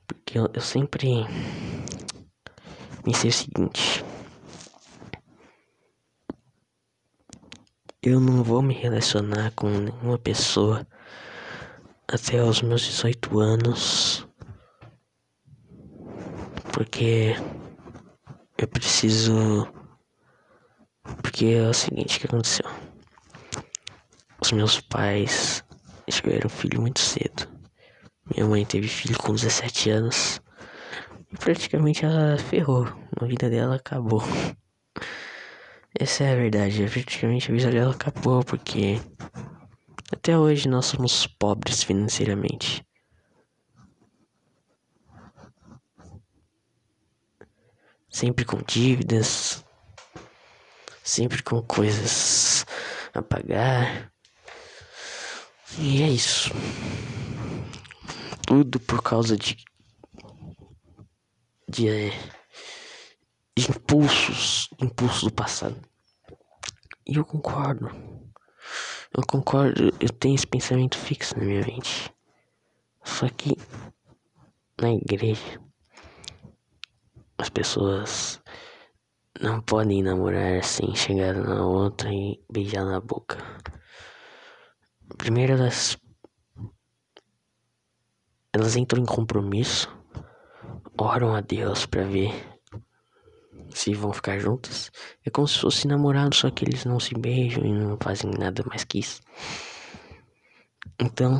porque 0.08 0.40
eu, 0.40 0.50
eu 0.54 0.62
sempre 0.62 1.26
pensei 3.04 3.30
o 3.30 3.34
seguinte. 3.34 4.04
Eu 8.02 8.20
não 8.20 8.44
vou 8.44 8.62
me 8.62 8.74
relacionar 8.74 9.52
com 9.52 9.70
nenhuma 9.70 10.18
pessoa 10.18 10.88
até 12.12 12.44
os 12.44 12.62
meus 12.62 12.82
18 12.82 13.40
anos. 13.40 14.28
Porque 16.74 17.36
eu 18.58 18.68
preciso. 18.68 19.68
Porque 21.22 21.46
é 21.46 21.70
o 21.70 21.74
seguinte 21.74 22.20
que 22.20 22.28
aconteceu. 22.28 22.70
Os 24.42 24.52
meus 24.52 24.80
pais 24.82 25.64
tiveram 26.10 26.50
filho 26.50 26.82
muito 26.82 27.00
cedo. 27.00 27.48
Minha 28.36 28.48
mãe 28.48 28.66
teve 28.66 28.88
filho 28.88 29.18
com 29.18 29.34
17 29.34 29.90
anos. 29.90 30.42
E 31.32 31.38
praticamente 31.38 32.06
ela 32.06 32.38
ferrou. 32.38 32.88
A 33.20 33.26
vida 33.26 33.50
dela 33.50 33.76
acabou. 33.76 34.24
Essa 35.98 36.26
é 36.26 36.34
a 36.34 36.36
verdade. 36.36 36.86
Praticamente 36.90 37.52
a 37.52 37.56
vida 37.56 37.72
dela 37.72 37.92
acabou 37.92 38.44
porque 38.44 39.00
Até 40.12 40.38
hoje 40.38 40.68
nós 40.68 40.88
somos 40.88 41.26
pobres 41.26 41.84
financeiramente. 41.84 42.86
Sempre 48.10 48.44
com 48.44 48.62
dívidas, 48.62 49.64
sempre 51.02 51.42
com 51.42 51.62
coisas 51.62 52.66
a 53.14 53.22
pagar. 53.22 54.12
E 55.80 56.04
é 56.04 56.10
isso. 56.10 56.52
Tudo 58.46 58.82
por 58.82 59.02
causa 59.02 59.38
de. 59.38 59.56
de. 61.70 62.12
de 63.58 63.70
impulsos. 63.70 64.70
impulsos 64.82 65.24
do 65.24 65.32
passado. 65.32 65.80
E 67.08 67.16
eu 67.16 67.24
concordo. 67.24 67.90
Eu 69.14 69.24
concordo, 69.28 69.92
eu 70.00 70.10
tenho 70.10 70.36
esse 70.36 70.48
pensamento 70.48 70.98
fixo 70.98 71.38
na 71.38 71.44
minha 71.44 71.66
mente. 71.66 72.14
Só 73.04 73.28
que 73.28 73.58
na 74.80 74.94
igreja 74.94 75.60
as 77.38 77.50
pessoas 77.50 78.42
não 79.42 79.60
podem 79.62 80.02
namorar 80.02 80.64
sem 80.64 80.96
chegar 80.96 81.34
na 81.34 81.66
outra 81.66 82.10
e 82.10 82.40
beijar 82.50 82.86
na 82.86 83.02
boca. 83.02 83.38
Primeiro 85.18 85.54
elas 85.54 85.98
elas 88.54 88.76
entram 88.76 89.02
em 89.02 89.06
compromisso, 89.06 89.90
oram 90.98 91.34
a 91.34 91.42
Deus 91.42 91.86
para 91.86 92.04
ver 92.04 92.51
se 93.80 93.94
vão 93.94 94.14
ficar 94.14 94.40
juntas. 94.40 94.92
É 95.26 95.30
como 95.30 95.48
se 95.48 95.60
fosse 95.60 95.88
namorado, 95.88 96.36
só 96.36 96.50
que 96.50 96.66
eles 96.66 96.86
não 96.86 97.00
se 97.00 97.14
beijam 97.16 97.66
e 97.66 97.72
não 97.72 97.98
fazem 98.02 98.32
nada 98.32 98.64
mais 98.68 98.84
que 98.84 99.00
isso. 99.00 99.22
Então, 101.00 101.40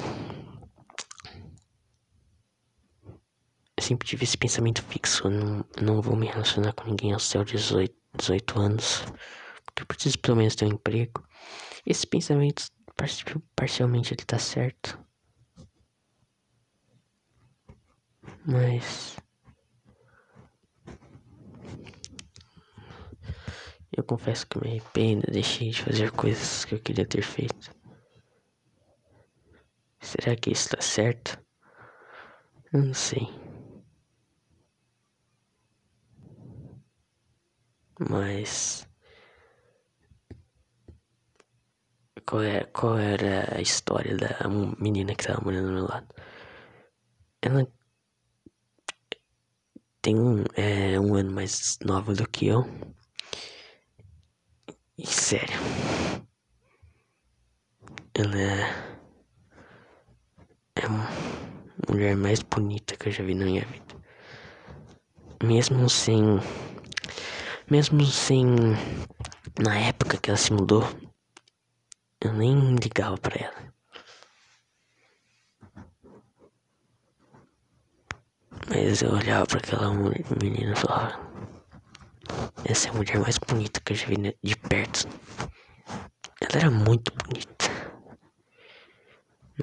eu 3.78 3.84
sempre 3.84 4.08
tive 4.08 4.24
esse 4.24 4.38
pensamento 4.38 4.84
fixo. 4.84 5.30
Não, 5.30 5.66
não 5.82 6.02
vou 6.02 6.16
me 6.16 6.28
relacionar 6.28 6.74
com 6.74 6.86
ninguém 6.86 7.14
aos 7.14 7.28
seus 7.28 7.46
18, 7.46 7.96
18 8.18 8.60
anos. 8.60 9.02
Porque 9.66 9.84
eu 9.84 9.86
preciso 9.88 10.20
pelo 10.20 10.38
menos 10.38 10.56
ter 10.56 10.66
um 10.66 10.74
emprego. 10.74 11.24
Esse 11.86 12.06
pensamento, 12.06 12.64
parcialmente, 13.56 14.14
ele 14.14 14.26
tá 14.26 14.38
certo. 14.38 15.00
Mas. 18.46 19.18
Eu 23.96 24.04
confesso 24.04 24.48
que 24.48 24.58
me 24.60 24.70
arrependo, 24.70 25.28
deixei 25.32 25.70
de 25.72 25.84
fazer 25.84 26.12
coisas 26.12 26.64
que 26.66 26.76
eu 26.76 26.80
queria 26.80 27.06
ter 27.06 27.22
feito. 27.22 27.72
Será 30.00 30.36
que 30.36 30.52
isso 30.52 30.66
está 30.68 30.82
certo? 30.82 31.38
Eu 32.74 32.84
não 32.86 32.94
sei. 32.94 33.28
Mas. 38.10 38.88
Qual, 42.26 42.42
é, 42.44 42.64
qual 42.66 42.98
era 42.98 43.58
a 43.58 43.62
história 43.62 44.16
da 44.16 44.48
menina 44.80 45.14
que 45.16 45.26
tava 45.28 45.42
morando 45.44 45.68
do 45.68 45.74
meu 45.74 45.86
lado? 45.88 46.08
Ela 47.42 47.68
tem 50.02 50.16
um, 50.18 50.44
é, 50.56 51.00
um 51.00 51.16
ano 51.16 51.32
mais 51.32 51.78
nova 51.84 52.14
do 52.14 52.28
que 52.28 52.48
eu. 52.48 52.64
E 55.02 55.08
sério. 55.08 55.60
Ela 58.14 58.40
é. 58.40 58.92
É 60.76 60.86
a 60.86 61.92
mulher 61.92 62.16
mais 62.16 62.44
bonita 62.44 62.96
que 62.96 63.10
eu 63.10 63.12
já 63.12 63.24
vi 63.24 63.34
na 63.34 63.46
minha 63.46 63.66
vida. 63.66 63.96
Mesmo 65.44 65.90
sem. 65.90 66.22
Mesmo 67.68 68.06
sem. 68.06 68.46
Na 69.60 69.76
época 69.76 70.18
que 70.18 70.30
ela 70.30 70.38
se 70.38 70.54
mudou, 70.54 70.84
eu 72.22 72.34
nem 72.34 72.76
ligava 72.76 73.18
pra 73.18 73.44
ela. 73.44 73.74
Mas 78.70 79.02
eu 79.02 79.14
olhava 79.14 79.48
para 79.48 79.58
aquela 79.58 79.92
menina 80.40 80.74
e 80.74 80.76
falava: 80.76 81.20
Essa 82.66 82.88
é 82.88 82.92
a 82.92 82.94
mulher 82.94 83.20
mais 83.20 83.38
bonita 83.38 83.80
que 83.82 83.94
eu 83.94 83.98
já 83.98 84.08
vi 84.08 84.36
de 84.44 84.56
perto. 84.56 85.08
Ela 86.42 86.62
era 86.62 86.72
muito 86.72 87.12
bonita. 87.24 87.66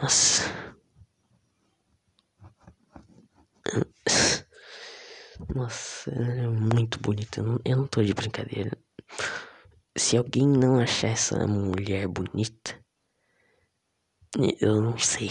Nossa. 0.01 0.43
Nossa, 5.55 6.11
ela 6.11 6.33
era 6.33 6.51
muito 6.51 7.01
bonita. 7.01 7.43
Eu 7.65 7.77
não 7.77 7.87
tô 7.87 8.03
de 8.03 8.15
brincadeira. 8.15 8.77
Se 9.97 10.17
alguém 10.17 10.47
não 10.47 10.79
achar 10.79 11.09
essa 11.09 11.47
mulher 11.47 12.07
bonita, 12.07 12.79
eu 14.61 14.81
não 14.81 14.97
sei. 14.99 15.31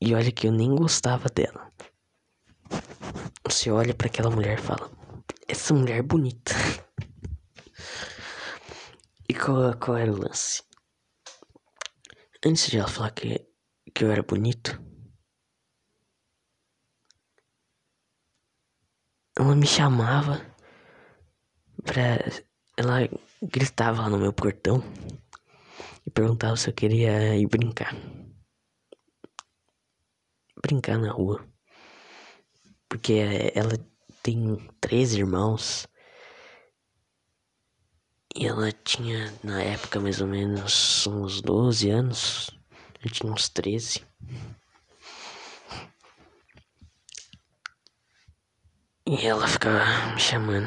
E 0.00 0.14
olha 0.14 0.32
que 0.32 0.46
eu 0.46 0.52
nem 0.52 0.74
gostava 0.74 1.28
dela. 1.28 1.70
Você 3.44 3.70
olha 3.70 3.94
para 3.94 4.06
aquela 4.06 4.30
mulher 4.30 4.58
e 4.58 4.62
fala: 4.62 4.90
Essa 5.48 5.72
mulher 5.72 6.02
bonita. 6.02 6.52
e 9.28 9.34
qual, 9.34 9.76
qual 9.78 9.96
era 9.96 10.12
o 10.12 10.18
lance? 10.18 10.62
Antes 12.44 12.68
de 12.68 12.78
ela 12.78 12.88
falar 12.88 13.12
que, 13.12 13.46
que 13.94 14.04
eu 14.04 14.10
era 14.10 14.22
bonito, 14.24 14.80
ela 19.38 19.54
me 19.54 19.66
chamava 19.66 20.44
pra. 21.84 22.18
Ela 22.76 23.08
gritava 23.40 24.02
lá 24.02 24.10
no 24.10 24.18
meu 24.18 24.32
portão 24.32 24.82
e 26.06 26.10
perguntava 26.10 26.56
se 26.56 26.68
eu 26.68 26.74
queria 26.74 27.36
ir 27.36 27.46
brincar. 27.46 27.94
Brincar 30.60 30.98
na 30.98 31.12
rua. 31.12 31.48
Porque 32.88 33.14
ela 33.54 33.78
tem 34.26 34.58
três 34.80 35.14
irmãos. 35.14 35.86
E 38.34 38.44
ela 38.44 38.72
tinha, 38.72 39.32
na 39.44 39.62
época, 39.62 40.00
mais 40.00 40.20
ou 40.20 40.26
menos 40.26 41.06
uns 41.06 41.40
12 41.40 41.88
anos. 41.90 42.50
Eu 43.04 43.08
tinha 43.08 43.32
uns 43.32 43.48
13. 43.48 44.04
E 49.06 49.24
ela 49.24 49.46
ficava 49.46 49.84
me 50.12 50.18
chamando 50.18 50.66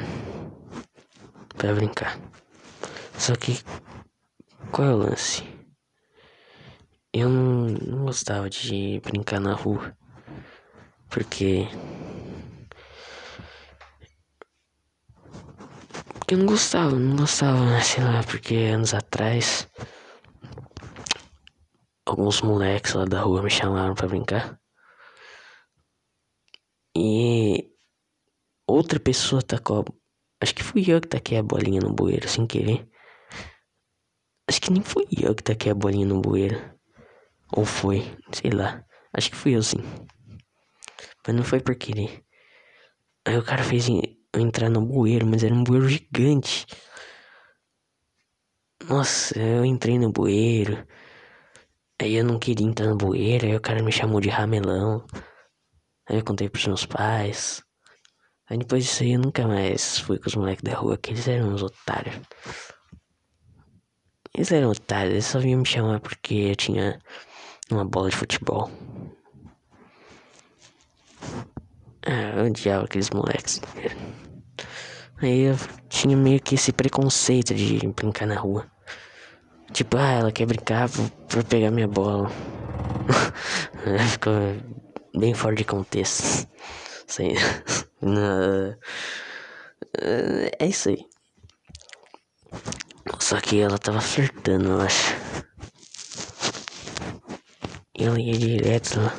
pra 1.57 1.73
brincar. 1.73 2.17
Só 3.17 3.35
que, 3.35 3.61
qual 4.71 4.87
é 4.87 4.93
o 4.93 4.97
lance? 4.97 5.43
Eu 7.11 7.27
não, 7.27 7.65
não 7.67 8.05
gostava 8.05 8.49
de 8.49 9.01
brincar 9.01 9.41
na 9.41 9.53
rua. 9.53 9.93
Porque 11.09 11.67
eu 16.31 16.37
não 16.37 16.45
gostava, 16.45 16.91
não 16.91 17.15
gostava, 17.15 17.81
sei 17.81 18.03
lá, 18.03 18.23
porque 18.23 18.55
anos 18.55 18.93
atrás 18.93 19.67
alguns 22.05 22.41
moleques 22.41 22.93
lá 22.93 23.05
da 23.05 23.21
rua 23.21 23.41
me 23.41 23.49
chamaram 23.49 23.95
para 23.95 24.07
brincar. 24.07 24.59
E 26.95 27.71
outra 28.67 28.99
pessoa 28.99 29.41
tacou. 29.41 29.85
Acho 30.41 30.53
que 30.53 30.63
fui 30.63 30.83
eu 30.87 31.01
que 31.01 31.07
taquei 31.07 31.37
a 31.37 31.43
bolinha 31.43 31.81
no 31.81 31.93
bueiro 31.93 32.27
sem 32.27 32.45
querer. 32.45 32.87
Acho 34.47 34.61
que 34.61 34.71
nem 34.71 34.83
fui 34.83 35.07
eu 35.21 35.33
que 35.33 35.43
taquei 35.43 35.71
a 35.71 35.75
bolinha 35.75 36.05
no 36.05 36.21
bueiro. 36.21 36.57
Ou 37.55 37.65
foi, 37.65 38.01
sei 38.31 38.51
lá. 38.51 38.83
Acho 39.13 39.31
que 39.31 39.35
fui 39.35 39.55
eu 39.55 39.63
sim. 39.63 39.79
Mas 41.25 41.35
não 41.35 41.43
foi 41.43 41.59
por 41.59 41.75
querer. 41.75 42.23
Aí 43.25 43.37
o 43.37 43.43
cara 43.43 43.63
fez 43.63 43.87
entrar 44.35 44.69
no 44.69 44.81
bueiro, 44.81 45.25
mas 45.25 45.43
era 45.43 45.53
um 45.53 45.63
bueiro 45.63 45.87
gigante. 45.87 46.65
Nossa, 48.87 49.39
eu 49.39 49.65
entrei 49.65 49.97
no 49.99 50.11
bueiro. 50.11 50.85
Aí 52.01 52.15
eu 52.15 52.23
não 52.23 52.39
queria 52.39 52.65
entrar 52.65 52.87
no 52.87 52.95
bueiro, 52.95 53.45
aí 53.45 53.55
o 53.55 53.61
cara 53.61 53.83
me 53.83 53.91
chamou 53.91 54.21
de 54.21 54.29
ramelão. 54.29 55.05
Aí 56.07 56.17
eu 56.17 56.23
contei 56.23 56.49
pros 56.49 56.65
meus 56.65 56.85
pais. 56.85 57.61
Aí 58.49 58.57
depois 58.57 58.83
disso 58.83 59.03
aí 59.03 59.13
eu 59.13 59.19
nunca 59.19 59.47
mais 59.47 59.99
fui 59.99 60.17
com 60.17 60.27
os 60.27 60.35
moleques 60.35 60.63
da 60.63 60.75
rua, 60.75 60.97
que 60.97 61.11
eles 61.11 61.27
eram 61.27 61.53
uns 61.53 61.61
otários. 61.61 62.15
Eles 64.33 64.51
eram 64.51 64.71
otários, 64.71 65.13
eles 65.13 65.25
só 65.25 65.39
vinham 65.39 65.59
me 65.59 65.65
chamar 65.65 65.99
porque 65.99 66.33
eu 66.33 66.55
tinha 66.55 66.99
uma 67.69 67.85
bola 67.85 68.09
de 68.09 68.15
futebol. 68.15 68.71
Ah, 72.11 72.39
eu 72.39 72.45
odiava 72.45 72.85
aqueles 72.85 73.11
moleques. 73.11 73.61
Aí 75.21 75.41
eu 75.41 75.55
tinha 75.87 76.17
meio 76.17 76.41
que 76.41 76.55
esse 76.55 76.71
preconceito 76.71 77.53
de 77.53 77.87
brincar 77.89 78.25
na 78.25 78.33
rua. 78.35 78.65
Tipo, 79.71 79.97
ah, 79.97 80.11
ela 80.13 80.31
quer 80.31 80.47
brincar 80.47 80.89
pra 81.27 81.43
pegar 81.43 81.69
minha 81.69 81.87
bola. 81.87 82.31
Ficou 84.09 84.33
bem 85.15 85.35
fora 85.35 85.53
de 85.53 85.63
contexto. 85.63 86.47
É 90.59 90.65
isso 90.65 90.89
aí. 90.89 91.05
Só 93.19 93.39
que 93.39 93.59
ela 93.59 93.77
tava 93.77 94.01
flertando, 94.01 94.69
eu 94.69 94.81
acho. 94.81 95.13
E 97.95 98.03
ela 98.03 98.19
ia 98.19 98.33
direto 98.33 98.99
lá. 98.99 99.13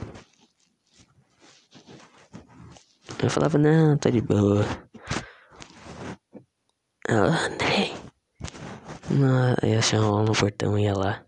Eu 3.22 3.28
falava, 3.28 3.58
não, 3.58 3.98
tô 3.98 4.10
de 4.10 4.20
boa. 4.22 4.64
Ela, 7.06 7.46
Andrei. 7.46 7.92
Eu 9.62 9.82
chamava 9.82 10.22
no 10.22 10.32
portão 10.32 10.78
e 10.78 10.84
ia 10.84 10.94
lá. 10.94 11.26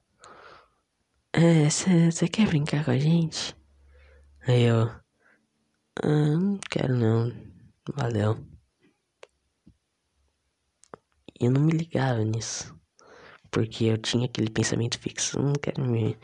É, 1.35 1.69
você 1.69 2.29
quer 2.29 2.47
brincar 2.49 2.85
com 2.85 2.93
a 2.93 2.99
gente? 2.99 3.55
Aí 4.47 4.63
eu. 4.63 4.85
Ah, 6.03 6.37
não 6.37 6.59
quero 6.71 6.97
não. 6.97 7.33
Valeu. 7.95 8.39
E 11.41 11.45
eu 11.47 11.51
não 11.51 11.61
me 11.61 11.73
ligava 11.73 12.25
nisso. 12.25 12.75
Porque 13.51 13.85
eu 13.85 13.99
tinha 13.99 14.27
aquele 14.27 14.51
pensamento 14.51 14.99
fixo. 14.99 15.39
Não 15.41 15.53
quero 15.55 15.85
me. 15.85 16.17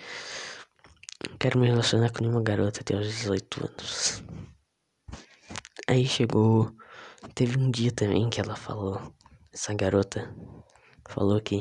Não 1.28 1.36
quero 1.38 1.58
me 1.58 1.66
relacionar 1.66 2.10
com 2.10 2.22
nenhuma 2.22 2.42
garota 2.42 2.80
até 2.80 2.96
os 2.96 3.06
18 3.06 3.66
anos. 3.66 4.22
Aí 5.88 6.06
chegou. 6.06 6.70
Teve 7.34 7.58
um 7.58 7.70
dia 7.70 7.90
também 7.90 8.28
que 8.28 8.38
ela 8.40 8.54
falou. 8.54 9.00
Essa 9.50 9.72
garota 9.72 10.34
falou 11.08 11.40
que. 11.40 11.60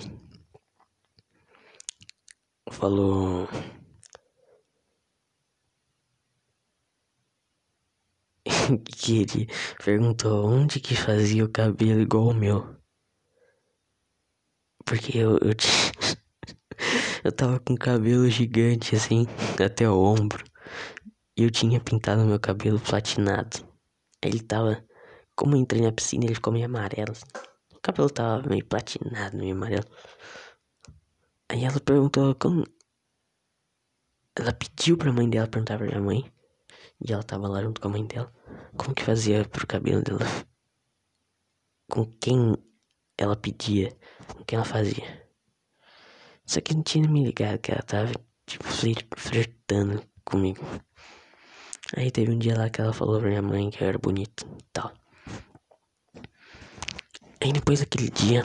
Falou. 2.70 3.48
que 8.86 9.20
ele 9.22 9.48
perguntou 9.84 10.46
onde 10.46 10.82
que 10.82 10.94
fazia 10.94 11.46
o 11.46 11.50
cabelo 11.50 12.02
igual 12.02 12.28
o 12.28 12.34
meu. 12.34 12.76
Porque 14.86 15.18
eu, 15.18 15.38
eu 15.38 15.56
tinha. 15.56 15.92
eu 17.24 17.32
tava 17.32 17.62
com 17.62 17.76
cabelo 17.78 18.30
gigante 18.30 18.94
assim, 18.94 19.26
até 19.64 19.90
o 19.90 19.98
ombro. 19.98 20.44
E 21.38 21.44
eu 21.44 21.50
tinha 21.50 21.80
pintado 21.80 22.26
meu 22.26 22.40
cabelo 22.40 22.80
platinado. 22.80 23.67
Ele 24.22 24.40
tava. 24.42 24.84
Como 25.36 25.56
eu 25.56 25.60
entrei 25.60 25.82
na 25.82 25.92
piscina, 25.92 26.26
ele 26.26 26.36
ficou 26.36 26.52
meio 26.52 26.66
amarelo. 26.66 27.14
O 27.74 27.80
cabelo 27.80 28.10
tava 28.10 28.48
meio 28.50 28.66
platinado, 28.66 29.38
meio 29.38 29.56
amarelo. 29.56 29.86
Aí 31.50 31.64
ela 31.64 31.80
perguntou 31.80 32.36
como. 32.36 32.64
Ela 34.36 34.54
pediu 34.54 34.98
pra 34.98 35.12
mãe 35.12 35.30
dela 35.30 35.48
perguntar 35.48 35.78
pra 35.78 35.88
minha 35.88 36.02
mãe. 36.02 36.32
E 37.06 37.14
ela 37.14 37.24
tava 37.24 37.48
lá 37.48 37.62
junto 37.62 37.80
com 37.80 37.88
a 37.88 37.92
mãe 37.92 38.06
dela. 38.06 38.34
Como 38.76 38.94
que 38.96 39.04
fazia 39.04 39.46
pro 39.46 39.68
cabelo 39.68 40.02
dela? 40.02 40.26
Com 41.90 42.06
quem 42.20 42.56
ela 43.18 43.36
pedia? 43.36 43.96
Com 44.28 44.44
quem 44.44 44.58
ela 44.58 44.66
fazia? 44.66 45.28
Só 46.46 46.62
que 46.62 46.74
não 46.74 46.84
tinha 46.84 47.08
me 47.08 47.24
ligado 47.24 47.60
que 47.60 47.72
ela 47.72 47.82
tava, 47.82 48.12
tipo, 48.46 48.66
flertando 49.16 50.04
comigo. 50.24 50.64
Aí 51.96 52.12
teve 52.12 52.32
um 52.32 52.38
dia 52.38 52.58
lá 52.58 52.70
que 52.70 52.82
ela 52.82 52.92
falou 52.92 53.20
pra 53.20 53.30
minha 53.30 53.42
mãe 53.42 53.70
que 53.70 53.82
eu 53.82 53.88
era 53.88 53.98
bonito 53.98 54.46
e 54.60 54.64
tal. 54.74 54.92
Aí 57.42 57.54
depois 57.54 57.80
daquele 57.80 58.10
dia, 58.10 58.44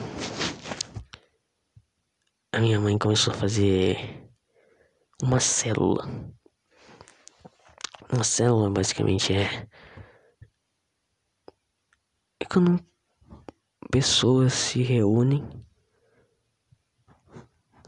a 2.53 2.59
minha 2.59 2.79
mãe 2.79 2.97
começou 2.97 3.33
a 3.33 3.37
fazer 3.37 4.29
uma 5.21 5.41
célula. 5.41 6.07
Uma 8.11 8.23
célula 8.23 8.69
basicamente 8.69 9.33
é. 9.33 9.67
É 12.39 12.45
quando 12.45 12.79
pessoas 13.91 14.53
se 14.53 14.81
reúnem. 14.83 15.43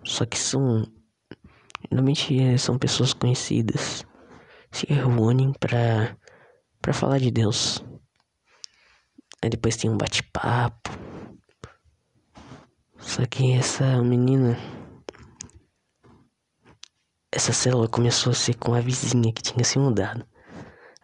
Só 0.03 0.25
que 0.25 0.37
são. 0.37 0.83
Normalmente 1.89 2.37
é, 2.41 2.57
são 2.57 2.77
pessoas 2.77 3.13
conhecidas 3.13 4.05
se 4.75 4.85
reúnem 4.87 5.53
pra, 5.53 6.17
pra 6.81 6.91
falar 6.91 7.17
de 7.17 7.31
Deus. 7.31 7.81
Aí 9.41 9.49
depois 9.49 9.77
tem 9.77 9.89
um 9.89 9.97
bate-papo. 9.97 10.89
Só 12.97 13.25
que 13.25 13.53
essa 13.53 14.03
menina. 14.03 14.59
Essa 17.31 17.53
célula 17.53 17.87
começou 17.87 18.31
a 18.31 18.35
ser 18.35 18.55
com 18.55 18.73
a 18.73 18.81
vizinha 18.81 19.31
que 19.31 19.41
tinha 19.41 19.63
se 19.63 19.79
mudado. 19.79 20.25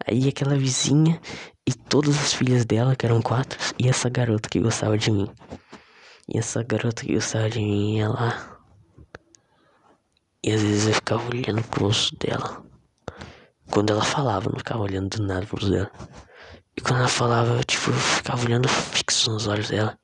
Aí 0.06 0.28
aquela 0.28 0.56
vizinha 0.56 1.18
e 1.66 1.72
todas 1.72 2.18
as 2.18 2.34
filhas 2.34 2.66
dela, 2.66 2.94
que 2.94 3.06
eram 3.06 3.22
quatro, 3.22 3.58
e 3.78 3.88
essa 3.88 4.10
garota 4.10 4.50
que 4.50 4.60
gostava 4.60 4.98
de 4.98 5.10
mim. 5.10 5.30
E 6.28 6.38
essa 6.38 6.62
garota 6.62 7.04
que 7.06 7.14
gostava 7.14 7.48
de 7.48 7.60
mim 7.60 8.02
lá. 8.04 8.60
E 10.44 10.50
às 10.52 10.60
vezes 10.60 10.88
eu 10.88 10.94
ficava 10.94 11.26
olhando 11.30 11.62
pro 11.62 11.86
rosto 11.86 12.14
dela. 12.16 12.71
Quando 13.72 13.90
ela 13.90 14.04
falava, 14.04 14.48
eu 14.48 14.52
não 14.52 14.58
ficava 14.58 14.82
olhando 14.82 15.16
do 15.16 15.26
nada 15.26 15.46
pros 15.46 15.70
dela. 15.70 15.90
E 16.76 16.80
quando 16.82 16.98
ela 16.98 17.08
falava, 17.08 17.56
eu, 17.56 17.64
tipo, 17.64 17.88
eu 17.88 17.94
ficava 17.94 18.44
olhando 18.44 18.68
fixo 18.68 19.30
nos 19.30 19.46
olhos 19.46 19.70
dela. 19.70 19.98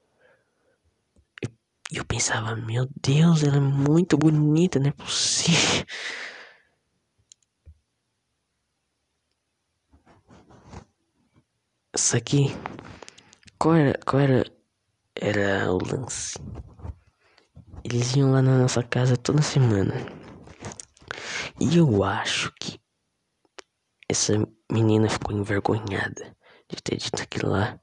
E 1.93 1.99
eu 1.99 2.05
pensava, 2.07 2.57
meu 2.57 2.89
Deus, 3.03 3.43
ela 3.43 3.59
é 3.59 3.61
muito 3.61 4.16
bonita, 4.16 4.78
não 4.78 4.89
é 4.89 4.93
possível. 4.93 5.85
Só 11.95 12.19
que, 12.20 12.47
qual 13.59 13.74
era, 13.74 14.01
qual 14.07 14.23
era, 14.23 14.45
era 15.15 15.70
o 15.70 15.78
lance? 15.85 16.39
Eles 17.85 18.16
iam 18.16 18.32
lá 18.32 18.40
na 18.40 18.57
nossa 18.57 18.82
casa 18.82 19.15
toda 19.15 19.43
semana. 19.43 19.95
E 21.61 21.77
eu 21.77 22.03
acho 22.03 22.51
que 22.59 22.81
essa 24.09 24.32
menina 24.72 25.09
ficou 25.09 25.36
envergonhada 25.36 26.36
de 26.68 26.82
ter 26.82 26.97
dito 26.97 27.22
aquilo 27.22 27.51
lá. 27.51 27.78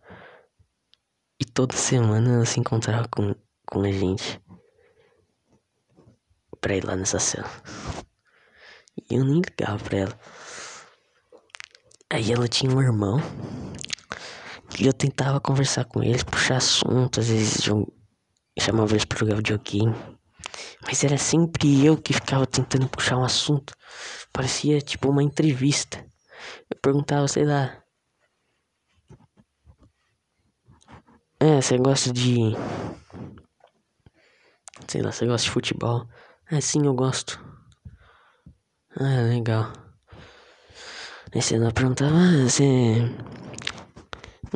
E 1.39 1.45
toda 1.45 1.75
semana 1.75 2.35
ela 2.35 2.45
se 2.45 2.59
encontrava 2.59 3.07
com, 3.09 3.35
com 3.67 3.81
a 3.81 3.91
gente 3.91 4.41
pra 6.59 6.75
ir 6.75 6.83
lá 6.83 6.95
nessa 6.95 7.19
cela. 7.19 7.49
E 9.09 9.15
eu 9.15 9.23
nem 9.23 9.41
ligava 9.41 9.83
pra 9.83 9.97
ela. 9.97 10.19
Aí 12.11 12.31
ela 12.31 12.47
tinha 12.47 12.73
um 12.73 12.81
irmão. 12.81 13.19
E 14.79 14.87
eu 14.87 14.93
tentava 14.93 15.39
conversar 15.39 15.85
com 15.85 16.01
ele, 16.01 16.23
puxar 16.23 16.57
assunto, 16.57 17.19
às 17.19 17.29
vezes 17.29 17.67
eu 17.67 17.85
chamava 18.59 18.93
eles 18.93 19.05
pra 19.05 19.19
jogar 19.19 19.35
videogame. 19.35 19.95
Mas 20.81 21.03
era 21.03 21.17
sempre 21.17 21.85
eu 21.85 21.97
que 21.97 22.13
ficava 22.13 22.45
tentando 22.47 22.87
puxar 22.87 23.17
um 23.17 23.23
assunto. 23.23 23.73
Parecia 24.31 24.81
tipo 24.81 25.09
uma 25.09 25.23
entrevista. 25.23 26.05
Eu 26.69 26.79
perguntava, 26.81 27.27
sei 27.27 27.45
lá. 27.45 27.81
É, 31.39 31.61
você 31.61 31.77
gosta 31.77 32.11
de. 32.11 32.37
Sei 34.87 35.01
lá, 35.01 35.11
você 35.11 35.25
gosta 35.25 35.45
de 35.45 35.51
futebol? 35.51 36.07
Ah, 36.51 36.61
sim, 36.61 36.85
eu 36.85 36.93
gosto. 36.93 37.39
Ah, 38.97 39.21
legal. 39.27 39.73
Aí 41.33 41.41
você 41.41 41.59
não 41.59 41.71
perguntava, 41.71 42.15
ah, 42.15 42.43
você 42.47 43.13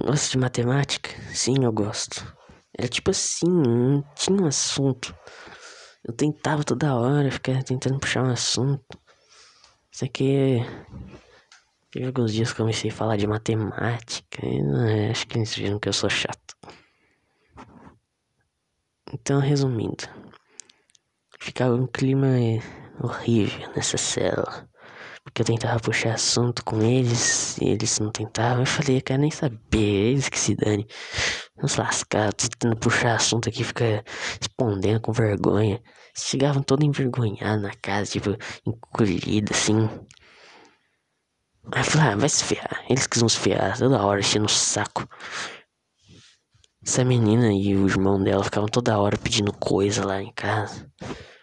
gosta 0.02 0.32
de 0.32 0.38
matemática? 0.38 1.10
Sim, 1.34 1.56
eu 1.64 1.74
gosto. 1.74 2.26
Era 2.78 2.88
tipo 2.88 3.12
assim, 3.12 3.50
não 3.50 4.02
tinha 4.16 4.42
um 4.42 4.46
assunto. 4.46 5.14
Eu 6.06 6.14
tentava 6.14 6.64
toda 6.64 6.96
hora 6.96 7.30
ficar 7.30 7.62
tentando 7.64 8.00
puxar 8.00 8.24
um 8.24 8.32
assunto. 8.32 8.98
Isso 9.92 10.06
aqui 10.06 10.60
Teve 11.92 12.06
alguns 12.06 12.34
dias 12.34 12.52
que 12.52 12.58
comecei 12.58 12.92
a 12.92 12.94
falar 12.94 13.18
de 13.18 13.26
matemática 13.26 14.46
e 14.46 14.62
né, 14.62 15.10
acho 15.10 15.26
que 15.28 15.38
eles 15.40 15.56
viram 15.56 15.80
que 15.80 15.90
eu 15.90 15.94
sou 15.94 16.10
chato. 16.10 16.56
Então, 19.12 19.40
resumindo, 19.40 20.04
ficava 21.40 21.74
um 21.74 21.88
clima 21.88 22.28
horrível 23.02 23.72
nessa 23.76 23.98
cela. 23.98 24.70
Porque 25.24 25.42
eu 25.42 25.46
tentava 25.46 25.80
puxar 25.80 26.14
assunto 26.14 26.64
com 26.64 26.82
eles 26.82 27.58
e 27.58 27.70
eles 27.70 28.00
não 28.00 28.12
tentavam. 28.12 28.62
Eu 28.62 28.68
falei, 28.68 28.98
eu 28.98 29.02
quero 29.02 29.22
nem 29.22 29.32
saber, 29.32 30.12
eles 30.12 30.30
que 30.30 30.38
se 30.38 30.56
dane. 30.56 30.88
Vamos 31.56 31.76
lascar, 31.76 32.32
tentando 32.34 32.78
puxar 32.78 33.16
assunto 33.16 33.50
aqui, 33.50 33.64
fica 33.64 34.04
respondendo 34.40 35.02
com 35.02 35.12
vergonha. 35.12 35.82
Chegavam 36.16 36.62
todo 36.62 36.86
envergonhado 36.86 37.62
na 37.62 37.74
casa, 37.82 38.12
tipo, 38.12 38.36
encolhido 38.66 39.52
assim. 39.54 39.90
Aí 41.72 41.82
eu 41.82 41.86
falei, 41.86 42.08
ah, 42.08 42.16
vai 42.16 42.30
se 42.30 42.44
ferrar. 42.44 42.84
Eles 42.90 43.06
que 43.06 43.20
se 43.20 43.38
ferrar 43.38 43.78
toda 43.78 44.04
hora, 44.04 44.20
enchendo 44.20 44.46
o 44.46 44.50
saco. 44.50 45.08
Essa 46.86 47.04
menina 47.04 47.54
e 47.54 47.76
o 47.76 47.88
irmão 47.88 48.22
dela 48.22 48.44
ficavam 48.44 48.68
toda 48.68 48.98
hora 48.98 49.18
pedindo 49.18 49.54
coisa 49.54 50.06
lá 50.06 50.22
em 50.22 50.32
casa. 50.34 50.90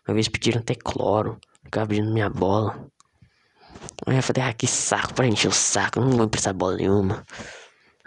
Uma 0.06 0.14
vez 0.14 0.28
pediram 0.28 0.60
até 0.60 0.74
cloro. 0.74 1.38
Ficava 1.64 1.84
abrindo 1.84 2.12
minha 2.12 2.30
bola. 2.30 2.88
Aí 4.06 4.16
eu 4.16 4.22
falei, 4.22 4.42
ah, 4.42 4.52
que 4.52 4.66
saco, 4.66 5.14
para 5.14 5.26
encher 5.26 5.48
o 5.48 5.52
saco, 5.52 6.00
não 6.00 6.10
vou 6.10 6.28
precisar 6.28 6.52
bola 6.52 6.76
nenhuma. 6.76 7.24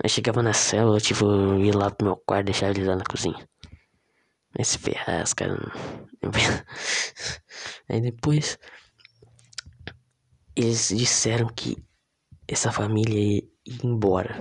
Aí 0.04 0.10
chegava 0.10 0.42
na 0.42 0.54
cela, 0.54 1.00
tipo, 1.00 1.26
eu 1.26 1.64
ia 1.64 1.78
lá 1.78 1.92
pro 1.92 2.06
meu 2.08 2.18
quarto, 2.18 2.46
deixava 2.46 2.72
eles 2.72 2.88
lá 2.88 2.96
na 2.96 3.04
cozinha. 3.04 3.48
Aí 4.58 4.66
se 4.66 4.78
ferrar, 4.78 5.24
os 5.24 5.34
caras. 5.34 5.58
Aí 7.90 8.02
depois. 8.02 8.58
Eles 10.56 10.90
disseram 10.90 11.48
que 11.48 11.78
essa 12.52 12.72
família 12.72 13.44
ia 13.64 13.80
embora. 13.84 14.36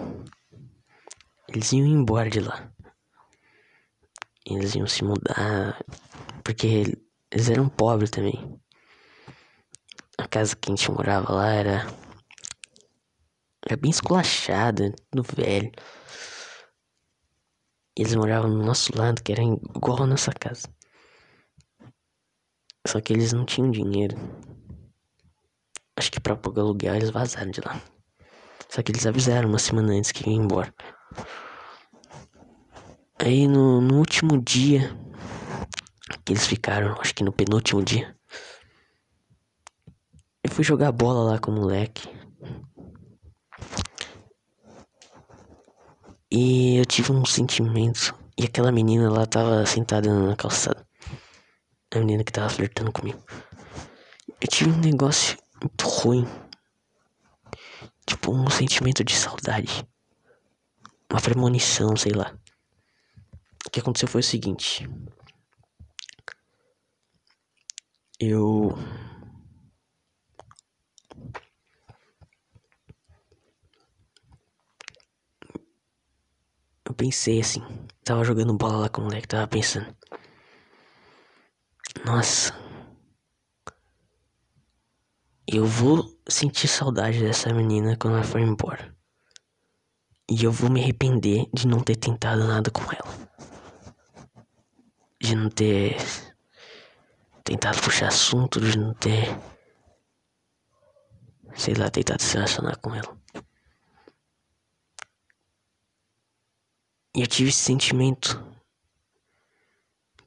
Eles 1.46 1.72
iam 1.72 1.86
embora 1.86 2.30
de 2.30 2.40
lá. 2.40 2.72
Eles 4.46 4.74
iam 4.74 4.86
se 4.86 5.04
mudar. 5.04 5.78
Porque 6.42 6.98
eles 7.30 7.50
eram 7.50 7.68
pobres 7.68 8.10
também. 8.10 8.58
A 10.16 10.26
casa 10.26 10.56
que 10.56 10.70
a 10.70 10.74
gente 10.74 10.90
morava 10.90 11.30
lá 11.32 11.48
era. 11.52 11.86
Era 13.66 13.76
bem 13.76 13.90
esculachada, 13.90 14.94
tudo 15.10 15.22
velho. 15.36 15.70
Eles 17.94 18.14
moravam 18.14 18.48
no 18.50 18.64
nosso 18.64 18.96
lado, 18.96 19.22
que 19.22 19.32
era 19.32 19.42
igual 19.42 20.02
a 20.04 20.06
nossa 20.06 20.32
casa. 20.32 20.66
Só 22.86 23.02
que 23.02 23.12
eles 23.12 23.34
não 23.34 23.44
tinham 23.44 23.70
dinheiro. 23.70 24.16
Acho 25.94 26.10
que 26.10 26.20
pra 26.20 26.36
pagar 26.36 26.62
aluguel 26.62 26.94
eles 26.94 27.10
vazaram 27.10 27.50
de 27.50 27.60
lá. 27.60 27.82
Só 28.70 28.82
que 28.82 28.92
eles 28.92 29.06
avisaram 29.06 29.48
uma 29.48 29.58
semana 29.58 29.92
antes 29.92 30.12
que 30.12 30.28
iam 30.28 30.42
embora. 30.42 30.72
Aí 33.18 33.48
no, 33.48 33.80
no 33.80 33.98
último 33.98 34.40
dia 34.40 34.96
que 36.24 36.32
eles 36.32 36.46
ficaram, 36.46 36.94
acho 37.00 37.14
que 37.14 37.24
no 37.24 37.32
penúltimo 37.32 37.82
dia, 37.82 38.14
eu 40.44 40.50
fui 40.50 40.62
jogar 40.62 40.92
bola 40.92 41.32
lá 41.32 41.38
com 41.38 41.50
o 41.50 41.54
moleque. 41.54 42.08
E 46.30 46.76
eu 46.76 46.84
tive 46.84 47.12
um 47.12 47.24
sentimento. 47.24 48.14
E 48.36 48.44
aquela 48.44 48.70
menina 48.70 49.10
lá 49.10 49.26
tava 49.26 49.64
sentada 49.66 50.12
na 50.12 50.36
calçada. 50.36 50.86
A 51.92 51.98
menina 51.98 52.22
que 52.22 52.32
tava 52.32 52.48
flertando 52.50 52.92
comigo. 52.92 53.18
Eu 54.40 54.46
tive 54.46 54.70
um 54.70 54.78
negócio 54.78 55.36
muito 55.60 55.88
ruim. 55.88 56.26
Tipo, 58.08 58.32
um 58.32 58.48
sentimento 58.48 59.04
de 59.04 59.14
saudade. 59.14 59.86
Uma 61.12 61.20
premonição, 61.20 61.94
sei 61.94 62.12
lá. 62.12 62.34
O 63.66 63.70
que 63.70 63.80
aconteceu 63.80 64.08
foi 64.08 64.22
o 64.22 64.24
seguinte. 64.24 64.88
Eu 68.18 68.72
Eu 76.86 76.94
pensei 76.94 77.40
assim, 77.40 77.62
tava 78.02 78.24
jogando 78.24 78.56
bola 78.56 78.78
lá 78.78 78.88
com 78.88 79.02
o 79.02 79.04
moleque, 79.04 79.28
tava 79.28 79.46
pensando. 79.46 79.94
Nossa. 82.06 82.67
Eu 85.50 85.64
vou 85.64 86.14
sentir 86.28 86.68
saudade 86.68 87.20
dessa 87.20 87.50
menina 87.54 87.96
quando 87.96 88.16
ela 88.16 88.22
for 88.22 88.38
embora. 88.38 88.94
E 90.30 90.44
eu 90.44 90.52
vou 90.52 90.68
me 90.68 90.82
arrepender 90.82 91.48
de 91.54 91.66
não 91.66 91.80
ter 91.80 91.96
tentado 91.96 92.46
nada 92.46 92.70
com 92.70 92.82
ela. 92.82 93.30
De 95.18 95.34
não 95.34 95.48
ter 95.48 95.96
tentado 97.42 97.80
puxar 97.80 98.08
assunto, 98.08 98.60
de 98.60 98.76
não 98.76 98.92
ter. 98.92 99.40
Sei 101.54 101.72
lá, 101.72 101.88
tentado 101.88 102.20
se 102.20 102.34
relacionar 102.34 102.76
com 102.76 102.94
ela. 102.94 103.16
E 107.16 107.22
eu 107.22 107.26
tive 107.26 107.48
esse 107.48 107.62
sentimento 107.62 108.44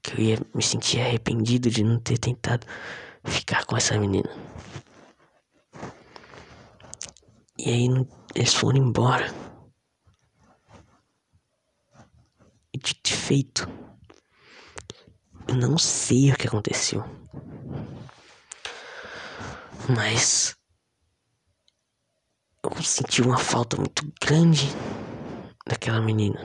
que 0.01 0.13
eu 0.13 0.19
ia 0.19 0.39
me 0.51 0.63
sentir 0.63 0.99
arrependido 0.99 1.69
de 1.69 1.83
não 1.83 1.99
ter 1.99 2.17
tentado 2.17 2.65
ficar 3.23 3.65
com 3.65 3.77
essa 3.77 3.99
menina. 3.99 4.31
E 7.63 7.69
aí 7.69 7.87
eles 8.33 8.55
foram 8.55 8.79
embora. 8.79 9.27
E 12.73 12.77
de 12.79 13.13
feito, 13.13 13.67
eu 15.47 15.55
não 15.55 15.77
sei 15.77 16.31
o 16.31 16.35
que 16.35 16.47
aconteceu. 16.47 17.03
Mas 19.95 20.55
eu 22.63 22.81
senti 22.81 23.21
uma 23.21 23.37
falta 23.37 23.77
muito 23.77 24.11
grande 24.19 24.65
daquela 25.67 26.01
menina. 26.01 26.39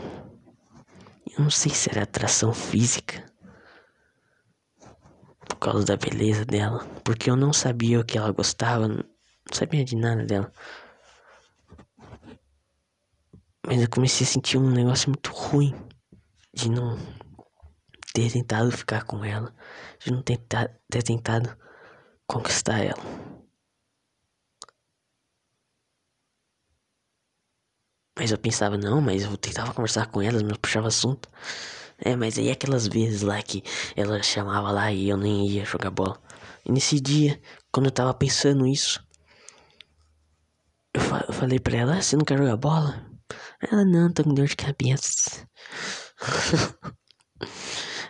Eu 1.27 1.45
não 1.45 1.51
sei 1.51 1.73
se 1.73 1.89
era 1.89 2.03
atração 2.03 2.53
física. 2.53 3.25
Por 5.49 5.57
causa 5.57 5.87
da 5.87 5.97
beleza 5.97 6.45
dela. 6.45 6.85
Porque 7.03 7.31
eu 7.31 7.37
não 7.37 7.55
sabia 7.55 8.01
o 8.01 8.05
que 8.05 8.19
ela 8.19 8.33
gostava. 8.33 8.87
Não 8.87 9.03
sabia 9.51 9.83
de 9.83 9.97
nada 9.97 10.23
dela. 10.27 10.53
Mas 13.77 13.83
eu 13.83 13.91
comecei 13.91 14.27
a 14.27 14.31
sentir 14.31 14.57
um 14.57 14.71
negócio 14.71 15.11
muito 15.11 15.31
ruim. 15.31 15.75
De 16.55 16.71
não 16.71 16.97
ter 18.15 18.33
tentado 18.33 18.73
ficar 18.73 19.05
com 19.05 19.23
ela. 19.23 19.55
De 20.03 20.11
não 20.11 20.23
tentar, 20.23 20.75
ter 20.91 21.03
tentado 21.03 21.55
conquistar 22.27 22.79
ela. 22.79 23.03
Mas 28.19 28.31
eu 28.31 28.39
pensava, 28.39 28.79
não, 28.79 29.03
mas 29.03 29.25
eu 29.25 29.37
tentava 29.37 29.75
conversar 29.75 30.07
com 30.07 30.23
elas, 30.23 30.43
mas 30.43 30.57
puxava 30.57 30.89
assunto. 30.89 31.29
É, 31.99 32.17
mas 32.17 32.39
aí 32.39 32.51
aquelas 32.51 32.89
vezes 32.89 33.21
lá 33.21 33.43
que 33.43 33.63
ela 33.95 34.23
chamava 34.23 34.71
lá 34.71 34.91
e 34.91 35.11
eu 35.11 35.19
nem 35.19 35.47
ia 35.51 35.67
jogar 35.67 35.91
bola. 35.91 36.19
E 36.65 36.73
nesse 36.73 36.99
dia, 36.99 37.39
quando 37.71 37.87
eu 37.89 37.93
tava 37.93 38.15
pensando 38.15 38.67
isso, 38.67 39.07
eu, 40.95 41.01
fa 41.03 41.27
eu 41.29 41.35
falei 41.35 41.59
pra 41.61 41.77
ela, 41.77 41.99
ah, 41.99 42.01
você 42.01 42.17
não 42.17 42.25
quer 42.25 42.39
jogar 42.39 42.57
bola? 42.57 43.06
Ela, 43.61 43.85
não, 43.85 44.13
tô 44.13 44.23
com 44.23 44.35
dor 44.35 44.47
de 44.47 44.57
cabeça. 44.57 45.49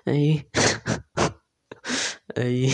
aí. 0.07 0.45
aí. 2.37 2.69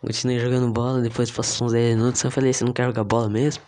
Continuei 0.00 0.38
jogando 0.38 0.72
bola, 0.72 1.00
depois 1.00 1.30
passou 1.30 1.66
uns 1.66 1.72
10 1.72 1.96
minutos, 1.96 2.22
eu 2.22 2.30
falei, 2.30 2.52
você 2.52 2.64
não 2.64 2.72
quer 2.72 2.86
jogar 2.86 3.04
bola 3.04 3.28
mesmo? 3.28 3.62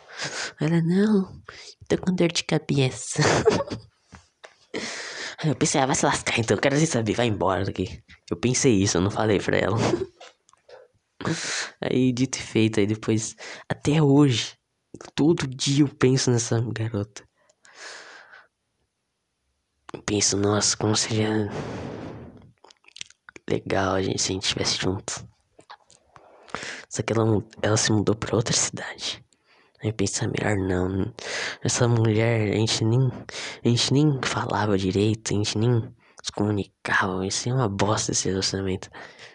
Ela, 0.61 0.81
não, 0.82 1.40
tô 1.89 1.98
com 1.98 2.15
dor 2.15 2.28
de 2.32 2.44
cabeça. 2.44 3.23
eu 5.44 5.55
pensei, 5.55 5.81
ah, 5.81 5.86
vai 5.86 5.94
se 5.94 6.05
lascar 6.05 6.39
então, 6.39 6.57
quero 6.57 6.77
nem 6.77 6.86
saber, 6.86 7.15
vai 7.15 7.27
embora 7.27 7.65
daqui. 7.65 8.02
Eu 8.31 8.36
pensei 8.36 8.74
isso, 8.74 8.98
eu 8.98 9.01
não 9.01 9.11
falei 9.11 9.39
pra 9.39 9.57
ela. 9.57 9.78
Aí, 11.81 12.12
dito 12.12 12.39
e 12.39 12.43
feito, 12.43 12.81
aí 12.81 12.86
depois, 12.86 13.36
até 13.69 14.02
hoje, 14.02 14.57
todo 15.15 15.47
dia 15.47 15.85
eu 15.85 15.89
penso 15.89 16.31
nessa 16.31 16.61
garota. 16.61 17.23
Eu 19.93 20.03
penso, 20.03 20.37
nossa, 20.37 20.77
como 20.77 20.97
seria 20.97 21.49
legal 23.49 23.95
a 23.95 24.03
gente 24.03 24.21
se 24.21 24.31
a 24.31 24.35
gente 24.35 24.45
estivesse 24.45 24.79
junto. 24.81 25.29
Só 26.89 27.03
que 27.03 27.12
ela, 27.12 27.25
ela 27.62 27.77
se 27.77 27.93
mudou 27.93 28.15
pra 28.15 28.37
outra 28.37 28.55
cidade. 28.55 29.25
Aí 29.83 29.93
pensa, 29.93 30.29
melhor 30.29 30.57
não. 30.57 31.12
Essa 31.62 31.89
mulher, 31.89 32.53
a 32.53 32.57
gente 32.57 32.85
nem. 32.85 33.09
A 33.65 33.69
gente 33.69 33.93
nem 33.93 34.21
falava 34.23 34.77
direito, 34.77 35.33
a 35.33 35.37
gente 35.37 35.57
nem 35.57 35.81
se 36.23 36.33
comunicava. 36.33 37.27
Isso 37.27 37.49
é 37.49 37.55
uma 37.55 37.69
bosta 37.69 38.12
esse 38.12 38.29
relacionamento. 38.29 38.91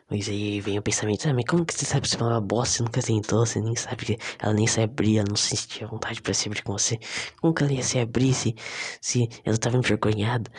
Mas 0.10 0.30
aí 0.30 0.62
vem 0.62 0.78
o 0.78 0.82
pensamento, 0.84 1.28
ah, 1.28 1.34
mas 1.34 1.46
como 1.46 1.66
que 1.66 1.74
você 1.74 1.86
sabe 1.86 2.08
se 2.08 2.16
uma 2.18 2.40
bosta? 2.40 2.78
Você 2.78 2.84
nunca 2.84 3.02
tentou, 3.02 3.46
você 3.46 3.60
nem 3.60 3.76
sabe 3.76 4.06
que 4.06 4.18
ela 4.40 4.54
nem 4.54 4.68
se 4.68 4.80
abria, 4.82 5.22
ela 5.22 5.30
não 5.30 5.36
sentia 5.36 5.88
vontade 5.88 6.22
pra 6.22 6.34
se 6.34 6.48
abrir 6.48 6.62
com 6.64 6.74
você. 6.74 7.00
Como 7.42 7.54
que 7.54 7.64
ela 7.64 7.74
ia 7.74 7.84
se 7.84 8.00
abrir 8.00 8.34
se, 8.34 8.56
se 9.02 9.28
ela 9.44 9.58
tava 9.58 9.78
envergonhada? 9.78 10.52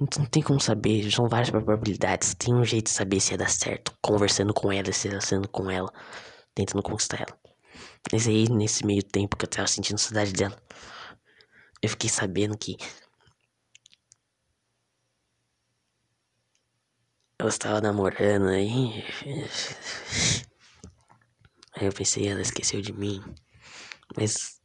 Então 0.00 0.22
não 0.22 0.30
tem 0.30 0.42
como 0.42 0.58
saber, 0.60 1.10
são 1.10 1.28
várias 1.28 1.50
probabilidades. 1.50 2.34
Tem 2.34 2.54
um 2.54 2.64
jeito 2.64 2.86
de 2.86 2.92
saber 2.92 3.20
se 3.20 3.32
ia 3.32 3.38
dar 3.38 3.50
certo, 3.50 3.92
conversando 4.00 4.54
com 4.54 4.72
ela, 4.72 4.90
se 4.92 5.08
relacionando 5.08 5.48
com 5.48 5.70
ela 5.70 5.92
tentando 6.54 6.82
conquistar 6.82 7.20
ela. 7.20 7.38
Mas 8.12 8.28
aí, 8.28 8.48
nesse 8.48 8.86
meio 8.86 9.02
tempo 9.02 9.36
que 9.36 9.44
eu 9.44 9.48
tava 9.50 9.66
sentindo 9.66 9.98
saudade 9.98 10.32
dela, 10.32 10.56
eu 11.82 11.88
fiquei 11.88 12.08
sabendo 12.08 12.56
que 12.56 12.76
ela 17.38 17.48
estava 17.48 17.80
namorando 17.80 18.48
aí. 18.48 19.04
Aí 21.76 21.86
eu 21.86 21.92
pensei, 21.92 22.28
ela 22.28 22.40
esqueceu 22.40 22.80
de 22.80 22.92
mim. 22.92 23.20
Mas 24.16 24.60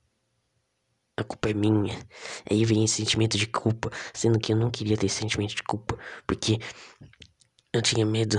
a 1.18 1.24
culpa 1.24 1.50
é 1.50 1.54
minha. 1.54 1.98
Aí 2.50 2.64
vem 2.66 2.84
esse 2.86 2.96
sentimento 2.96 3.38
de 3.38 3.48
culpa, 3.48 3.90
sendo 4.14 4.40
que 4.40 4.54
eu 4.54 4.58
não 4.58 4.70
queria 4.70 4.98
ter 4.98 5.08
esse 5.08 5.16
sentimento 5.16 5.56
de 5.56 5.64
culpa, 5.64 5.98
porque 6.26 6.60
eu 7.74 7.82
tinha 7.82 8.06
medo 8.06 8.38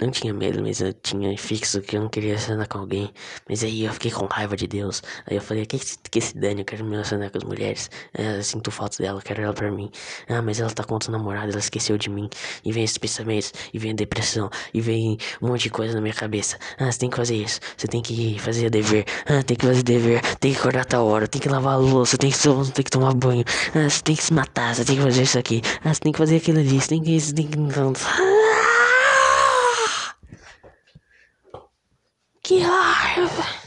não 0.00 0.10
tinha 0.10 0.32
medo, 0.34 0.62
mas 0.62 0.80
eu 0.80 0.92
tinha 0.92 1.36
fixo 1.38 1.80
que 1.80 1.96
eu 1.96 2.02
não 2.02 2.08
queria 2.08 2.30
relacionar 2.34 2.66
com 2.66 2.78
alguém. 2.78 3.10
Mas 3.48 3.64
aí 3.64 3.84
eu 3.84 3.92
fiquei 3.94 4.10
com 4.10 4.26
raiva 4.26 4.54
de 4.56 4.66
Deus. 4.66 5.02
Aí 5.26 5.36
eu 5.36 5.42
falei, 5.42 5.64
que 5.64 5.78
que 6.10 6.20
se 6.20 6.36
dane, 6.38 6.60
eu 6.60 6.64
quero 6.64 6.84
me 6.84 6.90
relacionar 6.92 7.30
com 7.30 7.38
as 7.38 7.44
mulheres. 7.44 7.90
É, 8.12 8.38
eu 8.38 8.42
sinto 8.42 8.70
falta 8.70 9.02
dela, 9.02 9.22
quero 9.22 9.42
ela 9.42 9.54
pra 9.54 9.70
mim. 9.70 9.90
Ah, 10.28 10.42
mas 10.42 10.60
ela 10.60 10.70
tá 10.70 10.84
com 10.84 10.94
outro 10.94 11.10
namorado, 11.10 11.50
ela 11.50 11.58
esqueceu 11.58 11.96
de 11.96 12.10
mim. 12.10 12.28
E 12.64 12.72
vem 12.72 12.84
esses 12.84 12.98
pensamentos, 12.98 13.52
e 13.72 13.78
vem 13.78 13.92
a 13.92 13.94
depressão, 13.94 14.50
e 14.74 14.80
vem 14.80 15.16
um 15.40 15.48
monte 15.48 15.62
de 15.62 15.70
coisa 15.70 15.94
na 15.94 16.00
minha 16.00 16.14
cabeça. 16.14 16.58
Ah, 16.78 16.92
você 16.92 16.98
tem 16.98 17.10
que 17.10 17.16
fazer 17.16 17.36
isso, 17.36 17.60
você 17.76 17.86
tem 17.86 18.02
que 18.02 18.38
fazer 18.38 18.68
dever. 18.70 19.04
Ah, 19.26 19.42
tem 19.42 19.56
que 19.56 19.64
fazer 19.66 19.82
dever, 19.82 20.20
tem 20.38 20.52
que 20.52 20.58
acordar 20.58 20.84
tal 20.84 21.06
hora, 21.06 21.26
tem 21.26 21.40
que 21.40 21.48
lavar 21.48 21.74
a 21.74 21.78
louça, 21.78 22.18
tem 22.18 22.30
que, 22.30 22.38
tem 22.72 22.84
que 22.84 22.90
tomar 22.90 23.14
banho. 23.14 23.44
Ah, 23.74 23.88
você 23.88 24.02
tem 24.02 24.14
que 24.14 24.22
se 24.22 24.32
matar, 24.34 24.74
você 24.74 24.84
tem 24.84 24.96
que 24.96 25.02
fazer 25.02 25.22
isso 25.22 25.38
aqui. 25.38 25.62
Ah, 25.84 25.94
você 25.94 26.00
tem 26.00 26.12
que 26.12 26.18
fazer 26.18 26.36
aquilo 26.36 26.58
ali, 26.58 26.80
você 26.80 26.88
tem 26.88 27.02
que. 27.02 27.18
Você 27.20 27.32
tem. 27.32 27.46
Que 27.46 27.56
raiva! 32.54 33.65